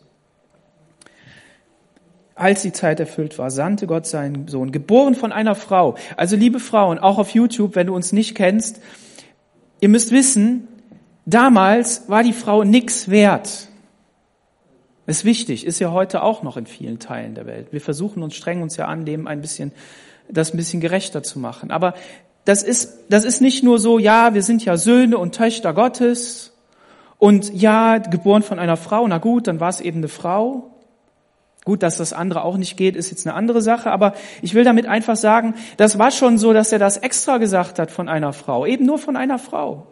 als 2.37 2.61
die 2.61 2.71
Zeit 2.71 2.99
erfüllt 2.99 3.37
war, 3.37 3.51
sandte 3.51 3.87
Gott 3.87 4.05
seinen 4.05 4.47
Sohn, 4.47 4.71
geboren 4.71 5.15
von 5.15 5.31
einer 5.31 5.55
Frau. 5.55 5.95
Also 6.15 6.35
liebe 6.35 6.59
Frauen, 6.59 6.99
auch 6.99 7.17
auf 7.17 7.31
YouTube, 7.31 7.75
wenn 7.75 7.87
du 7.87 7.95
uns 7.95 8.13
nicht 8.13 8.35
kennst, 8.35 8.79
ihr 9.79 9.89
müsst 9.89 10.11
wissen, 10.11 10.67
damals 11.25 12.07
war 12.07 12.23
die 12.23 12.33
Frau 12.33 12.63
nix 12.63 13.09
wert. 13.09 13.69
ist 15.07 15.25
wichtig, 15.25 15.65
ist 15.65 15.79
ja 15.79 15.91
heute 15.91 16.21
auch 16.21 16.43
noch 16.43 16.57
in 16.57 16.67
vielen 16.67 16.99
Teilen 16.99 17.33
der 17.33 17.47
Welt. 17.47 17.67
Wir 17.71 17.81
versuchen 17.81 18.21
uns, 18.21 18.35
strengen 18.35 18.61
uns 18.63 18.77
ja 18.77 18.85
an, 18.85 19.05
dem 19.05 19.27
ein 19.27 19.41
bisschen, 19.41 19.71
das 20.29 20.53
ein 20.53 20.57
bisschen 20.57 20.79
gerechter 20.79 21.23
zu 21.23 21.39
machen. 21.39 21.71
Aber 21.71 21.95
das 22.45 22.63
ist, 22.63 23.05
das 23.09 23.25
ist 23.25 23.41
nicht 23.41 23.63
nur 23.63 23.79
so, 23.79 23.99
ja, 23.99 24.33
wir 24.33 24.43
sind 24.43 24.63
ja 24.63 24.77
Söhne 24.77 25.17
und 25.17 25.35
Töchter 25.35 25.73
Gottes 25.73 26.53
Und 27.17 27.51
ja, 27.53 27.97
geboren 27.97 28.43
von 28.43 28.59
einer 28.59 28.77
Frau, 28.77 29.07
na 29.07 29.17
gut, 29.17 29.47
dann 29.47 29.59
war 29.59 29.69
es 29.69 29.81
eben 29.81 29.97
eine 29.97 30.07
Frau. 30.07 30.76
Gut, 31.67 31.83
dass 31.83 31.97
das 31.97 32.13
andere 32.13 32.45
auch 32.45 32.55
nicht 32.55 32.77
geht, 32.77 32.95
ist 32.95 33.11
jetzt 33.11 33.27
eine 33.27 33.35
andere 33.35 33.61
Sache, 33.61 33.91
aber 33.91 34.13
ich 34.41 34.53
will 34.53 34.63
damit 34.63 34.85
einfach 34.85 35.17
sagen, 35.17 35.53
das 35.75 35.99
war 35.99 36.11
schon 36.11 36.37
so, 36.37 36.53
dass 36.53 36.71
er 36.71 36.79
das 36.79 36.95
extra 36.95 37.39
gesagt 37.39 37.77
hat 37.77 37.91
von 37.91 38.07
einer 38.07 38.31
Frau, 38.31 38.65
eben 38.65 38.85
nur 38.85 38.97
von 38.97 39.17
einer 39.17 39.37
Frau. 39.37 39.85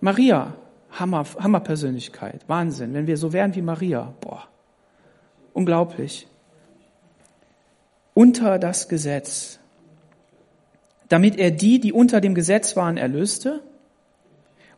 Maria, 0.00 0.54
Hammer, 0.90 1.24
Hammerpersönlichkeit, 1.38 2.48
Wahnsinn, 2.48 2.94
wenn 2.94 3.06
wir 3.06 3.16
so 3.16 3.32
wären 3.32 3.54
wie 3.54 3.62
Maria, 3.62 4.12
boah, 4.20 4.42
unglaublich. 5.52 6.26
Unter 8.12 8.58
das 8.58 8.88
Gesetz, 8.88 9.60
damit 11.08 11.38
er 11.38 11.52
die, 11.52 11.78
die 11.78 11.92
unter 11.92 12.20
dem 12.20 12.34
Gesetz 12.34 12.74
waren, 12.74 12.96
erlöste 12.96 13.60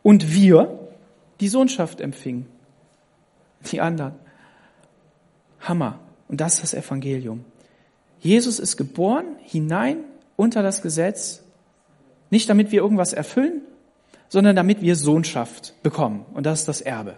und 0.03 0.35
wir 0.35 0.77
die 1.39 1.47
Sohnschaft 1.47 1.99
empfingen. 1.99 2.45
Die 3.71 3.81
anderen. 3.81 4.22
Hammer. 5.63 5.99
Und 6.27 6.41
das 6.41 6.55
ist 6.55 6.63
das 6.63 6.73
Evangelium. 6.73 7.45
Jesus 8.19 8.59
ist 8.59 8.77
geboren 8.77 9.25
hinein 9.41 9.97
unter 10.35 10.63
das 10.63 10.81
Gesetz, 10.81 11.43
nicht 12.29 12.49
damit 12.49 12.71
wir 12.71 12.81
irgendwas 12.81 13.13
erfüllen, 13.13 13.61
sondern 14.29 14.55
damit 14.55 14.81
wir 14.81 14.95
Sohnschaft 14.95 15.75
bekommen. 15.83 16.25
Und 16.33 16.45
das 16.45 16.61
ist 16.61 16.67
das 16.67 16.81
Erbe. 16.81 17.17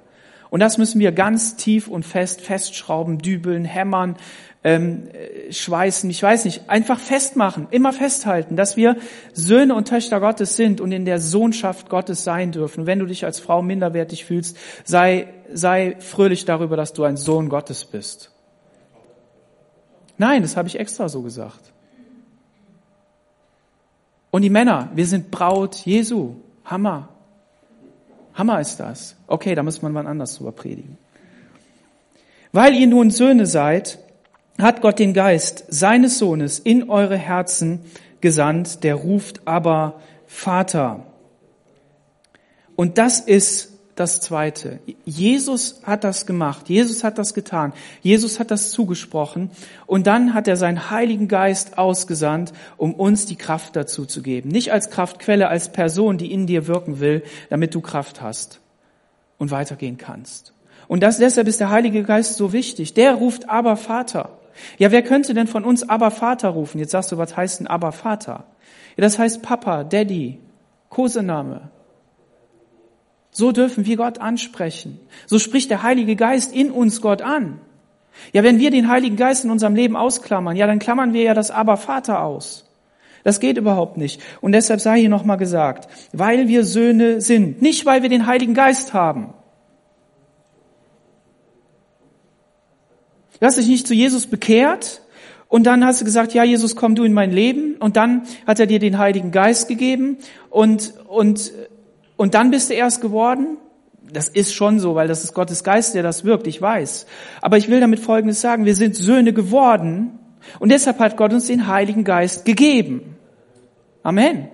Und 0.49 0.59
das 0.59 0.77
müssen 0.77 0.99
wir 0.99 1.11
ganz 1.11 1.55
tief 1.55 1.87
und 1.87 2.03
fest 2.03 2.41
festschrauben, 2.41 3.19
dübeln, 3.19 3.65
hämmern, 3.65 4.17
ähm, 4.63 5.09
schweißen, 5.49 6.09
ich 6.09 6.21
weiß 6.21 6.45
nicht, 6.45 6.69
einfach 6.69 6.99
festmachen, 6.99 7.67
immer 7.71 7.93
festhalten, 7.93 8.55
dass 8.55 8.75
wir 8.75 8.97
Söhne 9.31 9.75
und 9.75 9.87
Töchter 9.87 10.19
Gottes 10.19 10.55
sind 10.55 10.81
und 10.81 10.91
in 10.91 11.05
der 11.05 11.19
Sohnschaft 11.19 11.87
Gottes 11.87 12.23
sein 12.23 12.51
dürfen. 12.51 12.87
Wenn 12.87 12.99
du 12.99 13.05
dich 13.05 13.25
als 13.25 13.39
Frau 13.39 13.61
minderwertig 13.61 14.25
fühlst, 14.25 14.57
sei, 14.83 15.27
sei 15.53 15.95
fröhlich 15.99 16.45
darüber, 16.45 16.75
dass 16.75 16.93
du 16.93 17.03
ein 17.03 17.15
Sohn 17.15 17.47
Gottes 17.47 17.85
bist. 17.85 18.34
Nein, 20.17 20.41
das 20.41 20.55
habe 20.55 20.67
ich 20.67 20.79
extra 20.79 21.09
so 21.09 21.21
gesagt. 21.21 21.73
Und 24.31 24.41
die 24.41 24.49
Männer, 24.49 24.89
wir 24.93 25.05
sind 25.05 25.31
Braut 25.31 25.75
Jesu. 25.85 26.35
Hammer. 26.65 27.09
Hammer 28.33 28.59
ist 28.59 28.79
das. 28.79 29.15
Okay, 29.27 29.55
da 29.55 29.63
muss 29.63 29.81
man 29.81 29.93
wann 29.93 30.07
anders 30.07 30.35
drüber 30.35 30.51
predigen. 30.51 30.97
Weil 32.51 32.73
ihr 32.75 32.87
nun 32.87 33.11
Söhne 33.11 33.45
seid, 33.45 33.99
hat 34.57 34.81
Gott 34.81 34.99
den 34.99 35.13
Geist 35.13 35.65
seines 35.69 36.17
Sohnes 36.17 36.59
in 36.59 36.89
eure 36.89 37.17
Herzen 37.17 37.81
gesandt, 38.21 38.83
der 38.83 38.95
ruft 38.95 39.41
aber 39.45 40.01
Vater. 40.25 41.05
Und 42.75 42.97
das 42.97 43.19
ist 43.19 43.74
das 43.95 44.19
Zweite. 44.19 44.79
Jesus 45.05 45.81
hat 45.83 46.03
das 46.03 46.25
gemacht. 46.25 46.67
Jesus 46.67 47.03
hat 47.03 47.17
das 47.17 47.33
getan. 47.33 47.71
Jesus 48.01 48.39
hat 48.39 48.51
das 48.51 48.71
zugesprochen. 48.71 49.49
Und 49.85 50.05
dann 50.05 50.33
hat 50.33 50.49
er 50.49 50.57
seinen 50.57 50.89
Heiligen 50.89 51.29
Geist 51.29 51.77
ausgesandt, 51.77 52.51
um 52.75 52.93
uns 52.93 53.25
die 53.25 53.37
Kraft 53.37 53.75
dazu 53.75 54.05
zu 54.05 54.21
geben. 54.21 54.49
Nicht 54.49 54.73
als 54.73 54.89
Kraftquelle, 54.89 55.47
als 55.47 55.71
Person, 55.71 56.17
die 56.17 56.31
in 56.31 56.45
dir 56.45 56.67
wirken 56.67 56.99
will, 56.99 57.23
damit 57.49 57.73
du 57.73 57.79
Kraft 57.79 58.21
hast 58.21 58.59
und 59.37 59.51
weitergehen 59.51 59.97
kannst. 59.97 60.53
Und 60.87 61.01
das, 61.01 61.17
deshalb 61.17 61.47
ist 61.47 61.61
der 61.61 61.69
Heilige 61.69 62.03
Geist 62.03 62.35
so 62.35 62.51
wichtig. 62.51 62.93
Der 62.93 63.15
ruft 63.15 63.49
aber 63.49 63.77
Vater. 63.77 64.37
Ja, 64.77 64.91
wer 64.91 65.03
könnte 65.03 65.33
denn 65.33 65.47
von 65.47 65.63
uns 65.63 65.87
aber 65.87 66.11
Vater 66.11 66.49
rufen? 66.49 66.79
Jetzt 66.79 66.91
sagst 66.91 67.11
du, 67.11 67.17
was 67.17 67.35
heißt 67.35 67.61
denn 67.61 67.67
aber 67.67 67.91
Vater? 67.91 68.45
Ja, 68.97 69.01
das 69.01 69.17
heißt 69.17 69.41
Papa, 69.41 69.83
Daddy, 69.83 70.39
Kosename. 70.89 71.69
So 73.37 73.51
dürfen 73.51 73.85
wir 73.85 73.97
Gott 73.97 74.19
ansprechen. 74.19 74.97
So 75.25 75.39
spricht 75.39 75.69
der 75.69 75.83
Heilige 75.83 76.15
Geist 76.15 76.55
in 76.55 76.71
uns 76.71 77.01
Gott 77.01 77.21
an. 77.21 77.59
Ja, 78.31 78.43
wenn 78.43 78.59
wir 78.59 78.71
den 78.71 78.87
Heiligen 78.87 79.17
Geist 79.17 79.43
in 79.43 79.51
unserem 79.51 79.75
Leben 79.75 79.97
ausklammern, 79.97 80.55
ja, 80.55 80.67
dann 80.67 80.79
klammern 80.79 81.11
wir 81.11 81.21
ja 81.21 81.33
das 81.33 81.51
Aber 81.51 81.75
Vater 81.75 82.23
aus. 82.23 82.65
Das 83.25 83.41
geht 83.41 83.57
überhaupt 83.57 83.97
nicht. 83.97 84.21
Und 84.39 84.53
deshalb 84.53 84.79
sei 84.79 85.01
hier 85.01 85.09
nochmal 85.09 85.35
gesagt, 85.35 85.89
weil 86.13 86.47
wir 86.47 86.63
Söhne 86.63 87.19
sind, 87.19 87.61
nicht 87.61 87.85
weil 87.85 88.03
wir 88.03 88.09
den 88.09 88.25
Heiligen 88.25 88.53
Geist 88.53 88.93
haben. 88.93 89.33
Du 93.37 93.45
hast 93.45 93.57
dich 93.57 93.67
nicht 93.67 93.85
zu 93.85 93.93
Jesus 93.93 94.27
bekehrt 94.27 95.01
und 95.49 95.65
dann 95.65 95.83
hast 95.83 95.99
du 95.99 96.05
gesagt, 96.05 96.33
ja, 96.33 96.45
Jesus, 96.45 96.77
komm 96.77 96.95
du 96.95 97.03
in 97.03 97.11
mein 97.11 97.31
Leben 97.31 97.75
und 97.79 97.97
dann 97.97 98.21
hat 98.47 98.61
er 98.61 98.65
dir 98.65 98.79
den 98.79 98.97
Heiligen 98.97 99.31
Geist 99.31 99.67
gegeben 99.67 100.19
und, 100.49 100.93
und 101.09 101.51
und 102.17 102.33
dann 102.33 102.51
bist 102.51 102.69
du 102.69 102.73
erst 102.73 103.01
geworden? 103.01 103.57
Das 104.11 104.27
ist 104.27 104.53
schon 104.53 104.79
so, 104.79 104.95
weil 104.95 105.07
das 105.07 105.23
ist 105.23 105.33
Gottes 105.33 105.63
Geist, 105.63 105.95
der 105.95 106.03
das 106.03 106.23
wirkt, 106.23 106.47
ich 106.47 106.61
weiß. 106.61 107.07
Aber 107.41 107.57
ich 107.57 107.69
will 107.69 107.79
damit 107.79 107.99
Folgendes 107.99 108.39
sagen, 108.39 108.65
wir 108.65 108.75
sind 108.75 108.95
Söhne 108.95 109.33
geworden 109.33 110.19
und 110.59 110.71
deshalb 110.71 110.99
hat 110.99 111.17
Gott 111.17 111.33
uns 111.33 111.47
den 111.47 111.67
Heiligen 111.67 112.03
Geist 112.03 112.45
gegeben. 112.45 113.15
Amen. 114.03 114.49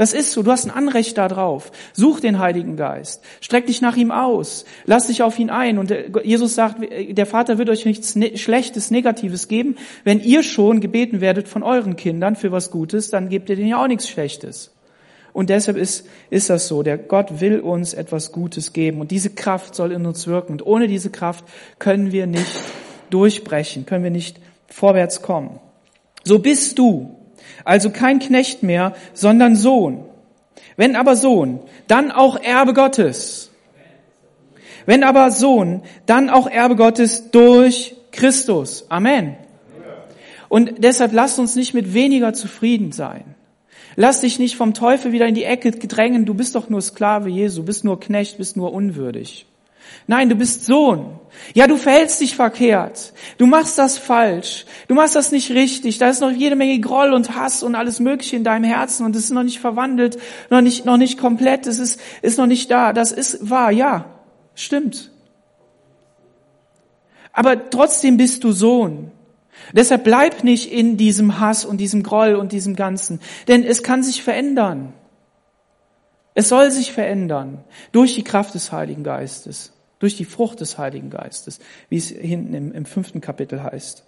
Das 0.00 0.14
ist 0.14 0.32
so, 0.32 0.42
du 0.42 0.50
hast 0.50 0.64
ein 0.64 0.70
Anrecht 0.70 1.18
darauf. 1.18 1.72
Such 1.92 2.20
den 2.20 2.38
Heiligen 2.38 2.74
Geist. 2.74 3.22
Streck 3.42 3.66
dich 3.66 3.82
nach 3.82 3.98
ihm 3.98 4.10
aus. 4.10 4.64
Lass 4.86 5.08
dich 5.08 5.22
auf 5.22 5.38
ihn 5.38 5.50
ein. 5.50 5.76
Und 5.76 5.94
Jesus 6.24 6.54
sagt, 6.54 6.78
der 7.10 7.26
Vater 7.26 7.58
wird 7.58 7.68
euch 7.68 7.84
nichts 7.84 8.16
ne-, 8.16 8.38
Schlechtes, 8.38 8.90
Negatives 8.90 9.46
geben. 9.46 9.76
Wenn 10.02 10.20
ihr 10.20 10.42
schon 10.42 10.80
gebeten 10.80 11.20
werdet 11.20 11.48
von 11.48 11.62
euren 11.62 11.96
Kindern 11.96 12.34
für 12.34 12.50
was 12.50 12.70
Gutes, 12.70 13.10
dann 13.10 13.28
gebt 13.28 13.50
ihr 13.50 13.56
denen 13.56 13.68
ja 13.68 13.82
auch 13.82 13.88
nichts 13.88 14.08
Schlechtes. 14.08 14.72
Und 15.32 15.50
deshalb 15.50 15.76
ist, 15.76 16.06
ist 16.30 16.50
das 16.50 16.68
so. 16.68 16.82
Der 16.82 16.98
Gott 16.98 17.40
will 17.40 17.60
uns 17.60 17.94
etwas 17.94 18.32
Gutes 18.32 18.72
geben. 18.72 19.00
Und 19.00 19.10
diese 19.10 19.30
Kraft 19.30 19.74
soll 19.74 19.92
in 19.92 20.06
uns 20.06 20.26
wirken. 20.26 20.52
Und 20.52 20.66
ohne 20.66 20.88
diese 20.88 21.10
Kraft 21.10 21.44
können 21.78 22.12
wir 22.12 22.26
nicht 22.26 22.50
durchbrechen, 23.10 23.86
können 23.86 24.04
wir 24.04 24.10
nicht 24.10 24.40
vorwärts 24.66 25.22
kommen. 25.22 25.60
So 26.24 26.38
bist 26.38 26.78
du 26.78 27.16
also 27.64 27.90
kein 27.90 28.18
Knecht 28.18 28.62
mehr, 28.62 28.94
sondern 29.14 29.56
Sohn. 29.56 30.04
Wenn 30.76 30.96
aber 30.96 31.16
Sohn, 31.16 31.60
dann 31.86 32.10
auch 32.10 32.36
Erbe 32.36 32.74
Gottes. 32.74 33.50
Wenn 34.86 35.04
aber 35.04 35.30
Sohn, 35.30 35.82
dann 36.06 36.30
auch 36.30 36.46
Erbe 36.46 36.76
Gottes 36.76 37.30
durch 37.30 37.96
Christus. 38.12 38.86
Amen. 38.88 39.36
Und 40.48 40.82
deshalb 40.82 41.12
lasst 41.12 41.38
uns 41.38 41.54
nicht 41.54 41.74
mit 41.74 41.94
weniger 41.94 42.32
zufrieden 42.32 42.92
sein. 42.92 43.29
Lass 43.96 44.20
dich 44.20 44.38
nicht 44.38 44.56
vom 44.56 44.74
Teufel 44.74 45.12
wieder 45.12 45.26
in 45.26 45.34
die 45.34 45.44
Ecke 45.44 45.72
drängen, 45.72 46.26
du 46.26 46.34
bist 46.34 46.54
doch 46.54 46.68
nur 46.68 46.80
Sklave 46.80 47.28
Jesu, 47.28 47.62
bist 47.62 47.84
nur 47.84 48.00
Knecht, 48.00 48.38
bist 48.38 48.56
nur 48.56 48.72
unwürdig. 48.72 49.46
Nein, 50.06 50.28
du 50.28 50.34
bist 50.34 50.66
Sohn. 50.66 51.18
Ja, 51.54 51.66
du 51.66 51.76
verhältst 51.76 52.20
dich 52.20 52.34
verkehrt. 52.34 53.12
Du 53.38 53.46
machst 53.46 53.78
das 53.78 53.98
falsch. 53.98 54.66
Du 54.88 54.94
machst 54.94 55.14
das 55.14 55.32
nicht 55.32 55.50
richtig. 55.50 55.98
Da 55.98 56.08
ist 56.08 56.20
noch 56.20 56.30
jede 56.30 56.56
Menge 56.56 56.78
Groll 56.80 57.12
und 57.12 57.34
Hass 57.36 57.62
und 57.62 57.74
alles 57.74 58.00
Mögliche 58.00 58.36
in 58.36 58.44
deinem 58.44 58.64
Herzen 58.64 59.04
und 59.04 59.14
es 59.14 59.24
ist 59.24 59.30
noch 59.30 59.42
nicht 59.42 59.60
verwandelt, 59.60 60.18
noch 60.48 60.60
nicht, 60.60 60.84
noch 60.84 60.96
nicht 60.96 61.18
komplett. 61.18 61.66
Es 61.66 61.78
ist, 61.78 62.00
ist 62.22 62.38
noch 62.38 62.46
nicht 62.46 62.70
da. 62.70 62.92
Das 62.92 63.12
ist 63.12 63.50
wahr. 63.50 63.70
Ja, 63.70 64.06
stimmt. 64.54 65.10
Aber 67.32 67.70
trotzdem 67.70 68.16
bist 68.16 68.44
du 68.44 68.52
Sohn. 68.52 69.12
Deshalb 69.72 70.04
bleib 70.04 70.44
nicht 70.44 70.72
in 70.72 70.96
diesem 70.96 71.40
Hass 71.40 71.64
und 71.64 71.78
diesem 71.78 72.02
Groll 72.02 72.34
und 72.34 72.52
diesem 72.52 72.76
Ganzen, 72.76 73.20
denn 73.48 73.64
es 73.64 73.82
kann 73.82 74.02
sich 74.02 74.22
verändern. 74.22 74.92
Es 76.34 76.48
soll 76.48 76.70
sich 76.70 76.92
verändern 76.92 77.64
durch 77.92 78.14
die 78.14 78.24
Kraft 78.24 78.54
des 78.54 78.72
Heiligen 78.72 79.04
Geistes, 79.04 79.72
durch 79.98 80.16
die 80.16 80.24
Frucht 80.24 80.60
des 80.60 80.78
Heiligen 80.78 81.10
Geistes, 81.10 81.58
wie 81.88 81.98
es 81.98 82.08
hinten 82.08 82.54
im, 82.54 82.72
im 82.72 82.84
fünften 82.84 83.20
Kapitel 83.20 83.62
heißt. 83.62 84.04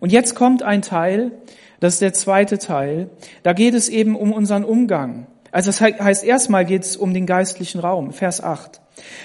Und 0.00 0.10
jetzt 0.10 0.34
kommt 0.34 0.62
ein 0.62 0.82
Teil, 0.82 1.30
das 1.78 1.94
ist 1.94 2.02
der 2.02 2.12
zweite 2.12 2.58
Teil, 2.58 3.10
da 3.44 3.52
geht 3.52 3.74
es 3.74 3.88
eben 3.88 4.16
um 4.16 4.32
unseren 4.32 4.64
Umgang. 4.64 5.26
Also 5.52 5.68
das 5.68 5.80
heißt, 5.80 6.24
erstmal 6.24 6.64
geht 6.64 6.82
es 6.82 6.96
um 6.96 7.12
den 7.12 7.26
geistlichen 7.26 7.78
Raum, 7.78 8.12
Vers 8.12 8.42
8. 8.42 8.80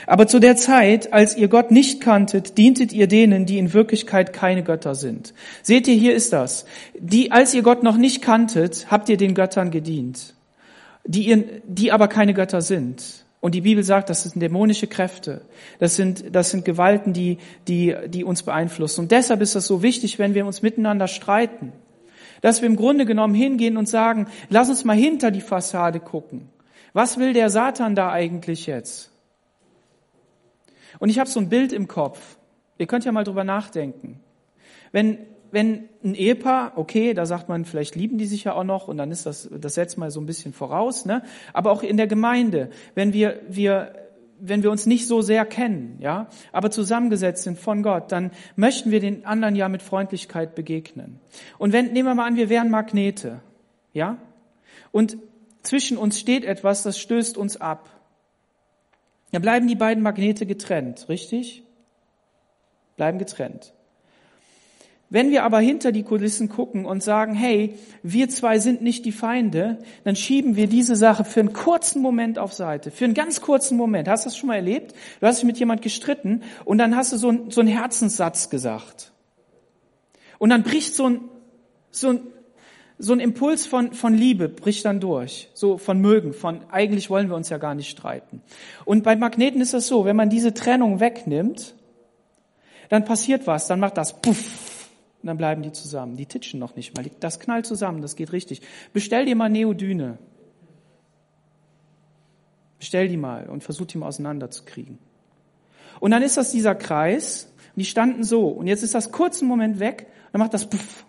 Aber 0.05 0.27
zu 0.27 0.39
der 0.39 0.57
Zeit, 0.57 1.13
als 1.13 1.37
ihr 1.37 1.47
Gott 1.47 1.71
nicht 1.71 2.01
kanntet, 2.01 2.57
dientet 2.57 2.91
ihr 2.91 3.07
denen, 3.07 3.45
die 3.45 3.57
in 3.57 3.73
Wirklichkeit 3.73 4.33
keine 4.33 4.63
Götter 4.63 4.93
sind. 4.93 5.33
Seht 5.61 5.87
ihr, 5.87 5.95
hier 5.95 6.13
ist 6.13 6.33
das. 6.33 6.65
Die, 6.99 7.31
als 7.31 7.53
ihr 7.53 7.63
Gott 7.63 7.81
noch 7.81 7.97
nicht 7.97 8.21
kanntet, 8.21 8.91
habt 8.91 9.07
ihr 9.09 9.17
den 9.17 9.35
Göttern 9.35 9.71
gedient, 9.71 10.35
die, 11.05 11.29
ihr, 11.29 11.45
die 11.65 11.91
aber 11.93 12.09
keine 12.09 12.33
Götter 12.33 12.61
sind. 12.61 13.25
Und 13.39 13.55
die 13.55 13.61
Bibel 13.61 13.83
sagt, 13.83 14.09
das 14.09 14.23
sind 14.23 14.41
dämonische 14.41 14.87
Kräfte. 14.87 15.41
Das 15.79 15.95
sind, 15.95 16.35
das 16.35 16.49
sind 16.49 16.65
Gewalten, 16.65 17.13
die, 17.13 17.37
die, 17.67 17.95
die 18.07 18.25
uns 18.25 18.43
beeinflussen. 18.43 19.01
Und 19.01 19.11
deshalb 19.11 19.41
ist 19.41 19.55
das 19.55 19.65
so 19.65 19.81
wichtig, 19.81 20.19
wenn 20.19 20.33
wir 20.33 20.45
uns 20.45 20.61
miteinander 20.61 21.07
streiten, 21.07 21.71
dass 22.41 22.61
wir 22.61 22.67
im 22.67 22.75
Grunde 22.75 23.05
genommen 23.05 23.33
hingehen 23.33 23.77
und 23.77 23.87
sagen, 23.87 24.27
lass 24.49 24.69
uns 24.69 24.83
mal 24.85 24.95
hinter 24.95 25.31
die 25.31 25.41
Fassade 25.41 25.99
gucken. 25.99 26.49
Was 26.93 27.17
will 27.17 27.33
der 27.33 27.49
Satan 27.49 27.95
da 27.95 28.11
eigentlich 28.11 28.65
jetzt? 28.65 29.11
Und 30.99 31.09
ich 31.09 31.19
habe 31.19 31.29
so 31.29 31.39
ein 31.39 31.49
Bild 31.49 31.73
im 31.73 31.87
Kopf. 31.87 32.37
Ihr 32.77 32.87
könnt 32.87 33.05
ja 33.05 33.11
mal 33.11 33.23
drüber 33.23 33.43
nachdenken. 33.43 34.19
Wenn, 34.91 35.19
wenn 35.51 35.89
ein 36.03 36.15
Ehepaar, 36.15 36.73
okay, 36.75 37.13
da 37.13 37.25
sagt 37.25 37.49
man, 37.49 37.65
vielleicht 37.65 37.95
lieben 37.95 38.17
die 38.17 38.25
sich 38.25 38.45
ja 38.45 38.53
auch 38.53 38.63
noch 38.63 38.87
und 38.87 38.97
dann 38.97 39.11
ist 39.11 39.25
das, 39.25 39.49
das 39.51 39.75
setzt 39.75 39.97
mal 39.97 40.11
so 40.11 40.19
ein 40.19 40.25
bisschen 40.25 40.53
voraus, 40.53 41.05
ne? 41.05 41.23
Aber 41.53 41.71
auch 41.71 41.83
in 41.83 41.97
der 41.97 42.07
Gemeinde, 42.07 42.69
wenn 42.95 43.13
wir, 43.13 43.41
wir, 43.47 44.06
wenn 44.39 44.63
wir 44.63 44.71
uns 44.71 44.85
nicht 44.85 45.07
so 45.07 45.21
sehr 45.21 45.45
kennen, 45.45 45.97
ja, 45.99 46.27
aber 46.51 46.71
zusammengesetzt 46.71 47.43
sind 47.43 47.57
von 47.57 47.83
Gott, 47.83 48.11
dann 48.11 48.31
möchten 48.55 48.91
wir 48.91 48.99
den 48.99 49.25
anderen 49.25 49.55
ja 49.55 49.69
mit 49.69 49.81
Freundlichkeit 49.81 50.55
begegnen. 50.55 51.19
Und 51.57 51.73
wenn, 51.73 51.93
nehmen 51.93 52.07
wir 52.07 52.15
mal 52.15 52.27
an, 52.27 52.35
wir 52.35 52.49
wären 52.49 52.69
Magnete, 52.69 53.41
ja? 53.93 54.17
Und 54.91 55.17
zwischen 55.63 55.97
uns 55.97 56.19
steht 56.19 56.45
etwas, 56.45 56.83
das 56.83 56.97
stößt 56.97 57.37
uns 57.37 57.57
ab. 57.57 57.89
Dann 59.31 59.41
bleiben 59.41 59.67
die 59.67 59.75
beiden 59.75 60.01
Magnete 60.01 60.45
getrennt, 60.45 61.09
richtig? 61.09 61.63
Bleiben 62.95 63.19
getrennt. 63.19 63.73
Wenn 65.09 65.31
wir 65.31 65.43
aber 65.43 65.59
hinter 65.59 65.93
die 65.93 66.03
Kulissen 66.03 66.49
gucken 66.49 66.85
und 66.85 67.01
sagen, 67.01 67.33
hey, 67.33 67.75
wir 68.03 68.27
zwei 68.27 68.59
sind 68.59 68.81
nicht 68.81 69.05
die 69.05 69.13
Feinde, 69.13 69.77
dann 70.03 70.17
schieben 70.17 70.57
wir 70.57 70.67
diese 70.67 70.97
Sache 70.97 71.23
für 71.23 71.39
einen 71.39 71.53
kurzen 71.53 72.01
Moment 72.01 72.37
auf 72.37 72.53
Seite. 72.53 72.91
Für 72.91 73.05
einen 73.05 73.13
ganz 73.13 73.39
kurzen 73.39 73.77
Moment. 73.77 74.09
Hast 74.09 74.25
du 74.25 74.29
das 74.29 74.37
schon 74.37 74.47
mal 74.47 74.55
erlebt? 74.55 74.93
Du 75.21 75.27
hast 75.27 75.37
dich 75.37 75.45
mit 75.45 75.59
jemand 75.59 75.81
gestritten 75.81 76.43
und 76.65 76.77
dann 76.77 76.95
hast 76.95 77.13
du 77.13 77.17
so, 77.17 77.29
ein, 77.29 77.51
so 77.51 77.61
einen 77.61 77.69
Herzenssatz 77.69 78.49
gesagt. 78.49 79.13
Und 80.39 80.49
dann 80.49 80.63
bricht 80.63 80.93
so 80.93 81.07
ein, 81.07 81.21
so 81.89 82.09
ein, 82.09 82.19
so 82.99 83.13
ein 83.13 83.21
Impuls 83.21 83.65
von, 83.65 83.93
von 83.93 84.13
Liebe 84.13 84.49
bricht 84.49 84.83
dann 84.83 84.99
durch. 84.99 85.49
So 85.53 85.77
von 85.77 86.01
mögen, 86.01 86.33
von 86.33 86.59
eigentlich 86.69 87.09
wollen 87.09 87.29
wir 87.29 87.37
uns 87.37 87.47
ja 87.47 87.59
gar 87.59 87.75
nicht 87.75 87.89
streiten. 87.89 88.41
Und 88.83 89.03
bei 89.03 89.15
Magneten 89.15 89.61
ist 89.61 89.73
das 89.73 89.87
so, 89.87 90.03
wenn 90.03 90.17
man 90.17 90.29
diese 90.29 90.53
Trennung 90.53 90.99
wegnimmt, 90.99 91.75
dann 92.89 93.05
passiert 93.05 93.47
was, 93.47 93.67
dann 93.67 93.79
macht 93.79 93.97
das 93.97 94.21
puff 94.21 94.66
und 95.27 95.31
dann 95.31 95.37
bleiben 95.37 95.61
die 95.61 95.73
zusammen. 95.73 96.15
Die 96.15 96.25
titschen 96.25 96.57
noch 96.57 96.77
nicht 96.77 96.95
mal. 96.95 97.05
Das 97.19 97.41
knallt 97.41 97.65
zusammen, 97.65 98.01
das 98.01 98.15
geht 98.15 98.31
richtig. 98.31 98.61
Bestell 98.93 99.25
dir 99.25 99.35
mal 99.35 99.49
Neodyne. 99.49 100.19
Bestell 102.79 103.09
die 103.09 103.17
mal 103.17 103.49
und 103.49 103.61
versuch 103.61 103.87
die 103.87 103.97
mal 103.97 104.07
auseinanderzukriegen. 104.07 104.99
Und 105.99 106.11
dann 106.11 106.23
ist 106.23 106.37
das 106.37 106.53
dieser 106.53 106.75
Kreis. 106.75 107.51
Und 107.75 107.79
die 107.79 107.83
standen 107.83 108.23
so. 108.23 108.47
Und 108.47 108.67
jetzt 108.67 108.83
ist 108.83 108.95
das 108.95 109.11
kurzen 109.11 109.49
Moment 109.49 109.81
weg. 109.81 110.07
Dann 110.31 110.39
macht 110.39 110.53
das 110.53 110.69
puff. 110.69 111.05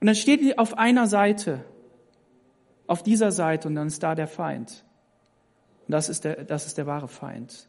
Und 0.00 0.06
dann 0.06 0.16
steht 0.16 0.40
die 0.40 0.56
auf 0.56 0.78
einer 0.78 1.06
Seite. 1.06 1.62
Auf 2.86 3.02
dieser 3.02 3.30
Seite. 3.30 3.68
Und 3.68 3.74
dann 3.74 3.88
ist 3.88 4.02
da 4.02 4.14
der 4.14 4.26
Feind. 4.26 4.86
Und 5.86 5.92
das 5.92 6.08
ist 6.08 6.24
der, 6.24 6.44
das 6.44 6.64
ist 6.64 6.78
der 6.78 6.86
wahre 6.86 7.08
Feind. 7.08 7.68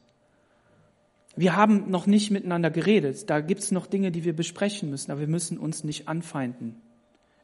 Wir 1.36 1.56
haben 1.56 1.90
noch 1.90 2.08
nicht 2.08 2.32
miteinander 2.32 2.70
geredet. 2.70 3.30
Da 3.30 3.40
gibt's 3.40 3.72
noch 3.72 3.88
Dinge, 3.88 4.12
die 4.12 4.24
wir 4.26 4.36
besprechen 4.36 4.90
müssen, 4.90 5.12
aber 5.12 5.22
wir 5.22 5.28
müssen 5.28 5.58
uns 5.58 5.84
nicht 5.84 6.08
anfeinden. 6.08 6.82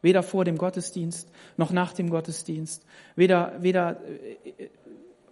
Weder 0.01 0.23
vor 0.23 0.45
dem 0.45 0.57
Gottesdienst 0.57 1.29
noch 1.55 1.71
nach 1.71 1.93
dem 1.93 2.09
Gottesdienst. 2.09 2.85
Weder, 3.15 3.55
weder 3.59 4.01
äh, 4.03 4.69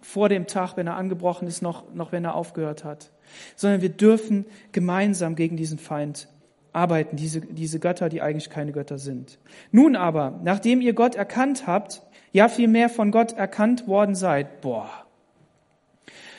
vor 0.00 0.28
dem 0.28 0.46
Tag, 0.46 0.76
wenn 0.76 0.86
er 0.86 0.96
angebrochen 0.96 1.46
ist, 1.46 1.62
noch, 1.62 1.92
noch 1.94 2.12
wenn 2.12 2.24
er 2.24 2.34
aufgehört 2.34 2.84
hat. 2.84 3.10
Sondern 3.56 3.82
wir 3.82 3.90
dürfen 3.90 4.46
gemeinsam 4.72 5.34
gegen 5.36 5.56
diesen 5.56 5.78
Feind 5.78 6.28
arbeiten, 6.72 7.16
diese, 7.16 7.40
diese 7.40 7.80
Götter, 7.80 8.08
die 8.08 8.22
eigentlich 8.22 8.50
keine 8.50 8.72
Götter 8.72 8.98
sind. 8.98 9.38
Nun 9.72 9.96
aber, 9.96 10.40
nachdem 10.44 10.80
ihr 10.80 10.92
Gott 10.92 11.14
erkannt 11.14 11.66
habt, 11.66 12.02
ja 12.32 12.48
vielmehr 12.48 12.88
von 12.88 13.10
Gott 13.10 13.32
erkannt 13.32 13.88
worden 13.88 14.14
seid, 14.14 14.60
boah. 14.60 14.90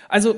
Also, 0.08 0.36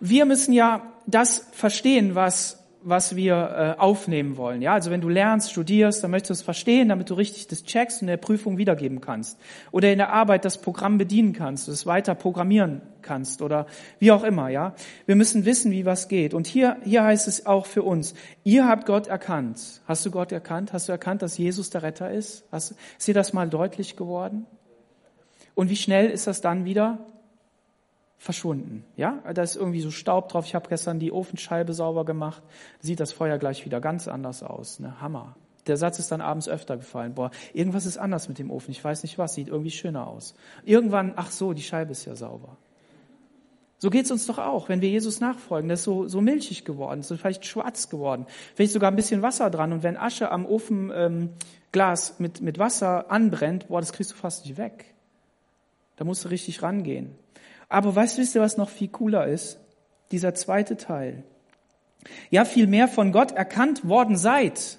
wir 0.00 0.24
müssen 0.24 0.52
ja 0.52 0.92
das 1.06 1.46
verstehen, 1.52 2.14
was, 2.14 2.64
was 2.82 3.16
wir 3.16 3.76
äh, 3.78 3.80
aufnehmen 3.80 4.36
wollen. 4.36 4.62
Ja, 4.62 4.74
also 4.74 4.90
wenn 4.90 5.00
du 5.00 5.08
lernst, 5.08 5.50
studierst, 5.50 6.04
dann 6.04 6.10
möchtest 6.12 6.30
du 6.30 6.34
es 6.34 6.42
verstehen, 6.42 6.88
damit 6.88 7.10
du 7.10 7.14
richtig 7.14 7.48
das 7.48 7.64
checkst 7.64 8.00
und 8.00 8.08
in 8.08 8.12
der 8.12 8.16
Prüfung 8.16 8.58
wiedergeben 8.58 9.00
kannst. 9.00 9.38
Oder 9.72 9.90
in 9.90 9.98
der 9.98 10.12
Arbeit 10.12 10.44
das 10.44 10.58
Programm 10.58 10.98
bedienen 10.98 11.32
kannst, 11.32 11.68
es 11.68 11.86
weiter 11.86 12.14
programmieren 12.14 12.82
kannst 13.02 13.42
oder 13.42 13.66
wie 13.98 14.12
auch 14.12 14.24
immer, 14.24 14.48
ja. 14.48 14.74
Wir 15.06 15.16
müssen 15.16 15.44
wissen, 15.44 15.72
wie 15.72 15.84
was 15.84 16.08
geht. 16.08 16.34
Und 16.34 16.46
hier, 16.46 16.76
hier 16.84 17.04
heißt 17.04 17.28
es 17.28 17.46
auch 17.46 17.66
für 17.66 17.82
uns, 17.82 18.14
ihr 18.44 18.68
habt 18.68 18.86
Gott 18.86 19.06
erkannt. 19.06 19.82
Hast 19.86 20.06
du 20.06 20.10
Gott 20.10 20.32
erkannt? 20.32 20.72
Hast 20.72 20.88
du 20.88 20.92
erkannt, 20.92 21.22
dass 21.22 21.38
Jesus 21.38 21.70
der 21.70 21.82
Retter 21.82 22.10
ist? 22.10 22.44
Hast, 22.52 22.74
ist 22.98 23.08
dir 23.08 23.14
das 23.14 23.32
mal 23.32 23.48
deutlich 23.48 23.96
geworden? 23.96 24.46
Und 25.54 25.70
wie 25.70 25.76
schnell 25.76 26.10
ist 26.10 26.26
das 26.26 26.40
dann 26.40 26.64
wieder 26.64 26.98
verschwunden. 28.18 28.84
Ja, 28.96 29.22
da 29.32 29.42
ist 29.42 29.56
irgendwie 29.56 29.80
so 29.80 29.90
Staub 29.90 30.28
drauf. 30.28 30.46
Ich 30.46 30.54
habe 30.54 30.68
gestern 30.68 30.98
die 30.98 31.12
Ofenscheibe 31.12 31.74
sauber 31.74 32.04
gemacht. 32.04 32.42
Sieht 32.80 33.00
das 33.00 33.12
Feuer 33.12 33.38
gleich 33.38 33.64
wieder 33.64 33.80
ganz 33.80 34.08
anders 34.08 34.42
aus. 34.42 34.80
Ne? 34.80 35.00
Hammer. 35.00 35.36
Der 35.66 35.76
Satz 35.76 35.98
ist 35.98 36.12
dann 36.12 36.20
abends 36.20 36.48
öfter 36.48 36.76
gefallen. 36.76 37.14
Boah, 37.14 37.30
irgendwas 37.52 37.86
ist 37.86 37.98
anders 37.98 38.28
mit 38.28 38.38
dem 38.38 38.50
Ofen. 38.50 38.70
Ich 38.70 38.82
weiß 38.82 39.02
nicht 39.02 39.18
was. 39.18 39.34
Sieht 39.34 39.48
irgendwie 39.48 39.70
schöner 39.70 40.06
aus. 40.06 40.34
Irgendwann, 40.64 41.12
ach 41.16 41.30
so, 41.30 41.52
die 41.52 41.62
Scheibe 41.62 41.92
ist 41.92 42.04
ja 42.04 42.14
sauber. 42.14 42.56
So 43.78 43.90
geht's 43.90 44.10
uns 44.10 44.26
doch 44.26 44.38
auch, 44.38 44.68
wenn 44.68 44.80
wir 44.80 44.88
Jesus 44.88 45.20
nachfolgen. 45.20 45.68
Das 45.68 45.80
ist 45.80 45.84
so, 45.84 46.08
so 46.08 46.22
milchig 46.22 46.64
geworden, 46.64 47.02
so 47.02 47.16
vielleicht 47.16 47.44
schwarz 47.44 47.90
geworden, 47.90 48.26
vielleicht 48.54 48.72
sogar 48.72 48.90
ein 48.90 48.96
bisschen 48.96 49.20
Wasser 49.20 49.50
dran. 49.50 49.72
Und 49.72 49.82
wenn 49.82 49.98
Asche 49.98 50.30
am 50.30 50.46
Ofenglas 50.46 52.10
ähm, 52.10 52.16
mit, 52.18 52.40
mit 52.40 52.58
Wasser 52.58 53.10
anbrennt, 53.10 53.68
boah, 53.68 53.80
das 53.80 53.92
kriegst 53.92 54.12
du 54.12 54.16
fast 54.16 54.46
nicht 54.46 54.56
weg. 54.56 54.94
Da 55.96 56.04
musst 56.04 56.24
du 56.24 56.28
richtig 56.28 56.62
rangehen. 56.62 57.14
Aber 57.68 57.94
weißt, 57.94 58.18
wisst 58.18 58.34
ihr, 58.34 58.40
was 58.40 58.56
noch 58.56 58.70
viel 58.70 58.88
cooler 58.88 59.26
ist? 59.26 59.58
Dieser 60.12 60.34
zweite 60.34 60.76
Teil. 60.76 61.24
Ja, 62.30 62.44
viel 62.44 62.66
mehr 62.66 62.88
von 62.88 63.12
Gott 63.12 63.32
erkannt 63.32 63.88
worden 63.88 64.16
seid. 64.16 64.78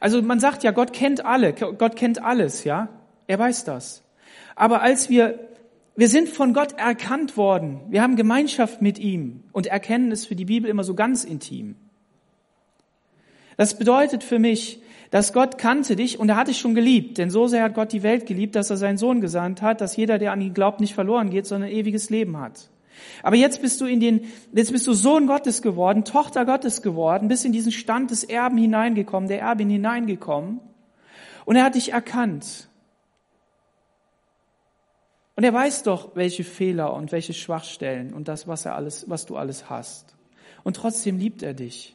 Also 0.00 0.20
man 0.22 0.40
sagt 0.40 0.62
ja, 0.62 0.70
Gott 0.70 0.92
kennt 0.92 1.24
alle, 1.24 1.52
Gott 1.52 1.96
kennt 1.96 2.22
alles, 2.22 2.64
ja? 2.64 2.88
Er 3.26 3.38
weiß 3.38 3.64
das. 3.64 4.02
Aber 4.54 4.82
als 4.82 5.08
wir, 5.08 5.48
wir 5.96 6.08
sind 6.08 6.28
von 6.28 6.52
Gott 6.52 6.72
erkannt 6.78 7.36
worden, 7.36 7.80
wir 7.88 8.02
haben 8.02 8.16
Gemeinschaft 8.16 8.82
mit 8.82 8.98
ihm 8.98 9.44
und 9.52 9.66
erkennen 9.66 10.10
ist 10.12 10.26
für 10.26 10.36
die 10.36 10.44
Bibel 10.44 10.68
immer 10.68 10.84
so 10.84 10.94
ganz 10.94 11.24
intim. 11.24 11.76
Das 13.56 13.78
bedeutet 13.78 14.24
für 14.24 14.38
mich, 14.38 14.82
dass 15.14 15.32
Gott 15.32 15.58
kannte 15.58 15.94
dich 15.94 16.18
und 16.18 16.28
er 16.28 16.34
hat 16.34 16.48
dich 16.48 16.58
schon 16.58 16.74
geliebt. 16.74 17.18
Denn 17.18 17.30
so 17.30 17.46
sehr 17.46 17.62
hat 17.62 17.74
Gott 17.74 17.92
die 17.92 18.02
Welt 18.02 18.26
geliebt, 18.26 18.56
dass 18.56 18.70
er 18.70 18.76
seinen 18.76 18.98
Sohn 18.98 19.20
gesandt 19.20 19.62
hat, 19.62 19.80
dass 19.80 19.94
jeder, 19.94 20.18
der 20.18 20.32
an 20.32 20.40
ihn 20.40 20.54
glaubt, 20.54 20.80
nicht 20.80 20.92
verloren 20.92 21.30
geht, 21.30 21.46
sondern 21.46 21.70
ein 21.70 21.76
ewiges 21.76 22.10
Leben 22.10 22.36
hat. 22.40 22.68
Aber 23.22 23.36
jetzt 23.36 23.62
bist 23.62 23.80
du 23.80 23.86
in 23.86 24.00
den, 24.00 24.22
jetzt 24.52 24.72
bist 24.72 24.88
du 24.88 24.92
Sohn 24.92 25.28
Gottes 25.28 25.62
geworden, 25.62 26.04
Tochter 26.04 26.44
Gottes 26.44 26.82
geworden, 26.82 27.28
bist 27.28 27.44
in 27.44 27.52
diesen 27.52 27.70
Stand 27.70 28.10
des 28.10 28.24
Erben 28.24 28.58
hineingekommen, 28.58 29.28
der 29.28 29.40
Erbin 29.40 29.70
hineingekommen. 29.70 30.58
Und 31.44 31.54
er 31.54 31.62
hat 31.62 31.76
dich 31.76 31.92
erkannt. 31.92 32.68
Und 35.36 35.44
er 35.44 35.54
weiß 35.54 35.84
doch, 35.84 36.16
welche 36.16 36.42
Fehler 36.42 36.92
und 36.92 37.12
welche 37.12 37.34
Schwachstellen 37.34 38.12
und 38.12 38.26
das, 38.26 38.48
was 38.48 38.66
er 38.66 38.74
alles, 38.74 39.08
was 39.08 39.26
du 39.26 39.36
alles 39.36 39.70
hast. 39.70 40.16
Und 40.64 40.74
trotzdem 40.74 41.18
liebt 41.18 41.44
er 41.44 41.54
dich. 41.54 41.94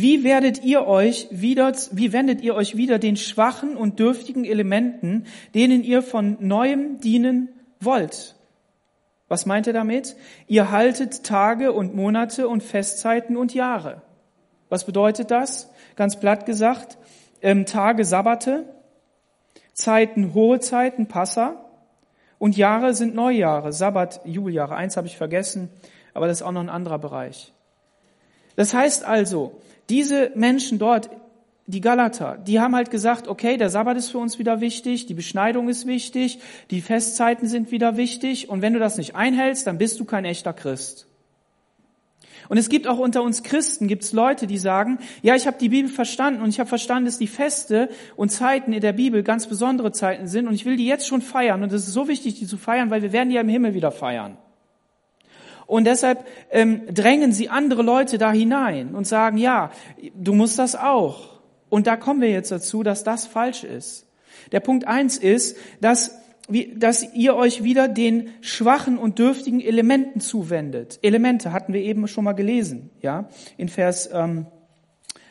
Wie 0.00 0.22
werdet 0.22 0.62
ihr 0.62 0.86
euch 0.86 1.26
wieder, 1.32 1.72
wie 1.90 2.12
wendet 2.12 2.40
ihr 2.40 2.54
euch 2.54 2.76
wieder 2.76 3.00
den 3.00 3.16
schwachen 3.16 3.76
und 3.76 3.98
dürftigen 3.98 4.44
Elementen, 4.44 5.26
denen 5.56 5.82
ihr 5.82 6.02
von 6.02 6.36
neuem 6.38 7.00
dienen 7.00 7.48
wollt? 7.80 8.36
Was 9.26 9.44
meint 9.44 9.66
er 9.66 9.72
damit? 9.72 10.14
Ihr 10.46 10.70
haltet 10.70 11.24
Tage 11.24 11.72
und 11.72 11.96
Monate 11.96 12.46
und 12.46 12.62
Festzeiten 12.62 13.36
und 13.36 13.54
Jahre. 13.54 14.02
Was 14.68 14.84
bedeutet 14.84 15.32
das? 15.32 15.68
Ganz 15.96 16.20
platt 16.20 16.46
gesagt, 16.46 16.96
ähm, 17.42 17.66
Tage 17.66 18.04
Sabbate, 18.04 18.66
Zeiten 19.72 20.32
hohe 20.32 20.60
Zeiten, 20.60 21.08
Passa 21.08 21.56
und 22.38 22.56
Jahre 22.56 22.94
sind 22.94 23.16
Neujahre, 23.16 23.72
Sabbat, 23.72 24.20
Jubeljahre. 24.24 24.76
Eins 24.76 24.96
habe 24.96 25.08
ich 25.08 25.16
vergessen, 25.16 25.70
aber 26.14 26.28
das 26.28 26.38
ist 26.38 26.46
auch 26.46 26.52
noch 26.52 26.60
ein 26.60 26.68
anderer 26.68 27.00
Bereich. 27.00 27.52
Das 28.54 28.74
heißt 28.74 29.04
also, 29.04 29.60
diese 29.88 30.32
Menschen 30.34 30.78
dort, 30.78 31.10
die 31.66 31.80
Galater, 31.82 32.38
die 32.46 32.60
haben 32.60 32.74
halt 32.74 32.90
gesagt, 32.90 33.28
okay, 33.28 33.58
der 33.58 33.68
Sabbat 33.68 33.96
ist 33.98 34.10
für 34.10 34.18
uns 34.18 34.38
wieder 34.38 34.60
wichtig, 34.60 35.06
die 35.06 35.14
Beschneidung 35.14 35.68
ist 35.68 35.86
wichtig, 35.86 36.38
die 36.70 36.80
Festzeiten 36.80 37.46
sind 37.46 37.70
wieder 37.70 37.98
wichtig 37.98 38.48
und 38.48 38.62
wenn 38.62 38.72
du 38.72 38.78
das 38.78 38.96
nicht 38.96 39.14
einhältst, 39.14 39.66
dann 39.66 39.76
bist 39.76 40.00
du 40.00 40.06
kein 40.06 40.24
echter 40.24 40.54
Christ. 40.54 41.06
Und 42.48 42.56
es 42.56 42.70
gibt 42.70 42.86
auch 42.86 42.98
unter 42.98 43.22
uns 43.22 43.42
Christen, 43.42 43.88
gibt 43.88 44.04
es 44.04 44.14
Leute, 44.14 44.46
die 44.46 44.56
sagen, 44.56 44.98
ja, 45.20 45.34
ich 45.34 45.46
habe 45.46 45.58
die 45.58 45.68
Bibel 45.68 45.90
verstanden 45.90 46.40
und 46.40 46.48
ich 46.48 46.60
habe 46.60 46.68
verstanden, 46.68 47.04
dass 47.04 47.18
die 47.18 47.26
Feste 47.26 47.90
und 48.16 48.30
Zeiten 48.30 48.72
in 48.72 48.80
der 48.80 48.94
Bibel 48.94 49.22
ganz 49.22 49.46
besondere 49.46 49.92
Zeiten 49.92 50.26
sind 50.26 50.48
und 50.48 50.54
ich 50.54 50.64
will 50.64 50.76
die 50.76 50.86
jetzt 50.86 51.06
schon 51.06 51.20
feiern 51.20 51.62
und 51.62 51.72
es 51.72 51.86
ist 51.86 51.92
so 51.92 52.08
wichtig, 52.08 52.38
die 52.38 52.46
zu 52.46 52.56
feiern, 52.56 52.88
weil 52.88 53.02
wir 53.02 53.12
werden 53.12 53.28
die 53.28 53.34
ja 53.34 53.42
im 53.42 53.48
Himmel 53.48 53.74
wieder 53.74 53.92
feiern. 53.92 54.38
Und 55.68 55.84
deshalb 55.84 56.26
ähm, 56.50 56.82
drängen 56.92 57.30
sie 57.30 57.50
andere 57.50 57.82
Leute 57.82 58.16
da 58.16 58.32
hinein 58.32 58.94
und 58.94 59.06
sagen, 59.06 59.36
ja, 59.36 59.70
du 60.14 60.32
musst 60.32 60.58
das 60.58 60.74
auch. 60.74 61.38
Und 61.68 61.86
da 61.86 61.96
kommen 61.96 62.22
wir 62.22 62.30
jetzt 62.30 62.50
dazu, 62.50 62.82
dass 62.82 63.04
das 63.04 63.26
falsch 63.26 63.64
ist. 63.64 64.06
Der 64.50 64.60
Punkt 64.60 64.88
eins 64.88 65.18
ist, 65.18 65.56
dass 65.80 66.18
dass 66.76 67.14
ihr 67.14 67.36
euch 67.36 67.62
wieder 67.62 67.88
den 67.88 68.30
schwachen 68.40 68.96
und 68.96 69.18
dürftigen 69.18 69.60
Elementen 69.60 70.20
zuwendet. 70.20 70.98
Elemente 71.02 71.52
hatten 71.52 71.74
wir 71.74 71.82
eben 71.82 72.08
schon 72.08 72.24
mal 72.24 72.32
gelesen, 72.32 72.88
ja, 73.02 73.28
in 73.58 73.68
Vers, 73.68 74.08
ähm, 74.14 74.46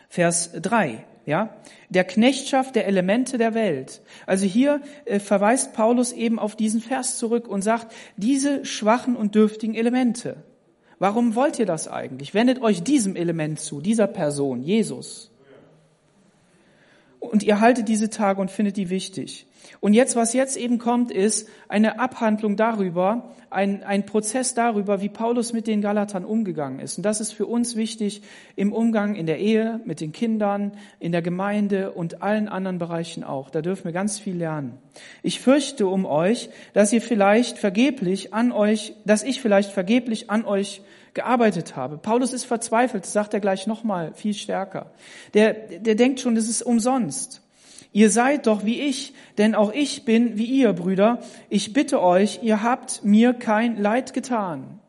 Vers 0.10 0.52
3, 0.62 1.04
ja. 1.28 1.50
Der 1.90 2.06
Knechtschaft 2.06 2.76
der 2.76 2.88
Elemente 2.88 3.38
der 3.38 3.54
Welt. 3.54 4.02
Also 4.26 4.46
hier 4.46 4.82
äh, 5.06 5.20
verweist 5.20 5.74
Paulus 5.74 6.14
eben 6.14 6.40
auf 6.40 6.56
diesen 6.56 6.82
Vers 6.82 7.18
zurück 7.20 7.48
und 7.48 7.62
sagt, 7.62 7.94
diese 8.16 8.66
schwachen 8.66 9.16
und 9.16 9.36
dürftigen 9.36 9.76
Elemente. 9.76 10.38
Warum 11.00 11.36
wollt 11.36 11.60
ihr 11.60 11.68
das 11.68 11.88
eigentlich? 11.88 12.34
Wendet 12.34 12.62
euch 12.62 12.82
diesem 12.82 13.16
Element 13.16 13.60
zu, 13.60 13.82
dieser 13.82 14.08
Person, 14.08 14.64
Jesus. 14.64 15.30
Und 17.20 17.44
ihr 17.44 17.60
haltet 17.60 17.88
diese 17.88 18.10
Tage 18.10 18.40
und 18.40 18.52
findet 18.52 18.78
die 18.78 18.90
wichtig. 18.90 19.48
Und 19.80 19.94
jetzt, 19.94 20.16
was 20.16 20.34
jetzt 20.34 20.58
eben 20.58 20.78
kommt, 20.78 21.12
ist 21.12 21.48
eine 21.68 22.00
Abhandlung 22.00 22.56
darüber, 22.56 23.34
ein, 23.50 23.84
ein 23.84 24.06
Prozess 24.06 24.54
darüber, 24.54 25.02
wie 25.02 25.10
Paulus 25.10 25.54
mit 25.54 25.68
den 25.68 25.82
Galatern 25.82 26.26
umgegangen 26.26 26.80
ist. 26.80 26.98
Und 26.98 27.04
das 27.04 27.22
ist 27.22 27.32
für 27.32 27.46
uns 27.46 27.76
wichtig 27.76 28.22
im 28.56 28.74
Umgang 28.74 29.16
in 29.16 29.26
der 29.26 29.40
Ehe, 29.40 29.80
mit 29.86 30.02
den 30.02 30.12
Kindern, 30.12 30.74
in 31.00 31.12
der 31.12 31.22
Gemeinde 31.22 31.92
und 31.92 32.22
allen 32.22 32.48
anderen 32.48 32.78
Bereichen 32.78 33.24
auch. 33.24 33.50
Da 33.50 33.62
dürfen 33.62 33.86
wir 33.86 33.94
ganz 33.94 34.20
viel 34.20 34.36
lernen. 34.36 34.78
Ich 35.24 35.40
fürchte 35.40 35.88
um 35.88 36.06
euch, 36.06 36.50
dass 36.74 36.94
ihr 36.94 37.02
vielleicht 37.02 37.58
vergeblich 37.58 38.34
an 38.34 38.52
euch, 38.52 38.94
dass 39.06 39.24
ich 39.24 39.42
vielleicht 39.42 39.72
vergeblich 39.72 40.30
an 40.30 40.46
euch 40.46 40.82
gearbeitet 41.18 41.76
habe. 41.76 41.98
Paulus 41.98 42.32
ist 42.32 42.46
verzweifelt, 42.46 43.06
sagt 43.06 43.34
er 43.34 43.40
gleich 43.40 43.66
nochmal 43.68 44.14
viel 44.14 44.36
stärker. 44.36 44.92
Der, 45.34 45.54
der 45.54 45.96
denkt 45.96 46.20
schon, 46.20 46.36
das 46.36 46.48
ist 46.48 46.62
umsonst. 46.62 47.42
Ihr 47.92 48.12
seid 48.12 48.46
doch 48.46 48.64
wie 48.64 48.80
ich, 48.82 49.16
denn 49.40 49.56
auch 49.56 49.74
ich 49.74 50.06
bin 50.06 50.38
wie 50.38 50.46
ihr, 50.46 50.74
Brüder. 50.74 51.20
Ich 51.50 51.74
bitte 51.74 52.02
euch, 52.04 52.42
ihr 52.44 52.62
habt 52.62 53.04
mir 53.04 53.34
kein 53.34 53.82
Leid 53.82 54.14
getan. 54.14 54.80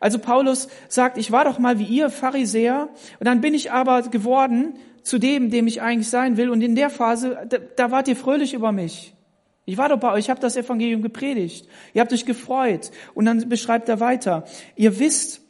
Also 0.00 0.18
Paulus 0.18 0.68
sagt, 0.88 1.16
ich 1.16 1.32
war 1.32 1.44
doch 1.44 1.58
mal 1.58 1.78
wie 1.78 1.84
ihr, 1.84 2.10
Pharisäer, 2.10 2.90
und 3.18 3.26
dann 3.26 3.40
bin 3.40 3.54
ich 3.54 3.72
aber 3.72 4.02
geworden 4.02 4.74
zu 5.02 5.18
dem, 5.18 5.50
dem 5.50 5.66
ich 5.66 5.80
eigentlich 5.80 6.10
sein 6.10 6.36
will. 6.36 6.50
Und 6.50 6.60
in 6.60 6.74
der 6.74 6.90
Phase, 6.90 7.38
da, 7.48 7.56
da 7.58 7.90
wart 7.90 8.06
ihr 8.06 8.16
fröhlich 8.16 8.52
über 8.52 8.70
mich. 8.70 9.14
Ich 9.64 9.78
war 9.78 9.88
doch 9.88 9.98
bei 9.98 10.12
euch, 10.12 10.24
ich 10.24 10.30
habe 10.30 10.40
das 10.40 10.56
Evangelium 10.56 11.00
gepredigt. 11.00 11.68
Ihr 11.94 12.00
habt 12.00 12.12
euch 12.12 12.26
gefreut. 12.26 12.90
Und 13.14 13.26
dann 13.26 13.48
beschreibt 13.48 13.88
er 13.88 14.00
weiter. 14.00 14.44
Ihr 14.74 14.98
wisst, 14.98 15.42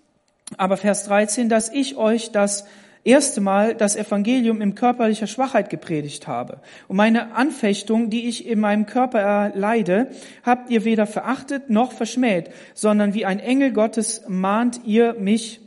aber 0.57 0.77
Vers 0.77 1.05
13, 1.05 1.49
dass 1.49 1.73
ich 1.73 1.97
euch 1.97 2.33
das 2.33 2.65
erste 3.05 3.41
Mal 3.41 3.75
das 3.75 3.97
Evangelium 3.97 4.61
in 4.61 4.75
körperlicher 4.75 5.27
Schwachheit 5.27 5.71
gepredigt 5.71 6.27
habe. 6.27 6.61
Und 6.89 6.97
meine 6.97 7.35
Anfechtung, 7.35 8.11
die 8.11 8.29
ich 8.29 8.47
in 8.47 8.61
meinem 8.61 8.87
Körper 8.87 9.21
erleide, 9.21 10.11
habt 10.43 10.71
ihr 10.71 10.85
weder 10.85 11.07
verachtet 11.07 11.71
noch 11.71 11.93
verschmäht, 11.93 12.51
sondern 12.75 13.15
wie 13.15 13.25
ein 13.25 13.41
Engel 13.41 13.73
Gottes 13.73 14.23
mahnt 14.29 14.83
ihr 14.85 15.15
mich, 15.15 15.61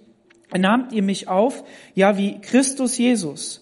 nahmt 0.55 0.93
ihr 0.93 1.03
mich 1.03 1.27
auf, 1.27 1.63
ja 1.95 2.17
wie 2.17 2.39
Christus 2.41 2.97
Jesus. 2.97 3.61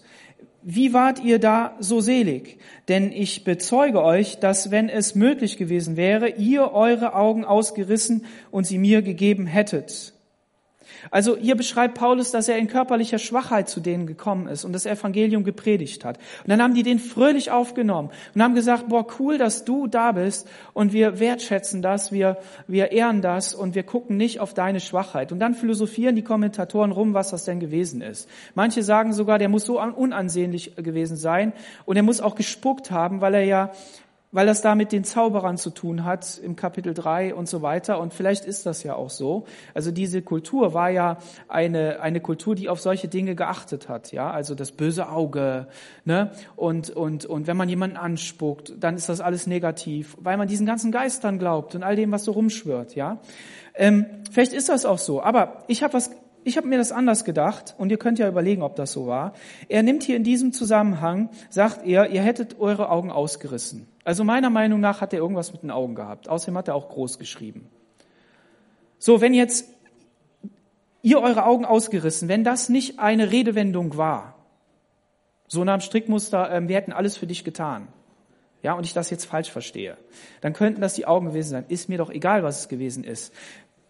Wie 0.64 0.92
wart 0.92 1.24
ihr 1.24 1.40
da 1.40 1.74
so 1.80 2.00
selig? 2.00 2.58
Denn 2.86 3.10
ich 3.10 3.42
bezeuge 3.42 4.02
euch, 4.02 4.38
dass 4.38 4.70
wenn 4.70 4.88
es 4.88 5.16
möglich 5.16 5.56
gewesen 5.56 5.96
wäre, 5.96 6.28
ihr 6.28 6.72
eure 6.72 7.14
Augen 7.14 7.44
ausgerissen 7.44 8.26
und 8.52 8.64
sie 8.64 8.78
mir 8.78 9.02
gegeben 9.02 9.46
hättet. 9.46 10.12
Also 11.10 11.36
hier 11.36 11.56
beschreibt 11.56 11.94
Paulus, 11.94 12.30
dass 12.30 12.48
er 12.48 12.58
in 12.58 12.68
körperlicher 12.68 13.18
Schwachheit 13.18 13.68
zu 13.68 13.80
denen 13.80 14.06
gekommen 14.06 14.46
ist 14.46 14.64
und 14.64 14.72
das 14.72 14.86
Evangelium 14.86 15.44
gepredigt 15.44 16.04
hat. 16.04 16.18
Und 16.42 16.50
dann 16.50 16.62
haben 16.62 16.74
die 16.74 16.82
den 16.82 16.98
fröhlich 16.98 17.50
aufgenommen 17.50 18.10
und 18.34 18.42
haben 18.42 18.54
gesagt, 18.54 18.88
boah, 18.88 19.06
cool, 19.18 19.38
dass 19.38 19.64
du 19.64 19.86
da 19.86 20.12
bist 20.12 20.48
und 20.72 20.92
wir 20.92 21.18
wertschätzen 21.18 21.82
das, 21.82 22.12
wir, 22.12 22.38
wir 22.66 22.92
ehren 22.92 23.22
das 23.22 23.54
und 23.54 23.74
wir 23.74 23.82
gucken 23.82 24.16
nicht 24.16 24.40
auf 24.40 24.54
deine 24.54 24.80
Schwachheit. 24.80 25.32
Und 25.32 25.40
dann 25.40 25.54
philosophieren 25.54 26.16
die 26.16 26.22
Kommentatoren 26.22 26.92
rum, 26.92 27.14
was 27.14 27.30
das 27.30 27.44
denn 27.44 27.60
gewesen 27.60 28.00
ist. 28.00 28.28
Manche 28.54 28.82
sagen 28.82 29.12
sogar, 29.12 29.38
der 29.38 29.48
muss 29.48 29.64
so 29.64 29.80
unansehnlich 29.80 30.76
gewesen 30.76 31.16
sein 31.16 31.52
und 31.84 31.96
er 31.96 32.02
muss 32.02 32.20
auch 32.20 32.34
gespuckt 32.34 32.90
haben, 32.90 33.20
weil 33.20 33.34
er 33.34 33.44
ja 33.44 33.70
weil 34.32 34.46
das 34.46 34.62
da 34.62 34.74
mit 34.74 34.90
den 34.92 35.04
Zauberern 35.04 35.58
zu 35.58 35.70
tun 35.70 36.04
hat 36.04 36.40
im 36.42 36.56
Kapitel 36.56 36.94
3 36.94 37.34
und 37.34 37.48
so 37.48 37.62
weiter. 37.62 38.00
Und 38.00 38.14
vielleicht 38.14 38.46
ist 38.46 38.66
das 38.66 38.82
ja 38.82 38.94
auch 38.94 39.10
so. 39.10 39.44
Also 39.74 39.90
diese 39.90 40.22
Kultur 40.22 40.74
war 40.74 40.90
ja 40.90 41.18
eine, 41.48 42.00
eine 42.00 42.20
Kultur, 42.20 42.54
die 42.54 42.70
auf 42.70 42.80
solche 42.80 43.08
Dinge 43.08 43.36
geachtet 43.36 43.88
hat. 43.88 44.10
Ja, 44.10 44.30
also 44.30 44.54
das 44.54 44.72
böse 44.72 45.10
Auge. 45.10 45.68
Ne? 46.04 46.32
Und, 46.56 46.90
und, 46.90 47.26
und 47.26 47.46
wenn 47.46 47.56
man 47.58 47.68
jemanden 47.68 47.98
anspuckt, 47.98 48.72
dann 48.80 48.96
ist 48.96 49.08
das 49.08 49.20
alles 49.20 49.46
negativ, 49.46 50.16
weil 50.18 50.38
man 50.38 50.48
diesen 50.48 50.66
ganzen 50.66 50.90
Geistern 50.90 51.38
glaubt 51.38 51.74
und 51.74 51.82
all 51.82 51.94
dem, 51.94 52.10
was 52.10 52.24
so 52.24 52.32
rumschwört. 52.32 52.94
Ja, 52.94 53.20
ähm, 53.74 54.06
vielleicht 54.30 54.54
ist 54.54 54.70
das 54.70 54.86
auch 54.86 54.98
so. 54.98 55.22
Aber 55.22 55.64
ich 55.68 55.82
habe 55.82 55.92
was 55.92 56.10
ich 56.44 56.56
habe 56.56 56.66
mir 56.66 56.78
das 56.78 56.90
anders 56.90 57.24
gedacht 57.24 57.74
und 57.78 57.90
ihr 57.90 57.98
könnt 57.98 58.18
ja 58.18 58.28
überlegen, 58.28 58.62
ob 58.62 58.74
das 58.74 58.90
so 58.90 59.06
war. 59.06 59.32
Er 59.68 59.84
nimmt 59.84 60.02
hier 60.02 60.16
in 60.16 60.24
diesem 60.24 60.52
Zusammenhang, 60.52 61.30
sagt 61.50 61.86
er, 61.86 62.10
ihr 62.10 62.22
hättet 62.22 62.58
eure 62.58 62.90
Augen 62.90 63.12
ausgerissen. 63.12 63.86
Also 64.04 64.24
meiner 64.24 64.50
Meinung 64.50 64.80
nach 64.80 65.00
hat 65.00 65.12
er 65.12 65.20
irgendwas 65.20 65.52
mit 65.52 65.62
den 65.62 65.70
Augen 65.70 65.94
gehabt. 65.94 66.28
Außerdem 66.28 66.56
hat 66.58 66.68
er 66.68 66.74
auch 66.74 66.88
groß 66.88 67.18
geschrieben. 67.18 67.68
So, 68.98 69.20
wenn 69.20 69.34
jetzt 69.34 69.68
ihr 71.02 71.20
eure 71.20 71.44
Augen 71.44 71.64
ausgerissen, 71.64 72.28
wenn 72.28 72.44
das 72.44 72.68
nicht 72.68 72.98
eine 72.98 73.32
Redewendung 73.32 73.96
war, 73.96 74.34
so 75.48 75.64
nach 75.64 75.78
dem 75.78 75.80
Strickmuster, 75.80 76.50
äh, 76.50 76.68
wir 76.68 76.76
hätten 76.76 76.92
alles 76.92 77.16
für 77.16 77.26
dich 77.26 77.44
getan, 77.44 77.88
ja, 78.62 78.74
und 78.74 78.86
ich 78.86 78.92
das 78.92 79.10
jetzt 79.10 79.24
falsch 79.24 79.50
verstehe, 79.50 79.96
dann 80.40 80.52
könnten 80.52 80.80
das 80.80 80.94
die 80.94 81.06
Augen 81.06 81.26
gewesen 81.26 81.50
sein. 81.50 81.64
Ist 81.68 81.88
mir 81.88 81.98
doch 81.98 82.10
egal, 82.10 82.44
was 82.44 82.60
es 82.60 82.68
gewesen 82.68 83.02
ist. 83.02 83.34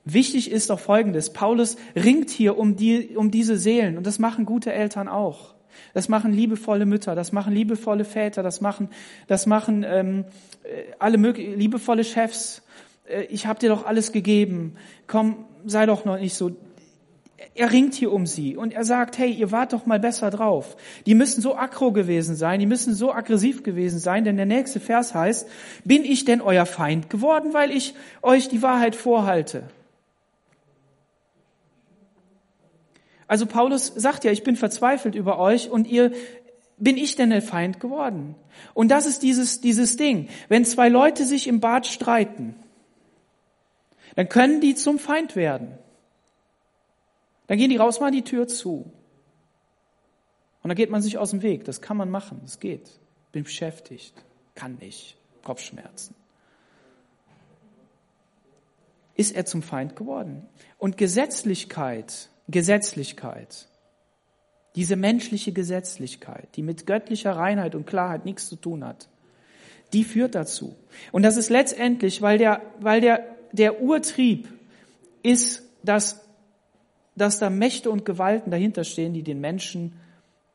Wichtig 0.05 0.51
ist 0.51 0.70
doch 0.70 0.81
Folgendes. 0.81 1.33
Paulus 1.33 1.77
ringt 1.94 2.31
hier 2.31 2.59
um, 2.59 2.75
die, 2.75 3.14
um 3.14 3.31
diese 3.31 3.59
Seelen 3.59 3.98
und 3.98 4.07
das 4.07 4.18
machen 4.18 4.46
gute 4.46 4.72
Eltern 4.72 5.09
auch. 5.09 5.55
Das 5.95 6.09
machen 6.09 6.33
liebevolle 6.33 6.87
Mütter, 6.87 7.15
das 7.15 7.33
machen 7.33 7.55
liebevolle 7.55 8.05
Väter, 8.05 8.43
das 8.43 8.61
machen, 8.61 8.89
das 9.27 9.47
machen 9.47 9.85
ähm, 9.87 10.25
äh, 10.63 10.93
alle 10.99 11.19
möglichen 11.19 11.59
liebevolle 11.59 12.05
Chefs. 12.05 12.63
Äh, 13.09 13.25
ich 13.25 13.47
habe 13.47 13.59
dir 13.59 13.69
doch 13.69 13.87
alles 13.87 14.13
gegeben. 14.13 14.75
Komm, 15.07 15.45
sei 15.65 15.87
doch 15.87 16.05
noch 16.05 16.19
nicht 16.19 16.35
so. 16.35 16.53
Er 17.55 17.71
ringt 17.71 17.95
hier 17.95 18.13
um 18.13 18.25
sie 18.25 18.57
und 18.57 18.73
er 18.73 18.85
sagt, 18.85 19.19
hey, 19.19 19.31
ihr 19.31 19.51
wart 19.51 19.73
doch 19.73 19.85
mal 19.85 20.01
besser 20.01 20.31
drauf. 20.31 20.77
Die 21.05 21.15
müssen 21.15 21.43
so 21.43 21.57
aggro 21.57 21.93
gewesen 21.93 22.37
sein, 22.37 22.61
die 22.61 22.67
müssen 22.67 22.95
so 22.95 23.13
aggressiv 23.13 23.63
gewesen 23.63 23.99
sein, 23.99 24.25
denn 24.25 24.37
der 24.37 24.47
nächste 24.47 24.81
Vers 24.81 25.15
heißt, 25.15 25.49
bin 25.85 26.05
ich 26.05 26.25
denn 26.25 26.41
euer 26.41 26.67
Feind 26.67 27.11
geworden, 27.11 27.53
weil 27.53 27.71
ich 27.71 27.95
euch 28.23 28.49
die 28.49 28.63
Wahrheit 28.63 28.95
vorhalte? 28.95 29.65
Also 33.33 33.47
Paulus 33.47 33.87
sagt 33.87 34.25
ja, 34.25 34.31
ich 34.31 34.45
bin 34.45 34.57
verzweifelt 34.57 35.14
über 35.14 35.38
euch 35.38 35.71
und 35.71 35.87
ihr 35.87 36.12
bin 36.77 36.99
ich 36.99 37.16
denn 37.16 37.31
der 37.31 37.40
Feind 37.40 37.81
geworden? 37.81 38.35
Und 38.75 38.90
das 38.90 39.07
ist 39.07 39.23
dieses, 39.23 39.62
dieses 39.62 39.97
Ding. 39.97 40.29
Wenn 40.51 40.66
zwei 40.66 40.90
Leute 40.90 41.25
sich 41.25 41.47
im 41.47 41.59
Bad 41.59 41.87
streiten, 41.87 42.55
dann 44.16 44.29
können 44.29 44.61
die 44.61 44.75
zum 44.75 44.99
Feind 44.99 45.35
werden. 45.35 45.79
Dann 47.47 47.57
gehen 47.57 47.71
die 47.71 47.79
raus, 47.79 48.01
mal 48.01 48.11
die 48.11 48.21
Tür 48.21 48.49
zu. 48.49 48.92
Und 50.62 50.68
dann 50.68 50.77
geht 50.77 50.90
man 50.90 51.01
sich 51.01 51.16
aus 51.16 51.31
dem 51.31 51.40
Weg. 51.40 51.64
Das 51.64 51.81
kann 51.81 51.97
man 51.97 52.11
machen. 52.11 52.38
Das 52.42 52.61
geht. 52.61 53.01
Bin 53.33 53.45
beschäftigt. 53.45 54.12
Kann 54.55 54.75
nicht. 54.75 55.16
Kopfschmerzen. 55.42 56.14
Ist 59.14 59.35
er 59.35 59.47
zum 59.47 59.62
Feind 59.62 59.97
geworden? 59.97 60.47
Und 60.77 60.99
Gesetzlichkeit 60.99 62.29
Gesetzlichkeit, 62.53 63.67
diese 64.77 64.97
menschliche 64.97 65.53
Gesetzlichkeit, 65.53 66.49
die 66.55 66.62
mit 66.62 66.87
göttlicher 66.87 67.33
Reinheit 67.33 67.75
und 67.75 67.87
Klarheit 67.87 68.25
nichts 68.25 68.49
zu 68.49 68.57
tun 68.57 68.85
hat, 68.85 69.09
die 69.93 70.05
führt 70.05 70.35
dazu. 70.35 70.77
Und 71.11 71.23
das 71.23 71.37
ist 71.37 71.51
letztendlich, 71.51 72.23
weil 72.23 72.38
der, 72.38 72.62
weil 72.81 73.01
der, 73.01 73.27
der 73.53 73.83
Urtrieb 73.83 74.49
ist, 75.23 75.62
dass, 75.83 76.21
dass 77.17 77.38
da 77.38 77.51
Mächte 77.51 77.91
und 77.91 78.05
Gewalten 78.05 78.51
dahinter 78.51 78.85
stehen, 78.85 79.12
die 79.12 79.23
den 79.23 79.41
Menschen 79.41 79.93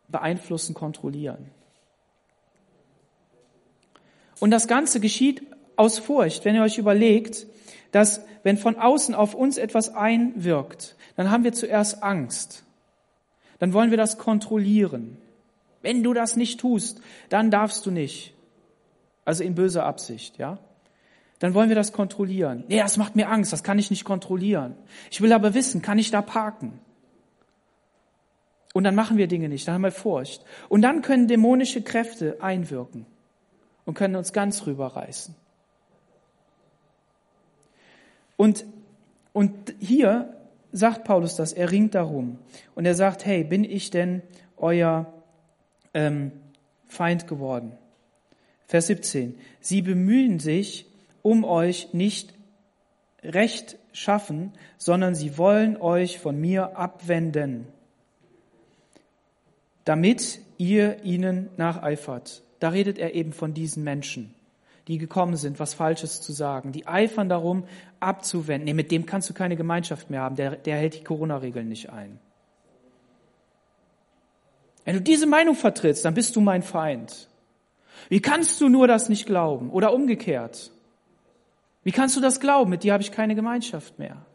beeinflussen, 0.08 0.74
kontrollieren. 0.74 1.52
Und 4.40 4.52
das 4.52 4.68
Ganze 4.68 5.00
geschieht 5.00 5.44
aus 5.76 6.00
Furcht, 6.00 6.46
wenn 6.46 6.56
ihr 6.56 6.64
euch 6.64 6.78
überlegt, 6.78 7.46
dass 7.92 8.22
wenn 8.44 8.58
von 8.58 8.78
außen 8.78 9.16
auf 9.16 9.34
uns 9.34 9.58
etwas 9.58 9.94
einwirkt, 9.94 10.96
dann 11.16 11.32
haben 11.32 11.44
wir 11.44 11.54
zuerst 11.54 12.04
Angst. 12.04 12.64
Dann 13.60 13.74
wollen 13.74 13.90
wir 13.90 13.98
das 13.98 14.18
kontrollieren. 14.18 15.18
Wenn 15.82 16.04
du 16.04 16.14
das 16.14 16.36
nicht 16.36 16.60
tust, 16.60 17.02
dann 17.30 17.52
darfst 17.52 17.86
du 17.86 17.92
nicht. 17.92 18.34
Also 19.26 19.44
in 19.44 19.56
böser 19.56 19.86
Absicht, 19.86 20.38
ja? 20.38 20.60
Dann 21.40 21.54
wollen 21.54 21.70
wir 21.70 21.76
das 21.76 21.94
kontrollieren. 21.94 22.64
Nee, 22.68 22.80
das 22.80 22.98
macht 22.98 23.16
mir 23.16 23.30
Angst, 23.30 23.54
das 23.54 23.64
kann 23.64 23.78
ich 23.78 23.92
nicht 23.92 24.06
kontrollieren. 24.06 24.76
Ich 25.12 25.22
will 25.22 25.34
aber 25.34 25.54
wissen, 25.54 25.82
kann 25.82 26.00
ich 26.00 26.10
da 26.10 26.22
parken? 26.22 26.80
Und 28.74 28.84
dann 28.84 28.96
machen 28.96 29.18
wir 29.18 29.28
Dinge 29.28 29.50
nicht, 29.50 29.68
dann 29.68 29.76
haben 29.76 29.84
wir 29.84 29.92
Furcht. 29.92 30.44
Und 30.70 30.82
dann 30.82 31.02
können 31.02 31.28
dämonische 31.28 31.82
Kräfte 31.82 32.38
einwirken 32.42 33.06
und 33.86 33.94
können 33.94 34.16
uns 34.16 34.34
ganz 34.34 34.66
rüberreißen. 34.66 35.36
Und, 38.38 38.66
und 39.34 39.76
hier 39.80 40.34
sagt 40.72 41.04
Paulus 41.04 41.36
das, 41.36 41.54
er 41.54 41.72
ringt 41.72 41.96
darum. 41.96 42.40
Und 42.76 42.86
er 42.86 42.96
sagt, 42.96 43.26
hey, 43.26 43.44
bin 43.44 43.64
ich 43.64 43.90
denn 43.90 44.22
euer 44.56 45.12
ähm, 45.94 46.32
Feind 46.86 47.28
geworden? 47.28 47.74
Vers 48.68 48.88
17. 48.88 49.38
Sie 49.60 49.82
bemühen 49.82 50.40
sich, 50.40 50.86
um 51.22 51.44
euch 51.44 51.94
nicht 51.94 52.34
Recht 53.24 53.78
schaffen, 53.92 54.54
sondern 54.78 55.16
sie 55.16 55.38
wollen 55.38 55.76
euch 55.76 56.20
von 56.20 56.40
mir 56.40 56.78
abwenden, 56.78 57.68
damit 59.86 60.40
ihr 60.58 61.04
ihnen 61.04 61.50
nacheifert. 61.58 62.44
Da 62.60 62.70
redet 62.70 63.00
er 63.00 63.16
eben 63.16 63.34
von 63.34 63.54
diesen 63.54 63.84
Menschen, 63.84 64.34
die 64.88 64.98
gekommen 64.98 65.36
sind, 65.36 65.60
was 65.60 65.74
Falsches 65.74 66.22
zu 66.22 66.32
sagen. 66.32 66.72
Die 66.72 66.88
eifern 66.88 67.30
darum, 67.30 67.66
abzuwenden. 68.00 68.66
Nee, 68.66 68.74
mit 68.74 68.92
dem 68.92 69.06
kannst 69.06 69.30
du 69.30 69.34
keine 69.34 69.56
Gemeinschaft 69.56 70.10
mehr 70.10 70.22
haben. 70.22 70.36
Der, 70.36 70.56
der 70.56 70.78
hält 70.78 70.96
die 70.96 71.04
Corona-Regeln 71.04 71.68
nicht 71.68 71.90
ein. 71.90 72.20
Wenn 74.86 74.96
du 74.96 75.02
diese 75.02 75.28
Meinung 75.28 75.56
vertrittst, 75.56 76.06
dann 76.06 76.14
bist 76.14 76.36
du 76.38 76.42
mein 76.42 76.64
Feind. 76.64 77.28
Wie 78.08 78.22
kannst 78.22 78.62
du 78.62 78.70
nur 78.70 78.88
das 78.88 79.10
nicht 79.10 79.26
glauben? 79.26 79.70
Oder 79.70 79.94
umgekehrt. 79.94 80.72
Wie 81.84 81.92
kannst 81.92 82.16
du 82.16 82.22
das 82.22 82.40
glauben? 82.40 82.70
Mit 82.70 82.84
dir 82.84 82.94
habe 82.94 83.04
ich 83.04 83.12
keine 83.12 83.36
Gemeinschaft 83.36 84.00
mehr. 84.00 84.26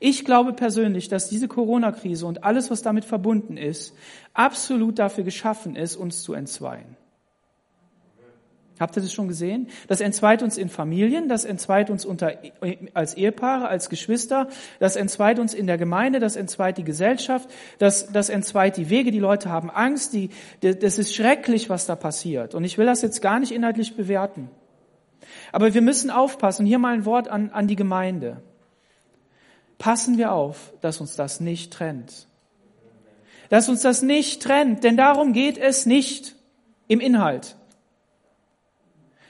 Ich 0.00 0.24
glaube 0.24 0.52
persönlich, 0.52 1.08
dass 1.08 1.28
diese 1.28 1.48
Corona-Krise 1.48 2.26
und 2.26 2.44
alles, 2.44 2.70
was 2.70 2.82
damit 2.82 3.04
verbunden 3.04 3.56
ist, 3.56 3.94
absolut 4.34 4.98
dafür 4.98 5.24
geschaffen 5.24 5.76
ist, 5.76 5.96
uns 5.96 6.22
zu 6.22 6.34
entzweien. 6.34 6.96
Habt 8.80 8.96
ihr 8.96 9.02
das 9.02 9.12
schon 9.12 9.28
gesehen? 9.28 9.68
Das 9.86 10.00
entzweit 10.00 10.42
uns 10.42 10.58
in 10.58 10.68
Familien, 10.68 11.28
das 11.28 11.44
entzweit 11.44 11.90
uns 11.90 12.04
unter, 12.04 12.32
als 12.92 13.14
Ehepaare, 13.14 13.68
als 13.68 13.88
Geschwister, 13.88 14.48
das 14.80 14.96
entzweit 14.96 15.38
uns 15.38 15.54
in 15.54 15.68
der 15.68 15.78
Gemeinde, 15.78 16.18
das 16.18 16.34
entzweit 16.34 16.76
die 16.76 16.84
Gesellschaft, 16.84 17.48
das, 17.78 18.10
das 18.10 18.30
entzweit 18.30 18.76
die 18.76 18.90
Wege, 18.90 19.12
die 19.12 19.20
Leute 19.20 19.48
haben 19.48 19.70
Angst, 19.70 20.12
die, 20.12 20.30
das 20.60 20.98
ist 20.98 21.14
schrecklich, 21.14 21.70
was 21.70 21.86
da 21.86 21.94
passiert. 21.94 22.56
Und 22.56 22.64
ich 22.64 22.76
will 22.76 22.86
das 22.86 23.02
jetzt 23.02 23.22
gar 23.22 23.38
nicht 23.38 23.52
inhaltlich 23.52 23.96
bewerten. 23.96 24.50
Aber 25.52 25.72
wir 25.72 25.82
müssen 25.82 26.10
aufpassen. 26.10 26.66
Hier 26.66 26.78
mal 26.80 26.94
ein 26.94 27.04
Wort 27.04 27.28
an, 27.28 27.50
an 27.50 27.68
die 27.68 27.76
Gemeinde. 27.76 28.42
Passen 29.78 30.18
wir 30.18 30.32
auf, 30.32 30.72
dass 30.80 31.00
uns 31.00 31.14
das 31.14 31.40
nicht 31.40 31.72
trennt. 31.72 32.26
Dass 33.50 33.68
uns 33.68 33.82
das 33.82 34.02
nicht 34.02 34.42
trennt, 34.42 34.82
denn 34.82 34.96
darum 34.96 35.32
geht 35.32 35.58
es 35.58 35.86
nicht 35.86 36.34
im 36.88 37.00
Inhalt. 37.00 37.56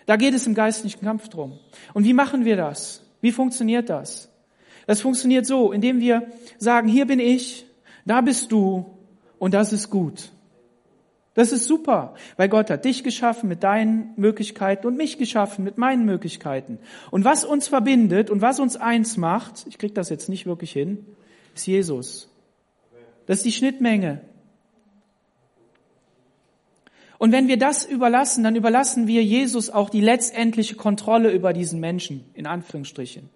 Da 0.07 0.16
geht 0.16 0.34
es 0.34 0.46
im 0.46 0.55
geistlichen 0.55 1.00
Kampf 1.00 1.28
drum. 1.28 1.59
Und 1.94 2.05
wie 2.05 2.12
machen 2.12 2.44
wir 2.44 2.57
das? 2.57 3.02
Wie 3.20 3.32
funktioniert 3.32 3.88
das? 3.88 4.30
Das 4.86 5.00
funktioniert 5.00 5.46
so, 5.46 5.72
indem 5.72 6.00
wir 6.00 6.26
sagen, 6.59 6.88
hier 6.88 7.07
bin 7.07 7.20
ich, 7.20 7.66
da 8.05 8.20
bist 8.20 8.52
du 8.52 8.84
und 9.38 9.55
das 9.55 9.72
ist 9.72 9.88
gut. 9.88 10.30
Das 11.34 11.50
ist 11.50 11.66
super, 11.66 12.14
weil 12.36 12.48
Gott 12.48 12.70
hat 12.70 12.84
dich 12.84 13.02
geschaffen 13.02 13.48
mit 13.48 13.64
deinen 13.64 14.12
Möglichkeiten 14.16 14.86
und 14.86 14.96
mich 14.96 15.18
geschaffen 15.18 15.64
mit 15.64 15.78
meinen 15.78 16.05
Möglichkeiten. 16.05 16.78
Und 17.11 17.24
was 17.24 17.44
uns 17.44 17.66
verbindet 17.66 18.30
und 18.30 18.40
was 18.40 18.61
uns 18.61 18.76
eins 18.76 19.16
macht, 19.16 19.66
ich 19.68 19.78
krieg 19.78 19.94
das 19.94 20.11
jetzt 20.11 20.28
nicht 20.28 20.46
wirklich 20.46 20.72
hin, 20.72 21.05
ist 21.55 21.66
Jesus. 21.66 22.30
Das 23.26 23.38
ist 23.38 23.46
die 23.46 23.52
Schnittmenge. 23.52 24.20
Und 27.25 27.33
wenn 27.33 27.49
wir 27.49 27.57
das 27.57 27.87
überlassen, 27.87 28.45
dann 28.45 28.55
überlassen 28.55 29.07
wir 29.07 29.25
Jesus 29.25 29.70
auch 29.70 29.89
die 29.89 30.03
letztendliche 30.03 30.75
Kontrolle 30.75 31.33
über 31.33 31.55
diesen 31.55 31.81
Menschen, 31.81 32.22
in 32.35 32.47
Anführungsstrichen. 32.47 33.31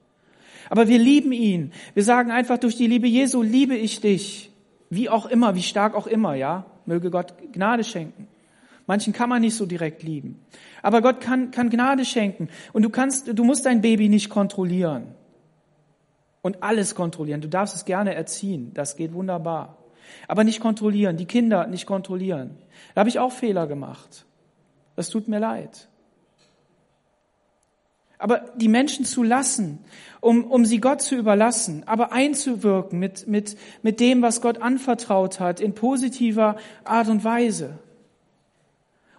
Aber 0.69 0.89
wir 0.89 0.99
lieben 0.99 1.33
ihn. 1.33 1.73
Wir 1.95 2.05
sagen 2.05 2.31
einfach, 2.31 2.59
durch 2.59 2.77
die 2.77 2.87
Liebe 2.87 3.07
Jesu 3.07 3.41
liebe 3.41 3.75
ich 3.75 4.03
dich. 4.03 4.51
Wie 4.91 5.09
auch 5.09 5.25
immer, 5.25 5.55
wie 5.55 5.63
stark 5.63 5.95
auch 5.95 6.07
immer, 6.07 6.35
ja. 6.35 6.67
Möge 6.85 7.11
Gott 7.11 7.33
Gnade 7.51 7.83
schenken. 7.83 8.29
Manchen 8.87 9.15
kann 9.15 9.31
man 9.31 9.41
nicht 9.41 9.55
so 9.55 9.65
direkt 9.65 10.03
lieben. 10.03 10.39
Aber 10.83 11.01
Gott 11.01 11.23
kann, 11.23 11.51
kann 11.51 11.71
Gnade 11.71 12.05
schenken. 12.05 12.49
Und 12.75 12.83
du 12.83 12.91
kannst, 12.91 13.39
du 13.39 13.43
musst 13.43 13.65
dein 13.65 13.81
Baby 13.81 14.11
nicht 14.11 14.29
kontrollieren. 14.29 15.15
Und 16.43 16.63
alles 16.63 16.95
kontrollieren. 16.95 17.41
Du 17.41 17.49
darfst 17.49 17.75
es 17.75 17.87
gerne 17.87 18.15
erziehen. 18.15 18.71
Das 18.75 18.97
geht 18.97 19.15
wunderbar. 19.15 19.78
Aber 20.27 20.45
nicht 20.45 20.61
kontrollieren, 20.61 21.17
die 21.17 21.27
Kinder 21.27 21.67
nicht 21.67 21.87
kontrollieren. 21.87 22.57
Da 22.95 23.01
habe 23.01 23.09
ich 23.09 23.19
auch 23.19 23.33
Fehler 23.33 23.67
gemacht. 23.67 24.27
Das 24.97 25.11
tut 25.11 25.29
mir 25.29 25.39
leid. 25.39 25.89
Aber 28.19 28.43
die 28.57 28.69
Menschen 28.69 29.05
zu 29.05 29.23
lassen, 29.23 29.79
um, 30.21 30.45
um 30.45 30.65
sie 30.65 30.81
Gott 30.81 31.01
zu 31.01 31.15
überlassen, 31.15 31.85
aber 31.87 32.13
einzuwirken 32.13 32.99
mit, 32.99 33.29
mit, 33.29 33.57
mit 33.83 34.01
dem, 34.01 34.23
was 34.23 34.41
Gott 34.41 34.61
anvertraut 34.61 35.39
hat, 35.39 35.61
in 35.61 35.75
positiver 35.75 36.57
Art 36.85 37.09
und 37.09 37.23
Weise. 37.23 37.79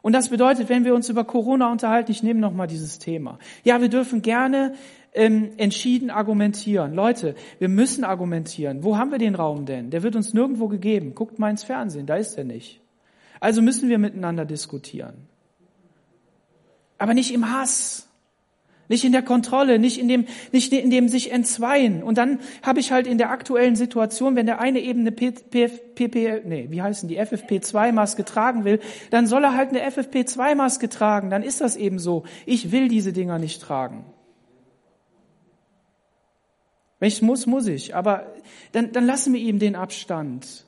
Und 0.02 0.14
das 0.14 0.30
bedeutet, 0.30 0.70
wenn 0.70 0.86
wir 0.86 0.96
uns 0.96 1.10
über 1.10 1.24
Corona 1.24 1.72
unterhalten, 1.72 2.12
ich 2.12 2.24
nehme 2.24 2.40
nochmal 2.40 2.68
dieses 2.68 3.00
Thema. 3.00 3.38
Ja, 3.64 3.82
wir 3.82 3.90
dürfen 3.90 4.22
gerne 4.22 4.74
ähm, 5.14 5.52
entschieden 5.58 6.10
argumentieren. 6.10 6.94
Leute, 6.94 7.36
wir 7.58 7.70
müssen 7.70 8.04
argumentieren. 8.04 8.84
Wo 8.84 8.98
haben 8.98 9.12
wir 9.12 9.18
den 9.18 9.36
Raum 9.36 9.66
denn? 9.66 9.90
Der 9.90 10.04
wird 10.04 10.16
uns 10.16 10.34
nirgendwo 10.34 10.68
gegeben. 10.68 11.16
Guckt 11.16 11.40
mal 11.40 11.50
ins 11.50 11.64
Fernsehen, 11.64 12.06
da 12.06 12.16
ist 12.16 12.38
er 12.38 12.44
nicht. 12.44 12.82
Also 13.40 13.62
müssen 13.62 13.90
wir 13.90 13.98
miteinander 13.98 14.46
diskutieren. 14.46 15.14
Aber 16.98 17.14
nicht 17.14 17.34
im 17.34 17.52
Hass, 17.52 18.10
nicht 18.90 19.06
in 19.06 19.12
der 19.12 19.22
Kontrolle, 19.22 19.80
nicht 19.80 20.00
in 20.00 20.08
dem, 20.08 20.26
nicht 20.52 20.74
in 20.74 20.90
dem 20.90 21.08
sich 21.08 21.32
entzweien. 21.32 22.04
Und 22.04 22.18
dann 22.18 22.40
habe 22.64 22.80
ich 22.80 22.92
halt 22.92 23.08
in 23.08 23.18
der 23.18 23.30
aktuellen 23.30 23.76
Situation, 23.76 24.36
wenn 24.36 24.48
der 24.48 24.60
eine 24.60 24.80
eben 24.80 25.02
eine 25.02 25.12
PP, 25.12 26.42
nee, 26.46 26.68
wie 26.70 26.82
heißen 26.82 27.08
die 27.08 27.20
FFP2-Maske 27.20 28.26
tragen 28.26 28.66
will, 28.66 28.80
dann 29.12 29.28
soll 29.28 29.44
er 29.44 29.56
halt 29.56 29.70
eine 29.70 29.88
FFP2-Maske 29.88 30.90
tragen. 30.90 31.30
Dann 31.30 31.44
ist 31.44 31.62
das 31.62 31.78
eben 31.78 32.00
so. 32.00 32.24
Ich 32.46 32.72
will 32.72 32.90
diese 32.90 33.14
Dinger 33.14 33.40
nicht 33.40 33.62
tragen. 33.62 34.06
Wenn 37.00 37.08
ich 37.08 37.22
muss, 37.22 37.46
muss 37.46 37.68
ich. 37.68 37.96
Aber 37.96 38.34
dann, 38.72 38.92
dann 38.92 39.06
lassen 39.06 39.34
wir 39.34 39.40
ihm 39.40 39.60
den 39.60 39.76
Abstand. 39.76 40.66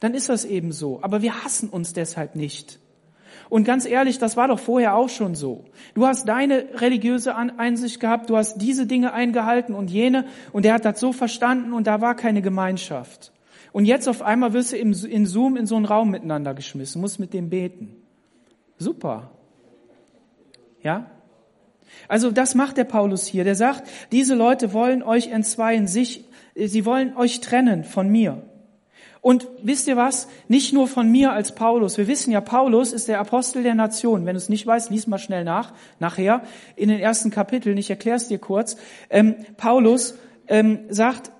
Dann 0.00 0.14
ist 0.14 0.28
das 0.28 0.44
eben 0.44 0.72
so. 0.72 1.00
Aber 1.02 1.22
wir 1.22 1.44
hassen 1.44 1.68
uns 1.68 1.92
deshalb 1.92 2.34
nicht. 2.36 2.78
Und 3.48 3.64
ganz 3.64 3.86
ehrlich, 3.86 4.18
das 4.18 4.36
war 4.36 4.48
doch 4.48 4.58
vorher 4.58 4.96
auch 4.96 5.08
schon 5.08 5.34
so. 5.34 5.64
Du 5.94 6.06
hast 6.06 6.28
deine 6.28 6.66
religiöse 6.80 7.36
Einsicht 7.36 8.00
gehabt, 8.00 8.28
du 8.28 8.36
hast 8.36 8.58
diese 8.58 8.86
Dinge 8.86 9.12
eingehalten 9.12 9.74
und 9.74 9.90
jene, 9.90 10.26
und 10.52 10.66
er 10.66 10.74
hat 10.74 10.84
das 10.84 10.98
so 10.98 11.12
verstanden 11.12 11.72
und 11.72 11.86
da 11.86 12.00
war 12.00 12.16
keine 12.16 12.42
Gemeinschaft. 12.42 13.32
Und 13.72 13.84
jetzt 13.84 14.08
auf 14.08 14.22
einmal 14.22 14.52
wirst 14.52 14.72
du 14.72 14.76
in 14.76 15.26
Zoom 15.26 15.56
in 15.56 15.66
so 15.66 15.76
einen 15.76 15.84
Raum 15.84 16.10
miteinander 16.10 16.54
geschmissen, 16.54 17.00
musst 17.00 17.20
mit 17.20 17.34
dem 17.34 17.50
beten. 17.50 17.96
Super. 18.78 19.30
Ja? 20.82 21.10
Also 22.08 22.30
das 22.30 22.54
macht 22.54 22.76
der 22.76 22.84
Paulus 22.84 23.26
hier. 23.26 23.44
Der 23.44 23.54
sagt, 23.54 23.88
diese 24.12 24.34
Leute 24.34 24.72
wollen 24.72 25.02
euch 25.02 25.28
entzweien, 25.28 25.86
sich, 25.86 26.24
sie 26.54 26.84
wollen 26.84 27.16
euch 27.16 27.40
trennen 27.40 27.84
von 27.84 28.08
mir. 28.08 28.42
Und 29.26 29.48
wisst 29.60 29.88
ihr 29.88 29.96
was? 29.96 30.28
Nicht 30.46 30.72
nur 30.72 30.86
von 30.86 31.10
mir 31.10 31.32
als 31.32 31.52
Paulus. 31.52 31.98
Wir 31.98 32.06
wissen 32.06 32.30
ja, 32.30 32.40
Paulus 32.40 32.92
ist 32.92 33.08
der 33.08 33.18
Apostel 33.18 33.64
der 33.64 33.74
Nation. 33.74 34.24
Wenn 34.24 34.34
du 34.34 34.38
es 34.38 34.48
nicht 34.48 34.64
weißt, 34.64 34.90
lies 34.90 35.08
mal 35.08 35.18
schnell 35.18 35.42
nach, 35.42 35.72
nachher, 35.98 36.42
in 36.76 36.88
den 36.88 37.00
ersten 37.00 37.30
Kapiteln. 37.30 37.76
Ich 37.76 37.90
erkläre 37.90 38.18
es 38.18 38.28
dir 38.28 38.38
kurz. 38.38 38.76
Ähm, 39.10 39.34
Paulus 39.56 40.16
ähm, 40.46 40.78
sagt, 40.90 41.32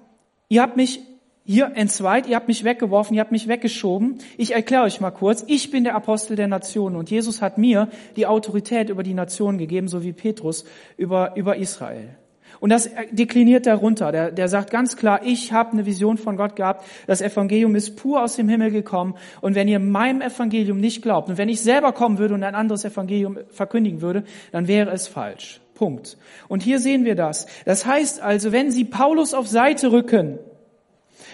ihr 0.48 0.62
habt 0.62 0.76
mich 0.76 1.00
hier 1.46 1.72
entzweit, 1.74 2.26
ihr 2.26 2.36
habt 2.36 2.48
mich 2.48 2.64
weggeworfen, 2.64 3.14
ihr 3.14 3.20
habt 3.20 3.32
mich 3.32 3.46
weggeschoben. 3.46 4.18
Ich 4.36 4.54
erkläre 4.54 4.82
euch 4.82 5.00
mal 5.00 5.12
kurz, 5.12 5.44
ich 5.46 5.70
bin 5.70 5.84
der 5.84 5.94
Apostel 5.94 6.36
der 6.36 6.48
Nationen 6.48 6.96
und 6.96 7.08
Jesus 7.08 7.40
hat 7.40 7.56
mir 7.56 7.88
die 8.16 8.26
Autorität 8.26 8.90
über 8.90 9.04
die 9.04 9.14
Nationen 9.14 9.56
gegeben, 9.56 9.86
so 9.86 10.02
wie 10.02 10.12
Petrus 10.12 10.64
über, 10.96 11.36
über 11.36 11.56
Israel. 11.56 12.16
Und 12.58 12.70
das 12.70 12.90
dekliniert 13.10 13.66
er 13.66 13.76
runter. 13.76 14.12
Der, 14.12 14.30
der 14.30 14.48
sagt 14.48 14.70
ganz 14.70 14.96
klar, 14.96 15.20
ich 15.24 15.52
habe 15.52 15.72
eine 15.72 15.86
Vision 15.86 16.16
von 16.18 16.36
Gott 16.36 16.56
gehabt. 16.56 16.84
Das 17.06 17.20
Evangelium 17.20 17.74
ist 17.76 17.96
pur 17.96 18.22
aus 18.22 18.36
dem 18.36 18.48
Himmel 18.48 18.70
gekommen. 18.70 19.14
Und 19.40 19.54
wenn 19.54 19.68
ihr 19.68 19.78
meinem 19.78 20.22
Evangelium 20.22 20.80
nicht 20.80 21.02
glaubt 21.02 21.28
und 21.28 21.38
wenn 21.38 21.48
ich 21.48 21.60
selber 21.60 21.92
kommen 21.92 22.18
würde 22.18 22.34
und 22.34 22.42
ein 22.42 22.54
anderes 22.54 22.84
Evangelium 22.84 23.38
verkündigen 23.50 24.00
würde, 24.00 24.24
dann 24.52 24.68
wäre 24.68 24.90
es 24.90 25.06
falsch. 25.06 25.60
Punkt. 25.74 26.16
Und 26.48 26.62
hier 26.62 26.80
sehen 26.80 27.04
wir 27.04 27.14
das. 27.14 27.46
Das 27.66 27.84
heißt 27.84 28.22
also, 28.22 28.50
wenn 28.50 28.70
Sie 28.70 28.84
Paulus 28.84 29.34
auf 29.34 29.46
Seite 29.46 29.92
rücken, 29.92 30.38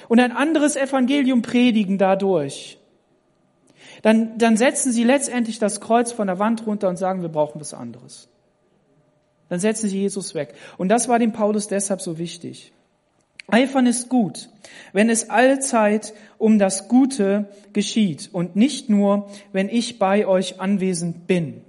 und 0.09 0.21
ein 0.21 0.33
anderes 0.33 0.77
Evangelium 0.77 1.43
predigen 1.43 1.99
dadurch, 1.99 2.79
dann, 4.03 4.39
dann 4.39 4.57
setzen 4.57 4.93
sie 4.93 5.05
letztendlich 5.05 5.59
das 5.59 5.81
Kreuz 5.81 6.13
von 6.13 6.27
der 6.27 6.39
Wand 6.39 6.67
runter 6.67 6.89
und 6.89 6.97
sagen, 6.97 7.23
wir 7.23 7.29
brauchen 7.29 7.61
was 7.61 7.75
anderes. 7.75 8.29
Dann 9.49 9.61
setzen 9.61 9.89
sie 9.89 10.01
Jesus 10.01 10.35
weg. 10.35 10.55
Und 10.79 10.89
das 10.89 11.09
war 11.09 11.19
dem 11.19 11.33
Paulus 11.33 11.69
deshalb 11.69 12.01
so 12.01 12.19
wichtig. 12.19 12.73
Eifern 13.49 13.87
ist 13.87 14.09
gut, 14.09 14.49
wenn 14.93 15.11
es 15.11 15.29
allzeit 15.31 16.15
um 16.39 16.59
das 16.59 16.89
Gute 16.89 17.49
geschieht 17.73 18.31
und 18.33 18.57
nicht 18.57 18.89
nur, 18.89 19.29
wenn 19.53 19.69
ich 19.69 19.99
bei 19.99 20.27
euch 20.27 20.61
anwesend 20.61 21.27
bin. 21.27 21.63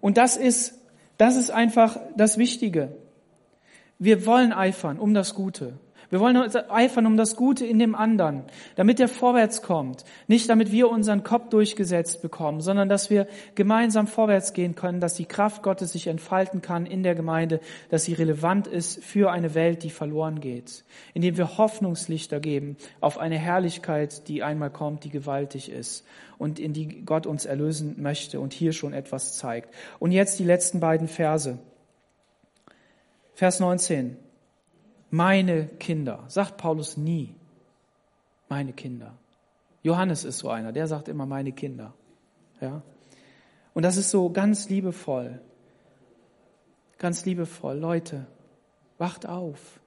Und 0.00 0.18
das 0.18 0.36
ist 0.36 0.74
Das 1.22 1.36
ist 1.36 1.50
einfach 1.50 2.00
das 2.16 2.36
Wichtige. 2.36 2.96
Wir 4.04 4.26
wollen 4.26 4.52
eifern 4.52 4.98
um 4.98 5.14
das 5.14 5.32
Gute. 5.32 5.74
Wir 6.10 6.18
wollen 6.18 6.36
eifern 6.36 7.06
um 7.06 7.16
das 7.16 7.36
Gute 7.36 7.64
in 7.64 7.78
dem 7.78 7.94
anderen, 7.94 8.42
damit 8.74 8.98
er 8.98 9.06
vorwärts 9.06 9.62
kommt. 9.62 10.04
Nicht 10.26 10.48
damit 10.48 10.72
wir 10.72 10.90
unseren 10.90 11.22
Kopf 11.22 11.50
durchgesetzt 11.50 12.20
bekommen, 12.20 12.60
sondern 12.60 12.88
dass 12.88 13.10
wir 13.10 13.28
gemeinsam 13.54 14.08
vorwärts 14.08 14.54
gehen 14.54 14.74
können, 14.74 14.98
dass 14.98 15.14
die 15.14 15.24
Kraft 15.24 15.62
Gottes 15.62 15.92
sich 15.92 16.08
entfalten 16.08 16.62
kann 16.62 16.84
in 16.84 17.04
der 17.04 17.14
Gemeinde, 17.14 17.60
dass 17.90 18.02
sie 18.04 18.14
relevant 18.14 18.66
ist 18.66 19.04
für 19.04 19.30
eine 19.30 19.54
Welt, 19.54 19.84
die 19.84 19.90
verloren 19.90 20.40
geht. 20.40 20.82
Indem 21.14 21.36
wir 21.36 21.56
Hoffnungslichter 21.56 22.40
geben 22.40 22.76
auf 23.00 23.18
eine 23.18 23.38
Herrlichkeit, 23.38 24.26
die 24.26 24.42
einmal 24.42 24.70
kommt, 24.70 25.04
die 25.04 25.10
gewaltig 25.10 25.70
ist 25.70 26.04
und 26.38 26.58
in 26.58 26.72
die 26.72 27.04
Gott 27.04 27.24
uns 27.24 27.44
erlösen 27.44 28.02
möchte 28.02 28.40
und 28.40 28.52
hier 28.52 28.72
schon 28.72 28.94
etwas 28.94 29.38
zeigt. 29.38 29.72
Und 30.00 30.10
jetzt 30.10 30.40
die 30.40 30.44
letzten 30.44 30.80
beiden 30.80 31.06
Verse. 31.06 31.60
Vers 33.34 33.60
19 33.60 34.16
meine 35.12 35.66
Kinder. 35.66 36.24
Sagt 36.28 36.56
Paulus 36.56 36.96
nie, 36.96 37.34
meine 38.48 38.72
Kinder. 38.72 39.14
Johannes 39.82 40.24
ist 40.24 40.38
so 40.38 40.48
einer, 40.48 40.72
der 40.72 40.86
sagt 40.86 41.08
immer 41.08 41.26
meine 41.26 41.52
Kinder. 41.52 41.92
Ja? 42.60 42.82
Und 43.74 43.82
das 43.82 43.96
ist 43.96 44.10
so 44.10 44.30
ganz 44.30 44.68
liebevoll. 44.68 45.40
Ganz 46.98 47.26
liebevoll. 47.26 47.76
Leute, 47.76 48.26
wacht 48.96 49.26
auf. 49.26 49.80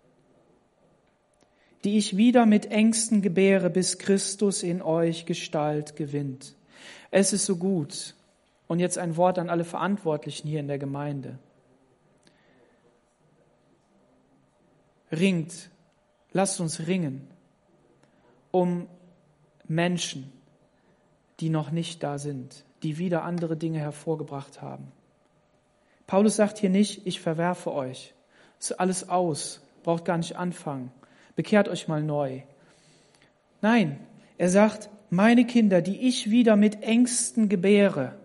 Die 1.84 1.98
ich 1.98 2.18
wieder 2.18 2.46
mit 2.46 2.68
Ängsten 2.68 3.22
gebäre, 3.22 3.70
bis 3.70 3.98
Christus 3.98 4.64
in 4.64 4.82
euch 4.82 5.26
Gestalt 5.26 5.96
gewinnt. 5.96 6.56
Es 7.10 7.34
ist 7.34 7.46
so 7.46 7.56
gut. 7.56 8.16
Und 8.68 8.80
jetzt 8.80 8.98
ein 8.98 9.18
Wort 9.18 9.40
an 9.40 9.50
alle 9.50 9.64
Verantwortlichen 9.64 10.48
hier 10.48 10.60
in 10.60 10.68
der 10.68 10.80
Gemeinde. 10.80 11.40
Ringt, 15.12 15.70
lasst 16.32 16.60
uns 16.60 16.88
ringen 16.88 17.28
um 18.56 18.88
Menschen, 19.68 20.32
die 21.42 21.50
noch 21.50 21.70
nicht 21.72 22.04
da 22.04 22.18
sind, 22.18 22.64
die 22.84 22.98
wieder 22.98 23.24
andere 23.24 23.58
Dinge 23.58 23.80
hervorgebracht 23.80 24.62
haben. 24.62 24.94
Paulus 26.08 26.38
sagt 26.38 26.60
hier 26.60 26.70
nicht, 26.70 27.06
ich 27.06 27.20
verwerfe 27.20 27.74
euch. 27.74 28.14
ist 28.58 28.80
alles 28.80 29.10
aus, 29.10 29.62
braucht 29.84 30.06
gar 30.06 30.16
nicht 30.16 30.38
anfangen. 30.38 30.90
Bekehrt 31.36 31.68
euch 31.68 31.90
mal 31.90 32.02
neu. 32.02 32.44
Nein, 33.62 34.00
er 34.38 34.50
sagt, 34.50 34.90
meine 35.10 35.46
Kinder, 35.46 35.82
die 35.82 36.08
ich 36.08 36.32
wieder 36.32 36.56
mit 36.56 36.82
Ängsten 36.82 37.50
gebäre. 37.50 38.18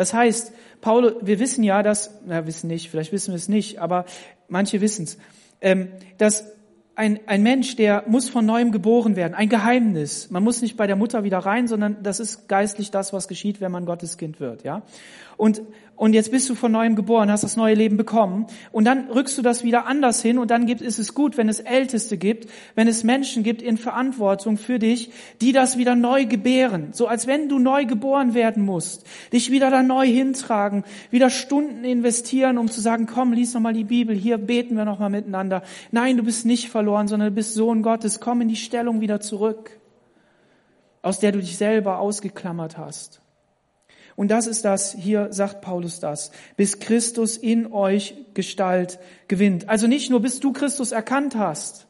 Das 0.00 0.14
heißt, 0.14 0.52
Paulus, 0.80 1.12
wir 1.20 1.38
wissen 1.40 1.62
ja, 1.62 1.82
dass, 1.82 2.22
na, 2.24 2.46
wissen 2.46 2.68
nicht, 2.68 2.88
vielleicht 2.88 3.12
wissen 3.12 3.32
wir 3.32 3.36
es 3.36 3.50
nicht, 3.50 3.82
aber 3.82 4.06
manche 4.48 4.80
wissen 4.80 5.04
es 5.04 5.18
ähm, 5.60 5.88
dass 6.16 6.46
ein, 6.94 7.20
ein 7.26 7.42
Mensch, 7.42 7.76
der 7.76 8.04
muss 8.06 8.30
von 8.30 8.46
neuem 8.46 8.72
geboren 8.72 9.14
werden, 9.14 9.34
ein 9.34 9.50
Geheimnis. 9.50 10.30
Man 10.30 10.42
muss 10.42 10.62
nicht 10.62 10.78
bei 10.78 10.86
der 10.86 10.96
Mutter 10.96 11.22
wieder 11.22 11.36
rein, 11.40 11.68
sondern 11.68 12.02
das 12.02 12.18
ist 12.18 12.48
geistlich 12.48 12.90
das, 12.90 13.12
was 13.12 13.28
geschieht, 13.28 13.60
wenn 13.60 13.72
man 13.72 13.84
Gottes 13.84 14.16
Kind 14.16 14.40
wird, 14.40 14.64
ja. 14.64 14.80
Und, 15.36 15.60
und 16.00 16.14
jetzt 16.14 16.30
bist 16.30 16.48
du 16.48 16.54
von 16.54 16.72
neuem 16.72 16.96
geboren, 16.96 17.30
hast 17.30 17.44
das 17.44 17.58
neue 17.58 17.74
Leben 17.74 17.98
bekommen 17.98 18.46
und 18.72 18.86
dann 18.86 19.10
rückst 19.10 19.36
du 19.36 19.42
das 19.42 19.64
wieder 19.64 19.84
anders 19.84 20.22
hin 20.22 20.38
und 20.38 20.50
dann 20.50 20.64
gibt, 20.64 20.80
ist 20.80 20.98
es 20.98 21.12
gut, 21.12 21.36
wenn 21.36 21.50
es 21.50 21.60
Älteste 21.60 22.16
gibt, 22.16 22.48
wenn 22.74 22.88
es 22.88 23.04
Menschen 23.04 23.42
gibt 23.42 23.60
in 23.60 23.76
Verantwortung 23.76 24.56
für 24.56 24.78
dich, 24.78 25.10
die 25.42 25.52
das 25.52 25.76
wieder 25.76 25.96
neu 25.96 26.24
gebären. 26.24 26.88
So 26.92 27.06
als 27.06 27.26
wenn 27.26 27.50
du 27.50 27.58
neu 27.58 27.84
geboren 27.84 28.32
werden 28.32 28.64
musst, 28.64 29.04
dich 29.34 29.50
wieder 29.50 29.70
da 29.70 29.82
neu 29.82 30.06
hintragen, 30.06 30.84
wieder 31.10 31.28
Stunden 31.28 31.84
investieren, 31.84 32.56
um 32.56 32.70
zu 32.70 32.80
sagen, 32.80 33.04
komm, 33.04 33.34
lies 33.34 33.52
nochmal 33.52 33.74
die 33.74 33.84
Bibel, 33.84 34.16
hier 34.16 34.38
beten 34.38 34.78
wir 34.78 34.86
nochmal 34.86 35.10
miteinander. 35.10 35.62
Nein, 35.90 36.16
du 36.16 36.22
bist 36.22 36.46
nicht 36.46 36.70
verloren, 36.70 37.08
sondern 37.08 37.28
du 37.28 37.34
bist 37.34 37.52
Sohn 37.52 37.82
Gottes, 37.82 38.20
komm 38.20 38.40
in 38.40 38.48
die 38.48 38.56
Stellung 38.56 39.02
wieder 39.02 39.20
zurück, 39.20 39.78
aus 41.02 41.20
der 41.20 41.32
du 41.32 41.40
dich 41.40 41.58
selber 41.58 41.98
ausgeklammert 41.98 42.78
hast. 42.78 43.20
Und 44.20 44.30
das 44.30 44.46
ist 44.46 44.66
das, 44.66 44.92
hier 44.92 45.32
sagt 45.32 45.62
Paulus 45.62 45.98
das, 45.98 46.30
bis 46.58 46.78
Christus 46.78 47.38
in 47.38 47.72
euch 47.72 48.14
Gestalt 48.34 48.98
gewinnt. 49.28 49.70
Also 49.70 49.86
nicht 49.86 50.10
nur, 50.10 50.20
bis 50.20 50.40
du 50.40 50.52
Christus 50.52 50.92
erkannt 50.92 51.36
hast, 51.36 51.86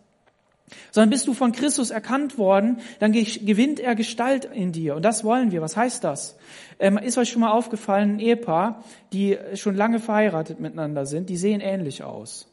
sondern 0.93 1.11
bist 1.11 1.26
du 1.26 1.35
von 1.35 1.51
Christus 1.51 1.91
erkannt 1.91 2.39
worden, 2.39 2.78
dann 3.01 3.11
gewinnt 3.11 3.81
er 3.81 3.97
Gestalt 3.97 4.45
in 4.45 4.70
dir. 4.70 4.95
Und 4.95 5.05
das 5.05 5.24
wollen 5.24 5.51
wir. 5.51 5.61
Was 5.61 5.76
heißt 5.76 6.05
das? 6.05 6.39
Ähm, 6.78 6.99
ist 6.99 7.18
euch 7.18 7.31
schon 7.31 7.41
mal 7.41 7.51
aufgefallen, 7.51 8.14
ein 8.14 8.20
Ehepaar, 8.20 8.85
die 9.12 9.37
schon 9.55 9.74
lange 9.74 9.99
verheiratet 9.99 10.61
miteinander 10.61 11.07
sind, 11.07 11.31
die 11.31 11.37
sehen 11.37 11.61
ähnlich 11.61 12.05
aus. 12.05 12.47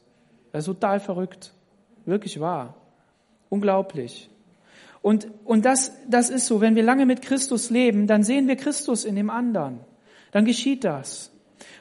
Das 0.50 0.62
ist 0.62 0.66
total 0.66 0.98
verrückt. 0.98 1.52
Wirklich 2.04 2.40
wahr. 2.40 2.74
Unglaublich. 3.48 4.28
Und, 5.02 5.28
und 5.44 5.64
das, 5.64 5.92
das 6.08 6.30
ist 6.30 6.46
so, 6.46 6.60
wenn 6.60 6.74
wir 6.74 6.82
lange 6.82 7.06
mit 7.06 7.22
Christus 7.22 7.70
leben, 7.70 8.06
dann 8.06 8.22
sehen 8.22 8.48
wir 8.48 8.56
Christus 8.56 9.04
in 9.04 9.16
dem 9.16 9.30
anderen. 9.30 9.80
Dann 10.32 10.44
geschieht 10.44 10.84
das. 10.84 11.30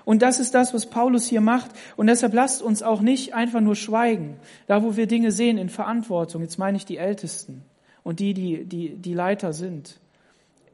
Und 0.06 0.22
das 0.22 0.40
ist 0.40 0.54
das, 0.54 0.74
was 0.74 0.86
Paulus 0.86 1.28
hier 1.28 1.42
macht. 1.42 1.72
Und 1.98 2.08
deshalb 2.08 2.34
lasst 2.34 2.62
uns 2.62 2.82
auch 2.82 3.02
nicht 3.02 3.34
einfach 3.34 3.60
nur 3.60 3.76
schweigen. 3.76 4.40
Da, 4.66 4.84
wo 4.84 4.96
wir 4.96 5.08
Dinge 5.08 5.32
sehen 5.32 5.58
in 5.58 5.70
Verantwortung, 5.70 6.42
jetzt 6.42 6.58
meine 6.58 6.78
ich 6.78 6.86
die 6.86 6.98
Ältesten 6.98 7.64
und 8.04 8.22
die, 8.22 8.34
die, 8.34 8.64
die, 8.64 8.96
die 8.96 9.14
Leiter 9.14 9.52
sind. 9.52 10.00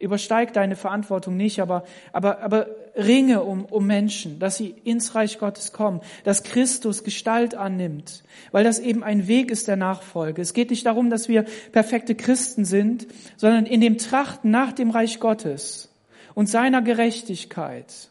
Übersteig 0.03 0.53
deine 0.53 0.75
Verantwortung 0.75 1.37
nicht, 1.37 1.61
aber, 1.61 1.85
aber, 2.11 2.41
aber 2.41 2.67
ringe 2.95 3.43
um, 3.43 3.65
um 3.65 3.87
Menschen, 3.87 4.37
dass 4.37 4.57
sie 4.57 4.75
ins 4.83 5.15
Reich 5.15 5.39
Gottes 5.39 5.71
kommen, 5.71 6.01
dass 6.25 6.43
Christus 6.43 7.03
Gestalt 7.03 7.55
annimmt, 7.55 8.23
weil 8.51 8.63
das 8.63 8.79
eben 8.79 9.03
ein 9.03 9.27
Weg 9.27 9.49
ist 9.49 9.67
der 9.67 9.77
Nachfolge. 9.77 10.41
Es 10.41 10.53
geht 10.53 10.69
nicht 10.69 10.85
darum, 10.85 11.09
dass 11.09 11.29
wir 11.29 11.45
perfekte 11.71 12.15
Christen 12.15 12.65
sind, 12.65 13.07
sondern 13.37 13.65
in 13.65 13.81
dem 13.81 13.97
Trachten 13.97 14.51
nach 14.51 14.73
dem 14.73 14.89
Reich 14.89 15.19
Gottes 15.19 15.89
und 16.35 16.47
seiner 16.47 16.81
Gerechtigkeit. 16.81 18.09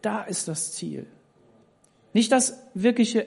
Da 0.00 0.22
ist 0.22 0.48
das 0.48 0.72
Ziel. 0.72 1.06
Nicht 2.14 2.32
das 2.32 2.58
wirkliche 2.74 3.26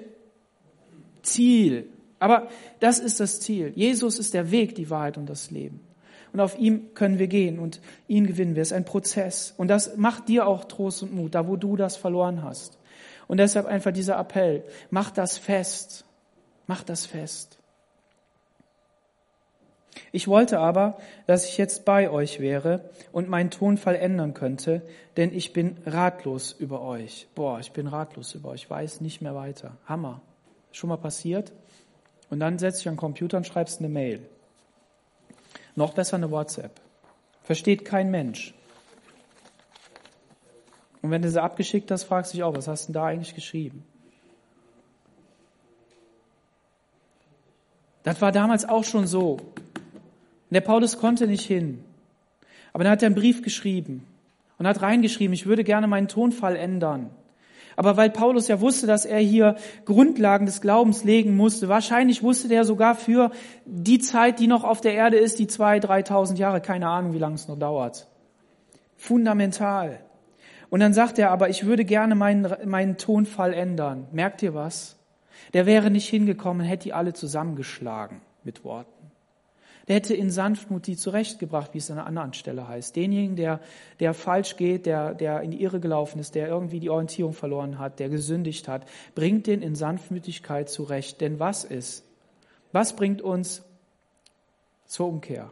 Ziel, 1.21 1.87
aber 2.17 2.49
das 2.79 2.99
ist 2.99 3.19
das 3.19 3.39
Ziel. 3.39 3.71
Jesus 3.75 4.17
ist 4.17 4.33
der 4.33 4.49
Weg, 4.51 4.73
die 4.75 4.89
Wahrheit 4.89 5.17
und 5.17 5.29
das 5.29 5.51
Leben 5.51 5.79
und 6.33 6.39
auf 6.39 6.57
ihm 6.57 6.93
können 6.93 7.19
wir 7.19 7.27
gehen 7.27 7.59
und 7.59 7.81
ihn 8.07 8.27
gewinnen 8.27 8.55
wir. 8.55 8.61
Es 8.61 8.69
ist 8.69 8.77
ein 8.77 8.85
Prozess 8.85 9.53
und 9.57 9.67
das 9.67 9.97
macht 9.97 10.29
dir 10.29 10.47
auch 10.47 10.65
Trost 10.65 11.03
und 11.03 11.13
Mut, 11.13 11.35
da 11.35 11.47
wo 11.47 11.55
du 11.55 11.75
das 11.75 11.97
verloren 11.97 12.43
hast. 12.43 12.77
Und 13.27 13.37
deshalb 13.37 13.65
einfach 13.65 13.91
dieser 13.91 14.17
Appell, 14.17 14.63
mach 14.89 15.11
das 15.11 15.37
fest, 15.37 16.05
mach 16.67 16.83
das 16.83 17.05
fest. 17.05 17.57
Ich 20.13 20.27
wollte 20.27 20.59
aber, 20.59 20.97
dass 21.27 21.45
ich 21.45 21.57
jetzt 21.57 21.85
bei 21.85 22.09
euch 22.09 22.39
wäre 22.39 22.89
und 23.11 23.29
meinen 23.29 23.49
Tonfall 23.49 23.95
ändern 23.95 24.33
könnte, 24.33 24.81
denn 25.17 25.33
ich 25.33 25.53
bin 25.53 25.77
ratlos 25.85 26.53
über 26.53 26.81
euch. 26.81 27.27
Boah, 27.35 27.59
ich 27.59 27.71
bin 27.71 27.87
ratlos 27.87 28.33
über 28.35 28.49
euch, 28.49 28.69
weiß 28.69 29.01
nicht 29.01 29.21
mehr 29.21 29.35
weiter. 29.35 29.77
Hammer. 29.85 30.21
Schon 30.71 30.89
mal 30.89 30.97
passiert? 30.97 31.51
Und 32.29 32.39
dann 32.39 32.59
setzt 32.59 32.79
dich 32.79 32.87
an 32.87 32.95
den 32.95 32.99
Computer 32.99 33.37
und 33.37 33.45
schreibst 33.45 33.79
eine 33.79 33.89
Mail. 33.89 34.21
Noch 35.75 35.93
besser 35.93 36.17
eine 36.17 36.31
WhatsApp. 36.31 36.79
Versteht 37.43 37.85
kein 37.85 38.11
Mensch. 38.11 38.53
Und 41.01 41.11
wenn 41.11 41.21
du 41.21 41.29
sie 41.29 41.41
abgeschickt 41.41 41.89
hast, 41.91 42.03
fragst 42.03 42.33
du 42.33 42.37
dich 42.37 42.43
auch, 42.43 42.55
was 42.55 42.67
hast 42.67 42.83
du 42.83 42.93
denn 42.93 43.01
da 43.01 43.05
eigentlich 43.05 43.33
geschrieben? 43.33 43.83
Das 48.03 48.21
war 48.21 48.31
damals 48.31 48.65
auch 48.65 48.83
schon 48.83 49.07
so. 49.07 49.33
Und 49.33 50.51
der 50.51 50.61
Paulus 50.61 50.97
konnte 50.97 51.27
nicht 51.27 51.45
hin. 51.45 51.83
Aber 52.73 52.83
dann 52.83 52.91
hat 52.91 53.03
er 53.03 53.07
einen 53.07 53.15
Brief 53.15 53.41
geschrieben 53.41 54.05
und 54.57 54.67
hat 54.67 54.81
reingeschrieben, 54.81 55.33
ich 55.33 55.45
würde 55.45 55.63
gerne 55.63 55.87
meinen 55.87 56.07
Tonfall 56.07 56.55
ändern. 56.55 57.09
Aber 57.75 57.97
weil 57.97 58.09
Paulus 58.09 58.47
ja 58.47 58.59
wusste, 58.61 58.87
dass 58.87 59.05
er 59.05 59.19
hier 59.19 59.55
Grundlagen 59.85 60.45
des 60.45 60.61
Glaubens 60.61 61.03
legen 61.03 61.35
musste, 61.35 61.69
wahrscheinlich 61.69 62.23
wusste 62.23 62.47
der 62.47 62.65
sogar 62.65 62.95
für 62.95 63.31
die 63.65 63.99
Zeit, 63.99 64.39
die 64.39 64.47
noch 64.47 64.63
auf 64.63 64.81
der 64.81 64.93
Erde 64.93 65.17
ist, 65.17 65.39
die 65.39 65.47
zwei, 65.47 65.79
dreitausend 65.79 66.39
Jahre, 66.39 66.61
keine 66.61 66.87
Ahnung, 66.87 67.13
wie 67.13 67.19
lange 67.19 67.35
es 67.35 67.47
noch 67.47 67.57
dauert. 67.57 68.07
Fundamental. 68.95 69.99
Und 70.69 70.79
dann 70.79 70.93
sagt 70.93 71.19
er, 71.19 71.31
aber 71.31 71.49
ich 71.49 71.65
würde 71.65 71.83
gerne 71.83 72.15
meinen, 72.15 72.47
meinen 72.65 72.97
Tonfall 72.97 73.53
ändern. 73.53 74.07
Merkt 74.11 74.41
ihr 74.41 74.53
was? 74.53 74.97
Der 75.53 75.65
wäre 75.65 75.91
nicht 75.91 76.07
hingekommen, 76.07 76.65
hätte 76.65 76.83
die 76.83 76.93
alle 76.93 77.13
zusammengeschlagen 77.13 78.21
mit 78.43 78.63
Worten. 78.63 79.00
Der 79.87 79.95
hätte 79.95 80.13
in 80.13 80.29
Sanftmut 80.29 80.87
die 80.87 80.95
zurechtgebracht, 80.95 81.73
wie 81.73 81.79
es 81.79 81.89
an 81.89 81.97
einer 81.97 82.07
anderen 82.07 82.33
Stelle 82.33 82.67
heißt. 82.67 82.95
Denjenigen, 82.95 83.35
der, 83.35 83.59
der 83.99 84.13
falsch 84.13 84.57
geht, 84.57 84.85
der, 84.85 85.13
der 85.13 85.41
in 85.41 85.51
die 85.51 85.61
Irre 85.61 85.79
gelaufen 85.79 86.19
ist, 86.19 86.35
der 86.35 86.47
irgendwie 86.47 86.79
die 86.79 86.89
Orientierung 86.89 87.33
verloren 87.33 87.79
hat, 87.79 87.99
der 87.99 88.09
gesündigt 88.09 88.67
hat, 88.67 88.85
bringt 89.15 89.47
den 89.47 89.61
in 89.61 89.75
Sanftmütigkeit 89.75 90.69
zurecht. 90.69 91.21
Denn 91.21 91.39
was 91.39 91.63
ist? 91.63 92.05
Was 92.71 92.95
bringt 92.95 93.21
uns 93.21 93.63
zur 94.85 95.07
Umkehr? 95.07 95.51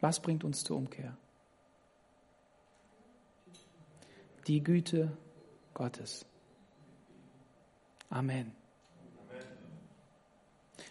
Was 0.00 0.20
bringt 0.20 0.44
uns 0.44 0.64
zur 0.64 0.76
Umkehr? 0.76 1.16
die 4.46 4.62
Güte 4.62 5.16
Gottes. 5.74 6.26
Amen. 8.10 8.52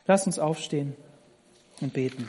Lass 0.07 0.25
uns 0.25 0.39
aufstehen 0.39 0.95
und 1.79 1.93
beten. 1.93 2.27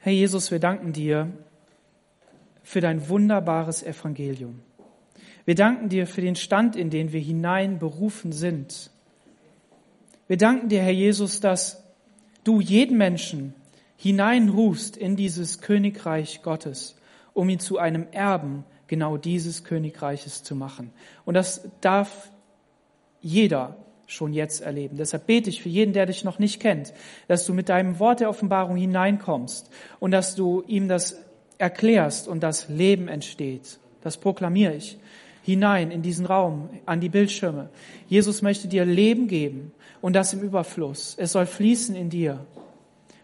Herr 0.00 0.12
Jesus, 0.12 0.50
wir 0.50 0.58
danken 0.58 0.92
dir 0.92 1.30
für 2.62 2.80
dein 2.80 3.08
wunderbares 3.08 3.82
Evangelium. 3.82 4.60
Wir 5.44 5.54
danken 5.54 5.88
dir 5.88 6.06
für 6.06 6.20
den 6.20 6.36
Stand, 6.36 6.76
in 6.76 6.90
den 6.90 7.12
wir 7.12 7.20
hinein 7.20 7.78
berufen 7.78 8.32
sind. 8.32 8.90
Wir 10.26 10.36
danken 10.36 10.68
dir, 10.68 10.82
Herr 10.82 10.92
Jesus, 10.92 11.40
dass 11.40 11.82
du 12.44 12.60
jeden 12.60 12.98
Menschen 12.98 13.54
hineinrufst 13.96 14.96
in 14.96 15.16
dieses 15.16 15.60
Königreich 15.60 16.42
Gottes, 16.42 16.96
um 17.32 17.48
ihn 17.48 17.60
zu 17.60 17.78
einem 17.78 18.06
Erben 18.12 18.64
genau 18.88 19.16
dieses 19.16 19.64
Königreiches 19.64 20.42
zu 20.42 20.56
machen. 20.56 20.90
Und 21.24 21.34
das 21.34 21.68
darf 21.80 22.30
jeder 23.20 23.76
schon 24.06 24.32
jetzt 24.32 24.62
erleben. 24.62 24.96
Deshalb 24.96 25.26
bete 25.26 25.50
ich 25.50 25.62
für 25.62 25.68
jeden, 25.68 25.92
der 25.92 26.06
dich 26.06 26.24
noch 26.24 26.38
nicht 26.38 26.60
kennt, 26.60 26.94
dass 27.28 27.44
du 27.44 27.52
mit 27.52 27.68
deinem 27.68 27.98
Wort 27.98 28.20
der 28.20 28.30
Offenbarung 28.30 28.76
hineinkommst 28.76 29.70
und 30.00 30.10
dass 30.10 30.34
du 30.34 30.64
ihm 30.66 30.88
das 30.88 31.16
erklärst 31.58 32.26
und 32.26 32.42
das 32.42 32.68
Leben 32.68 33.08
entsteht. 33.08 33.78
Das 34.02 34.16
proklamiere 34.16 34.74
ich 34.74 34.98
hinein 35.42 35.90
in 35.90 36.02
diesen 36.02 36.26
Raum, 36.26 36.68
an 36.86 37.00
die 37.00 37.08
Bildschirme. 37.08 37.70
Jesus 38.06 38.42
möchte 38.42 38.68
dir 38.68 38.84
Leben 38.84 39.28
geben 39.28 39.72
und 40.00 40.14
das 40.14 40.32
im 40.32 40.42
Überfluss. 40.42 41.14
Es 41.18 41.32
soll 41.32 41.46
fließen 41.46 41.94
in 41.94 42.10
dir. 42.10 42.44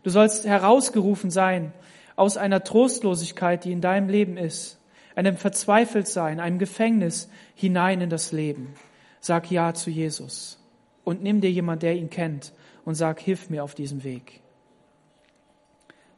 Du 0.03 0.11
sollst 0.11 0.47
herausgerufen 0.47 1.31
sein 1.31 1.73
aus 2.17 2.37
einer 2.37 2.65
Trostlosigkeit, 2.65 3.65
die 3.65 3.73
in 3.73 3.81
deinem 3.81 4.09
Leben 4.09 4.37
ist, 4.37 4.79
einem 5.15 5.37
Verzweifeltsein, 5.37 6.41
einem 6.41 6.59
Gefängnis 6.59 7.29
hinein 7.55 8.01
in 8.01 8.11
das 8.11 8.33
Leben. 8.33 8.75
Sag 9.21 9.51
Ja 9.51 9.75
zu 9.75 9.91
Jesus 9.91 10.59
und 11.05 11.23
nimm 11.23 11.41
dir 11.41 11.51
jemand, 11.51 11.83
der 11.83 11.95
ihn 11.95 12.11
kennt 12.11 12.53
und 12.85 12.95
sag, 12.95 13.21
hilf 13.21 13.51
mir 13.51 13.65
auf 13.65 13.75
diesem 13.75 14.05
Weg. 14.05 14.41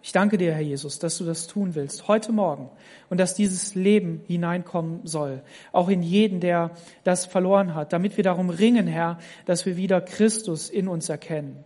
Ich 0.02 0.12
danke 0.12 0.38
dir, 0.38 0.54
Herr 0.54 0.62
Jesus, 0.62 1.00
dass 1.00 1.18
du 1.18 1.24
das 1.24 1.48
tun 1.48 1.74
willst, 1.74 2.06
heute 2.06 2.30
Morgen, 2.30 2.70
und 3.10 3.18
dass 3.18 3.34
dieses 3.34 3.74
Leben 3.74 4.22
hineinkommen 4.28 5.00
soll, 5.04 5.42
auch 5.72 5.88
in 5.88 6.00
jeden, 6.00 6.38
der 6.38 6.70
das 7.02 7.26
verloren 7.26 7.74
hat, 7.74 7.92
damit 7.92 8.16
wir 8.16 8.22
darum 8.22 8.48
ringen, 8.48 8.86
Herr, 8.86 9.18
dass 9.46 9.66
wir 9.66 9.76
wieder 9.76 10.00
Christus 10.00 10.70
in 10.70 10.86
uns 10.86 11.08
erkennen. 11.08 11.64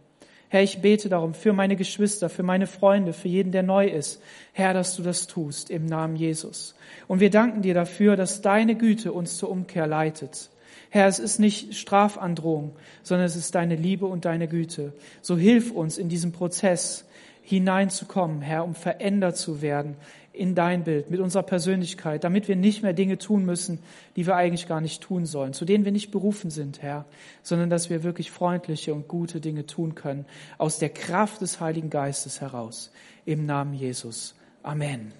Herr, 0.53 0.65
ich 0.65 0.83
bete 0.83 1.09
darum 1.09 1.33
für 1.33 1.53
meine 1.53 1.77
Geschwister, 1.77 2.29
für 2.29 2.43
meine 2.43 2.67
Freunde, 2.67 3.13
für 3.13 3.29
jeden, 3.29 3.53
der 3.53 3.63
neu 3.63 3.87
ist. 3.87 4.21
Herr, 4.53 4.75
dass 4.75 4.97
du 4.97 5.03
das 5.05 5.29
tust 5.29 5.71
im 5.71 5.87
Namen 5.87 6.17
Jesus. 6.17 6.75
Und 7.07 7.21
wir 7.21 7.31
danken 7.31 7.63
dir 7.63 7.73
dafür, 7.73 8.17
dass 8.17 8.43
deine 8.43 8.75
Güte 8.75 9.13
uns 9.13 9.37
zur 9.37 9.49
Umkehr 9.49 9.87
leitet. 9.87 10.51
Herr, 10.91 11.07
es 11.07 11.21
ist 11.21 11.39
nicht 11.39 11.77
Strafandrohung, 11.77 12.73
sondern 13.05 13.27
es 13.27 13.37
ist 13.37 13.55
deine 13.55 13.77
Liebe 13.77 14.07
und 14.07 14.25
deine 14.25 14.49
Güte. 14.49 14.93
So 15.23 15.39
hilf 15.39 15.71
uns 15.71 15.99
in 15.99 16.09
diesem 16.09 16.33
Prozess 16.33 17.05
hineinzukommen, 17.43 18.43
Herr, 18.43 18.65
um 18.65 18.75
verändert 18.75 19.37
zu 19.37 19.63
werden 19.63 19.97
in 20.33 20.55
dein 20.55 20.85
Bild, 20.85 21.11
mit 21.11 21.21
unserer 21.21 21.43
Persönlichkeit, 21.43 22.25
damit 22.25 22.49
wir 22.49 22.57
nicht 22.57 22.83
mehr 22.83 22.93
Dinge 22.93 23.19
tun 23.19 23.45
müssen, 23.45 23.81
die 24.17 24.27
wir 24.27 24.37
eigentlich 24.37 24.69
gar 24.69 24.81
nicht 24.81 25.03
tun 25.03 25.27
sollen, 25.27 25.53
zu 25.53 25.65
denen 25.65 25.85
wir 25.85 25.93
nicht 25.93 26.11
berufen 26.11 26.51
sind, 26.51 26.83
Herr, 26.83 27.05
sondern 27.43 27.69
dass 27.69 27.91
wir 27.91 28.05
wirklich 28.05 28.31
freundliche 28.31 28.95
und 28.95 29.09
gute 29.09 29.41
Dinge 29.41 29.67
tun 29.67 29.95
können, 29.95 30.25
aus 30.59 30.79
der 30.79 30.91
Kraft 30.91 31.41
des 31.41 31.61
Heiligen 31.61 31.91
Geistes 31.91 32.41
heraus. 32.41 32.93
Im 33.25 33.45
Namen 33.45 33.75
Jesus. 33.75 34.35
Amen. 34.63 35.13